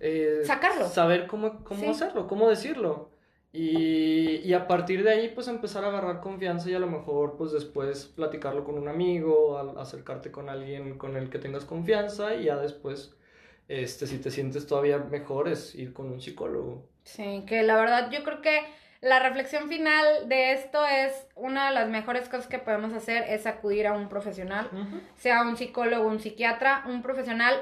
Eh, 0.00 0.40
Sacarlo. 0.44 0.88
Saber 0.88 1.26
cómo, 1.26 1.62
cómo 1.64 1.90
hacerlo, 1.90 2.26
cómo 2.26 2.48
decirlo. 2.48 3.10
Y, 3.52 4.36
y, 4.38 4.54
a 4.54 4.66
partir 4.66 5.04
de 5.04 5.10
ahí, 5.10 5.28
pues 5.28 5.46
empezar 5.46 5.84
a 5.84 5.88
agarrar 5.88 6.20
confianza 6.20 6.70
y 6.70 6.74
a 6.74 6.78
lo 6.78 6.86
mejor, 6.86 7.36
pues 7.36 7.52
después 7.52 8.06
platicarlo 8.06 8.64
con 8.64 8.78
un 8.78 8.88
amigo, 8.88 9.58
acercarte 9.78 10.30
con 10.30 10.48
alguien 10.48 10.96
con 10.96 11.18
el 11.18 11.28
que 11.28 11.38
tengas 11.38 11.66
confianza 11.66 12.34
y 12.34 12.44
ya 12.44 12.56
después 12.56 13.14
este, 13.80 14.06
si 14.06 14.18
te 14.18 14.30
sientes 14.30 14.66
todavía 14.66 14.98
mejor, 14.98 15.48
es 15.48 15.74
ir 15.74 15.92
con 15.92 16.10
un 16.10 16.20
psicólogo. 16.20 16.86
Sí, 17.04 17.44
que 17.46 17.62
la 17.62 17.76
verdad 17.76 18.10
yo 18.10 18.22
creo 18.22 18.42
que 18.42 18.62
la 19.00 19.18
reflexión 19.18 19.68
final 19.68 20.28
de 20.28 20.52
esto 20.52 20.84
es 20.86 21.26
una 21.34 21.68
de 21.68 21.74
las 21.74 21.88
mejores 21.88 22.28
cosas 22.28 22.46
que 22.46 22.58
podemos 22.58 22.92
hacer 22.92 23.24
es 23.28 23.46
acudir 23.46 23.86
a 23.86 23.94
un 23.94 24.08
profesional, 24.08 24.68
sea 25.16 25.42
un 25.42 25.56
psicólogo, 25.56 26.06
un 26.06 26.20
psiquiatra, 26.20 26.84
un 26.86 27.02
profesional. 27.02 27.54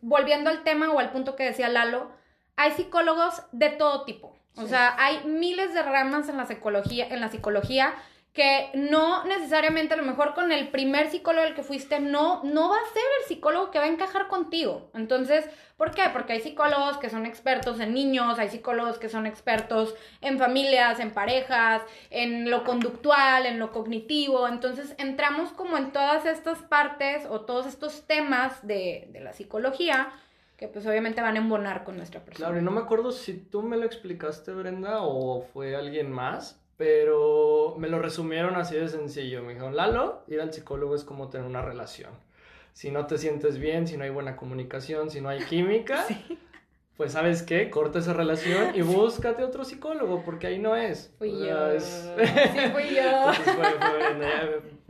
Volviendo 0.00 0.48
al 0.48 0.64
tema 0.64 0.90
o 0.90 0.98
al 0.98 1.12
punto 1.12 1.36
que 1.36 1.44
decía 1.44 1.68
Lalo, 1.68 2.10
hay 2.56 2.72
psicólogos 2.72 3.42
de 3.52 3.68
todo 3.68 4.04
tipo. 4.04 4.34
O 4.56 4.66
sea, 4.66 4.94
hay 4.98 5.24
miles 5.24 5.74
de 5.74 5.82
ramas 5.82 6.28
en 6.28 6.38
la 6.38 6.46
psicología, 6.46 7.06
en 7.08 7.20
la 7.20 7.28
psicología 7.28 7.94
que 8.34 8.70
no 8.74 9.24
necesariamente 9.24 9.94
a 9.94 9.96
lo 9.96 10.02
mejor 10.02 10.34
con 10.34 10.50
el 10.50 10.68
primer 10.68 11.08
psicólogo 11.08 11.46
al 11.46 11.54
que 11.54 11.62
fuiste 11.62 12.00
no, 12.00 12.42
no 12.42 12.68
va 12.68 12.76
a 12.76 12.92
ser 12.92 13.02
el 13.20 13.28
psicólogo 13.28 13.70
que 13.70 13.78
va 13.78 13.84
a 13.84 13.88
encajar 13.88 14.26
contigo. 14.26 14.90
Entonces, 14.92 15.48
¿por 15.76 15.92
qué? 15.92 16.02
Porque 16.12 16.32
hay 16.32 16.40
psicólogos 16.40 16.98
que 16.98 17.10
son 17.10 17.26
expertos 17.26 17.78
en 17.78 17.94
niños, 17.94 18.40
hay 18.40 18.48
psicólogos 18.48 18.98
que 18.98 19.08
son 19.08 19.26
expertos 19.26 19.94
en 20.20 20.40
familias, 20.40 20.98
en 20.98 21.12
parejas, 21.12 21.82
en 22.10 22.50
lo 22.50 22.64
conductual, 22.64 23.46
en 23.46 23.60
lo 23.60 23.70
cognitivo. 23.70 24.48
Entonces, 24.48 24.96
entramos 24.98 25.52
como 25.52 25.78
en 25.78 25.92
todas 25.92 26.26
estas 26.26 26.58
partes 26.58 27.26
o 27.30 27.42
todos 27.42 27.66
estos 27.66 28.04
temas 28.08 28.66
de, 28.66 29.08
de 29.12 29.20
la 29.20 29.32
psicología 29.32 30.12
que 30.56 30.66
pues 30.68 30.86
obviamente 30.86 31.20
van 31.20 31.36
a 31.36 31.38
embonar 31.38 31.84
con 31.84 31.96
nuestra 31.96 32.20
persona. 32.24 32.46
Claro, 32.46 32.60
y 32.60 32.64
no 32.64 32.72
me 32.72 32.80
acuerdo 32.80 33.12
si 33.12 33.34
tú 33.34 33.62
me 33.62 33.76
lo 33.76 33.84
explicaste, 33.84 34.52
Brenda, 34.52 35.02
o 35.02 35.40
fue 35.40 35.74
alguien 35.74 36.10
más, 36.10 36.63
pero 36.76 37.76
me 37.78 37.88
lo 37.88 38.00
resumieron 38.00 38.56
así 38.56 38.74
de 38.76 38.88
sencillo. 38.88 39.42
Me 39.42 39.54
dijeron, 39.54 39.76
Lalo, 39.76 40.22
ir 40.26 40.40
al 40.40 40.52
psicólogo 40.52 40.94
es 40.94 41.04
como 41.04 41.28
tener 41.28 41.46
una 41.46 41.62
relación. 41.62 42.10
Si 42.72 42.90
no 42.90 43.06
te 43.06 43.18
sientes 43.18 43.58
bien, 43.58 43.86
si 43.86 43.96
no 43.96 44.04
hay 44.04 44.10
buena 44.10 44.36
comunicación, 44.36 45.10
si 45.10 45.20
no 45.20 45.28
hay 45.28 45.44
química, 45.44 46.04
pues 46.96 47.12
sabes 47.12 47.42
qué, 47.42 47.70
corta 47.70 48.00
esa 48.00 48.12
relación 48.12 48.74
y 48.74 48.82
búscate 48.82 49.44
otro 49.44 49.64
psicólogo, 49.64 50.22
porque 50.24 50.48
ahí 50.48 50.58
no 50.58 50.74
es. 50.74 51.12
Fui 51.18 51.30
yo. 51.38 51.80
Sí, 51.80 52.10
fui 52.72 52.94
yo. 52.94 53.32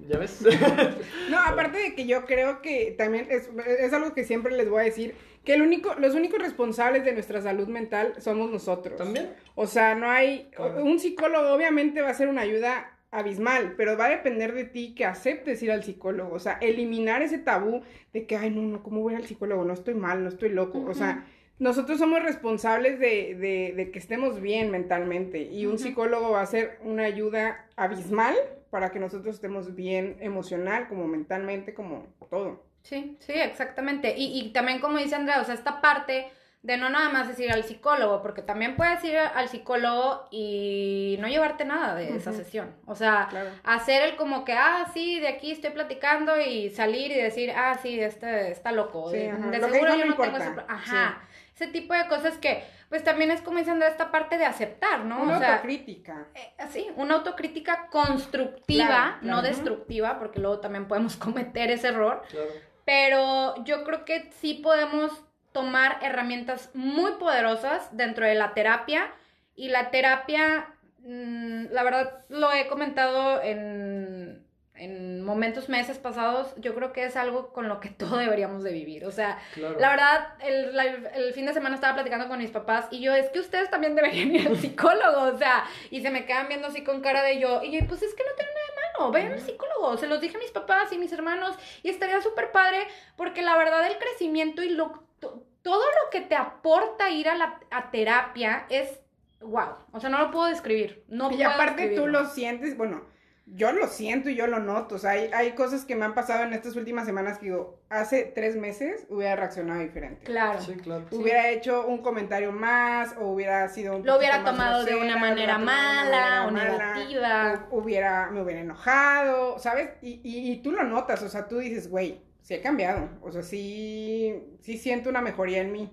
¿Ya 0.08 0.18
ves? 0.18 0.40
no, 1.30 1.38
aparte 1.38 1.78
de 1.78 1.94
que 1.94 2.06
yo 2.06 2.24
creo 2.24 2.60
que 2.62 2.94
también 2.96 3.26
es, 3.30 3.48
es 3.78 3.92
algo 3.92 4.12
que 4.12 4.24
siempre 4.24 4.54
les 4.54 4.68
voy 4.68 4.82
a 4.82 4.84
decir 4.84 5.14
que 5.44 5.54
el 5.54 5.62
único, 5.62 5.94
los 5.94 6.14
únicos 6.14 6.40
responsables 6.40 7.04
de 7.04 7.12
nuestra 7.12 7.40
salud 7.40 7.68
mental 7.68 8.14
somos 8.18 8.50
nosotros. 8.50 8.96
También. 8.96 9.30
O 9.54 9.66
sea, 9.66 9.94
no 9.94 10.10
hay, 10.10 10.50
un 10.82 10.98
psicólogo 10.98 11.52
obviamente 11.52 12.00
va 12.00 12.10
a 12.10 12.14
ser 12.14 12.28
una 12.28 12.42
ayuda 12.42 12.90
abismal, 13.10 13.74
pero 13.76 13.96
va 13.96 14.06
a 14.06 14.10
depender 14.10 14.54
de 14.54 14.64
ti 14.64 14.94
que 14.94 15.04
aceptes 15.04 15.62
ir 15.62 15.70
al 15.70 15.84
psicólogo, 15.84 16.34
o 16.34 16.38
sea, 16.40 16.54
eliminar 16.60 17.22
ese 17.22 17.38
tabú 17.38 17.82
de 18.12 18.26
que, 18.26 18.36
ay, 18.36 18.50
no, 18.50 18.62
no, 18.62 18.82
¿cómo 18.82 19.02
voy 19.02 19.14
al 19.14 19.24
psicólogo? 19.24 19.64
No 19.64 19.72
estoy 19.72 19.94
mal, 19.94 20.24
no 20.24 20.28
estoy 20.28 20.48
loco, 20.48 20.84
o 20.84 20.94
sea, 20.94 21.24
nosotros 21.60 21.98
somos 21.98 22.22
responsables 22.24 22.98
de, 22.98 23.36
de, 23.36 23.72
de, 23.76 23.90
que 23.92 24.00
estemos 24.00 24.40
bien 24.40 24.72
mentalmente 24.72 25.42
y 25.42 25.66
un 25.66 25.78
psicólogo 25.78 26.32
va 26.32 26.40
a 26.40 26.46
ser 26.46 26.78
una 26.82 27.04
ayuda 27.04 27.68
abismal 27.76 28.34
para 28.70 28.90
que 28.90 28.98
nosotros 28.98 29.36
estemos 29.36 29.76
bien 29.76 30.16
emocional, 30.18 30.88
como 30.88 31.06
mentalmente, 31.06 31.72
como 31.72 32.08
todo. 32.28 32.64
Sí, 32.84 33.16
sí, 33.20 33.32
exactamente. 33.32 34.14
Y, 34.16 34.38
y 34.38 34.50
también 34.50 34.78
como 34.78 34.98
dice 34.98 35.16
Andrea, 35.16 35.40
o 35.40 35.44
sea, 35.44 35.54
esta 35.54 35.80
parte 35.80 36.30
de 36.64 36.78
no 36.78 36.88
nada 36.88 37.10
más 37.10 37.28
decir 37.28 37.52
al 37.52 37.62
psicólogo, 37.62 38.22
porque 38.22 38.40
también 38.40 38.74
puedes 38.74 39.04
ir 39.04 39.18
al 39.18 39.50
psicólogo 39.50 40.26
y 40.30 41.18
no 41.20 41.28
llevarte 41.28 41.66
nada 41.66 41.94
de 41.94 42.16
esa 42.16 42.32
sesión. 42.32 42.74
O 42.86 42.94
sea, 42.94 43.28
hacer 43.64 44.00
el 44.02 44.16
como 44.16 44.46
que, 44.46 44.54
ah, 44.54 44.90
sí, 44.94 45.20
de 45.20 45.28
aquí 45.28 45.52
estoy 45.52 45.70
platicando 45.72 46.40
y 46.40 46.70
salir 46.70 47.12
y 47.12 47.16
decir, 47.16 47.52
ah, 47.54 47.78
sí, 47.82 48.00
este 48.00 48.50
está 48.50 48.72
loco. 48.72 49.10
de, 49.10 49.30
seguro 49.60 49.94
yo 49.94 50.06
no 50.06 50.16
tengo 50.16 50.38
ese... 50.38 50.54
Ajá. 50.66 51.22
Ese 51.54 51.68
tipo 51.68 51.92
de 51.94 52.08
cosas 52.08 52.38
que, 52.38 52.64
pues 52.88 53.04
también 53.04 53.30
es 53.30 53.40
como 53.42 53.58
dice 53.58 53.70
Andrea, 53.70 53.90
esta 53.90 54.10
parte 54.10 54.38
de 54.38 54.46
aceptar, 54.46 55.04
¿no? 55.04 55.22
Una 55.22 55.36
autocrítica. 55.36 56.26
Eh, 56.34 56.52
sí, 56.70 56.88
una 56.96 57.16
autocrítica 57.16 57.88
constructiva, 57.90 59.18
no 59.20 59.42
destructiva, 59.42 60.18
porque 60.18 60.40
luego 60.40 60.60
también 60.60 60.88
podemos 60.88 61.16
cometer 61.18 61.70
ese 61.70 61.88
error. 61.88 62.22
Claro 62.30 62.73
pero 62.84 63.62
yo 63.64 63.84
creo 63.84 64.04
que 64.04 64.30
sí 64.40 64.54
podemos 64.54 65.12
tomar 65.52 65.98
herramientas 66.02 66.70
muy 66.74 67.12
poderosas 67.12 67.96
dentro 67.96 68.26
de 68.26 68.34
la 68.34 68.54
terapia 68.54 69.12
y 69.54 69.68
la 69.68 69.90
terapia, 69.90 70.66
mm, 70.98 71.66
la 71.70 71.82
verdad 71.84 72.24
lo 72.28 72.52
he 72.52 72.66
comentado 72.66 73.40
en, 73.40 74.44
en 74.74 75.22
momentos, 75.22 75.68
meses 75.68 75.98
pasados, 75.98 76.52
yo 76.56 76.74
creo 76.74 76.92
que 76.92 77.04
es 77.04 77.16
algo 77.16 77.52
con 77.52 77.68
lo 77.68 77.78
que 77.78 77.88
todo 77.90 78.16
deberíamos 78.16 78.64
de 78.64 78.72
vivir. 78.72 79.06
O 79.06 79.12
sea, 79.12 79.38
la 79.56 79.90
verdad, 79.90 80.34
el, 80.44 80.76
el, 81.14 81.32
fin 81.32 81.46
de 81.46 81.54
semana 81.54 81.76
estaba 81.76 81.94
platicando 81.94 82.28
con 82.28 82.38
mis 82.38 82.50
papás 82.50 82.86
y 82.90 83.00
yo, 83.00 83.14
es 83.14 83.30
que 83.30 83.38
ustedes 83.38 83.70
también 83.70 83.94
deberían 83.94 84.34
ir 84.34 84.48
al 84.48 84.56
psicólogo, 84.60 85.34
o 85.34 85.38
sea, 85.38 85.64
y 85.90 86.00
se 86.02 86.10
me 86.10 86.26
quedan 86.26 86.48
viendo 86.48 86.68
así 86.68 86.82
con 86.82 87.00
cara 87.00 87.22
de 87.22 87.38
yo, 87.38 87.62
y 87.62 87.78
yo, 87.78 87.86
pues 87.86 88.02
es 88.02 88.14
que 88.14 88.24
no 88.24 88.34
tiene 88.36 88.50
malo, 88.98 89.12
ven 89.12 89.32
al 89.32 89.40
psicólogo, 89.40 89.96
se 89.96 90.06
los 90.06 90.20
dije 90.20 90.36
a 90.36 90.40
mis 90.40 90.50
papás 90.50 90.92
y 90.92 90.98
mis 90.98 91.12
hermanos, 91.12 91.56
y 91.82 91.88
estaría 91.88 92.20
súper 92.20 92.52
padre, 92.52 92.86
porque 93.16 93.42
la 93.42 93.56
verdad 93.56 93.86
el 93.86 93.98
crecimiento 93.98 94.62
y 94.62 94.70
lo, 94.70 95.04
todo 95.20 95.84
lo 95.84 96.10
que 96.10 96.20
te 96.20 96.36
aporta 96.36 97.10
ir 97.10 97.28
a 97.28 97.36
la 97.36 97.60
a 97.70 97.90
terapia 97.90 98.66
es 98.68 99.00
wow, 99.40 99.76
o 99.92 100.00
sea, 100.00 100.10
no 100.10 100.18
lo 100.18 100.30
puedo 100.30 100.46
describir, 100.46 101.04
no 101.08 101.30
Y 101.30 101.42
aparte 101.42 101.94
tú 101.94 102.06
lo 102.06 102.26
sientes, 102.26 102.76
bueno, 102.76 103.02
yo 103.46 103.72
lo 103.72 103.86
siento 103.88 104.30
y 104.30 104.34
yo 104.34 104.46
lo 104.46 104.58
noto. 104.58 104.94
O 104.94 104.98
sea, 104.98 105.12
hay, 105.12 105.30
hay, 105.32 105.52
cosas 105.52 105.84
que 105.84 105.96
me 105.96 106.04
han 106.04 106.14
pasado 106.14 106.44
en 106.44 106.52
estas 106.52 106.76
últimas 106.76 107.06
semanas 107.06 107.38
que 107.38 107.46
digo, 107.46 107.80
hace 107.88 108.24
tres 108.34 108.56
meses 108.56 109.06
hubiera 109.08 109.36
reaccionado 109.36 109.80
diferente. 109.80 110.24
Claro. 110.24 110.60
Sí, 110.60 110.74
claro. 110.74 111.06
Hubiera 111.10 111.50
hecho 111.50 111.86
un 111.86 111.98
comentario 111.98 112.52
más 112.52 113.14
o 113.18 113.28
hubiera 113.28 113.68
sido 113.68 113.96
un 113.96 114.06
Lo 114.06 114.16
hubiera 114.16 114.42
tomado 114.42 114.84
de 114.84 114.96
una 114.96 115.16
manera 115.16 115.58
mala 115.58 116.46
o 116.46 116.50
negativa. 116.50 117.66
hubiera, 117.70 118.30
me 118.30 118.42
hubiera 118.42 118.60
enojado, 118.60 119.58
¿sabes? 119.58 119.90
Y, 120.00 120.20
y, 120.22 120.52
y 120.52 120.62
tú 120.62 120.72
lo 120.72 120.84
notas, 120.84 121.22
o 121.22 121.28
sea, 121.28 121.46
tú 121.46 121.58
dices, 121.58 121.88
güey, 121.88 122.22
sí 122.40 122.54
he 122.54 122.60
cambiado. 122.60 123.08
O 123.22 123.30
sea, 123.30 123.42
sí, 123.42 124.56
sí 124.60 124.78
siento 124.78 125.10
una 125.10 125.20
mejoría 125.20 125.60
en 125.60 125.72
mí. 125.72 125.90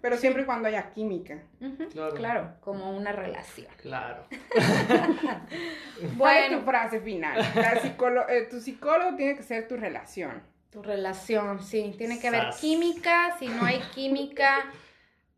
Pero 0.00 0.16
siempre 0.16 0.42
y 0.42 0.44
cuando 0.44 0.68
haya 0.68 0.90
química. 0.90 1.38
claro. 2.16 2.54
como 2.60 2.96
una 2.96 3.12
relación. 3.12 3.68
Claro. 3.76 4.26
bueno, 6.16 6.58
tu 6.58 6.64
frase 6.64 7.00
final. 7.00 7.40
Eh, 7.40 8.48
tu 8.50 8.60
psicólogo 8.60 9.16
tiene 9.16 9.36
que 9.36 9.42
ser 9.42 9.68
tu 9.68 9.76
relación. 9.76 10.42
Tu 10.70 10.82
relación, 10.82 11.62
sí. 11.62 11.94
Tiene 11.96 12.18
que 12.18 12.28
haber 12.28 12.50
química. 12.60 13.36
Si 13.38 13.46
no 13.46 13.64
hay 13.64 13.80
química. 13.94 14.64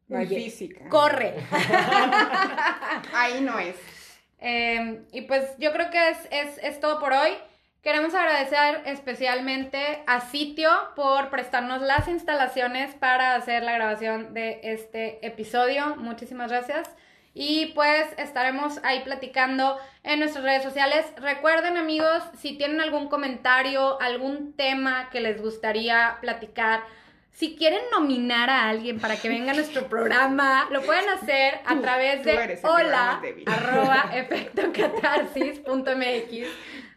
No 0.06 0.18
hay 0.18 0.26
física. 0.26 0.86
Corre. 0.90 1.32
Ahí 3.14 3.40
no 3.40 3.58
es. 3.58 3.74
Em, 4.38 5.06
y 5.12 5.22
pues 5.22 5.56
yo 5.56 5.72
creo 5.72 5.90
que 5.90 6.10
es, 6.10 6.18
es, 6.30 6.58
es 6.62 6.78
todo 6.78 7.00
por 7.00 7.14
hoy. 7.14 7.30
Queremos 7.84 8.14
agradecer 8.14 8.80
especialmente 8.86 10.02
a 10.06 10.22
Sitio 10.22 10.70
por 10.96 11.28
prestarnos 11.28 11.82
las 11.82 12.08
instalaciones 12.08 12.94
para 12.94 13.34
hacer 13.34 13.62
la 13.62 13.74
grabación 13.74 14.32
de 14.32 14.60
este 14.62 15.24
episodio. 15.24 15.94
Muchísimas 15.96 16.50
gracias. 16.50 16.88
Y 17.34 17.72
pues 17.74 18.06
estaremos 18.16 18.80
ahí 18.84 19.00
platicando 19.00 19.76
en 20.02 20.20
nuestras 20.20 20.44
redes 20.44 20.62
sociales. 20.62 21.04
Recuerden 21.18 21.76
amigos, 21.76 22.22
si 22.38 22.56
tienen 22.56 22.80
algún 22.80 23.08
comentario, 23.08 24.00
algún 24.00 24.54
tema 24.54 25.10
que 25.10 25.20
les 25.20 25.42
gustaría 25.42 26.16
platicar, 26.22 26.80
Si 27.32 27.54
quieren 27.56 27.82
nominar 27.90 28.48
a 28.48 28.70
alguien 28.70 28.98
para 29.00 29.16
que 29.16 29.28
venga 29.28 29.52
a 29.52 29.54
nuestro 29.54 29.88
programa, 29.90 30.68
lo 30.70 30.80
pueden 30.82 31.06
hacer 31.10 31.60
a 31.66 31.78
través 31.80 32.24
de 32.24 32.60
hola 32.62 33.20
arroba 33.44 34.08
efectocatarsis.mx. 34.14 36.46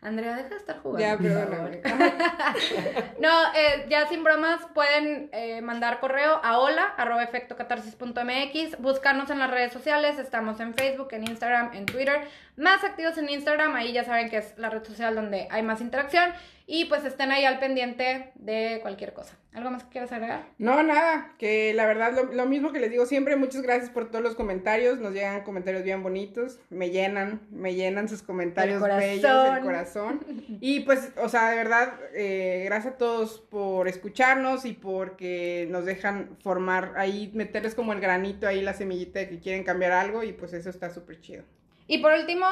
Andrea, 0.01 0.35
deja 0.35 0.49
de 0.49 0.55
estar 0.57 0.79
jugando. 0.79 0.99
Ya, 0.99 1.17
perdóname. 1.17 1.81
No, 3.19 3.53
eh, 3.55 3.87
ya 3.89 4.07
sin 4.07 4.23
bromas, 4.23 4.61
pueden 4.73 5.29
eh, 5.33 5.61
mandar 5.61 5.99
correo 5.99 6.39
a 6.43 6.59
hola 6.59 6.93
arroba 6.97 7.23
efectocatarsis.mx, 7.23 8.79
buscarnos 8.79 9.29
en 9.31 9.39
las 9.39 9.49
redes 9.49 9.73
sociales, 9.73 10.19
estamos 10.19 10.59
en 10.59 10.75
Facebook, 10.75 11.09
en 11.11 11.27
Instagram, 11.27 11.71
en 11.73 11.85
Twitter, 11.87 12.27
más 12.55 12.83
activos 12.83 13.17
en 13.17 13.29
Instagram, 13.29 13.75
ahí 13.75 13.91
ya 13.91 14.03
saben 14.03 14.29
que 14.29 14.37
es 14.37 14.57
la 14.57 14.69
red 14.69 14.83
social 14.83 15.15
donde 15.15 15.47
hay 15.49 15.63
más 15.63 15.81
interacción, 15.81 16.31
y 16.69 16.83
pues 16.85 17.05
estén 17.05 17.31
ahí 17.31 17.45
al 17.45 17.59
pendiente 17.59 18.33
de 18.35 18.79
cualquier 18.81 19.13
cosa. 19.13 19.37
¿Algo 19.53 19.71
más 19.71 19.85
que 19.85 19.89
quieras 19.91 20.11
agregar? 20.11 20.49
No, 20.57 20.83
nada, 20.83 21.33
que 21.39 21.73
la 21.73 21.85
verdad 21.85 22.11
lo, 22.13 22.25
lo 22.25 22.45
mismo 22.45 22.73
que 22.73 22.79
les 22.79 22.91
digo 22.91 23.05
siempre, 23.05 23.37
muchas 23.37 23.61
gracias 23.61 23.89
por 23.89 24.11
todos 24.11 24.21
los 24.21 24.35
comentarios, 24.35 24.99
nos 24.99 25.13
llegan 25.13 25.43
comentarios 25.43 25.83
bien 25.83 26.03
bonitos, 26.03 26.59
me 26.69 26.89
llenan, 26.89 27.39
me 27.51 27.73
llenan 27.73 28.09
sus 28.09 28.21
comentarios 28.21 28.83
El 28.83 28.97
bellos 28.97 29.43
del 29.53 29.63
corazón. 29.63 30.25
Y 30.59 30.81
pues, 30.81 31.11
o 31.17 31.29
sea, 31.29 31.49
de 31.51 31.55
verdad, 31.55 31.93
eh, 32.13 32.63
gracias 32.65 32.95
a 32.95 32.97
todos 32.97 33.39
por 33.39 33.87
escucharnos 33.87 34.65
y 34.65 34.73
porque 34.73 35.67
nos 35.69 35.85
dejan 35.85 36.35
formar 36.41 36.93
ahí, 36.97 37.31
meterles 37.33 37.75
como 37.75 37.93
el 37.93 38.01
granito 38.01 38.47
ahí, 38.47 38.61
la 38.61 38.73
semillita 38.73 39.19
de 39.19 39.29
que 39.29 39.39
quieren 39.39 39.63
cambiar 39.63 39.93
algo 39.93 40.23
y 40.23 40.33
pues 40.33 40.53
eso 40.53 40.69
está 40.69 40.89
súper 40.89 41.21
chido. 41.21 41.43
Y 41.87 41.99
por 41.99 42.11
último, 42.13 42.45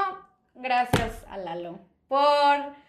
gracias 0.54 1.26
a 1.30 1.38
Lalo 1.38 1.80
por 2.08 2.85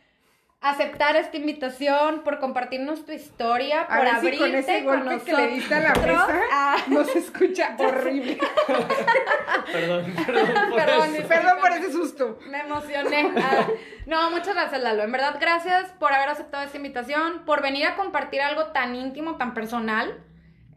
aceptar 0.71 1.17
esta 1.17 1.37
invitación, 1.37 2.23
por 2.25 2.39
compartirnos 2.39 3.05
tu 3.05 3.13
historia, 3.13 3.83
A 3.83 3.99
por 3.99 4.07
abrirte 4.07 4.39
con 4.39 4.55
ese 4.55 4.83
golpe 4.83 5.05
nosotros. 5.05 5.23
que 5.25 5.33
le 5.47 5.49
diste 5.55 5.75
a 5.75 5.81
la 5.81 5.95
mesa 5.95 6.41
Ah. 6.53 6.77
no 6.89 7.05
se 7.05 7.19
escucha 7.19 7.77
horrible. 7.79 8.39
Perdón, 9.73 10.13
perdón 10.27 10.47
por 10.71 10.77
Perdón, 10.85 11.15
eso. 11.17 11.29
Perdón 11.29 11.59
por 11.61 11.73
ese 11.73 11.93
susto. 11.93 12.39
Me 12.49 12.61
emocioné. 12.61 13.33
Ah, 13.37 13.67
no, 14.07 14.31
muchas 14.31 14.55
gracias, 14.55 14.81
Lalo. 14.83 15.03
En 15.03 15.13
verdad, 15.13 15.37
gracias 15.41 15.91
por 15.99 16.13
haber 16.13 16.29
aceptado 16.29 16.65
esta 16.65 16.77
invitación, 16.77 17.45
por 17.45 17.63
venir 17.63 17.87
a 17.87 17.97
compartir 17.97 18.41
algo 18.43 18.67
tan 18.67 18.95
íntimo, 18.95 19.37
tan 19.37 19.55
personal. 19.55 20.23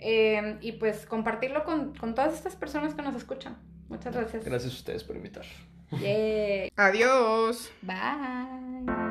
eh, 0.01 0.57
y 0.61 0.71
pues 0.73 1.05
compartirlo 1.05 1.65
con, 1.65 1.93
con 1.93 2.15
todas 2.15 2.33
estas 2.33 2.55
personas 2.55 2.93
que 2.93 3.01
nos 3.01 3.15
escuchan. 3.15 3.57
Muchas 3.89 4.15
gracias. 4.15 4.45
Gracias 4.45 4.71
a 4.71 4.75
ustedes 4.75 5.03
por 5.03 5.15
invitar. 5.17 5.43
Yay. 5.91 6.71
Adiós. 6.77 7.69
Bye. 7.81 9.08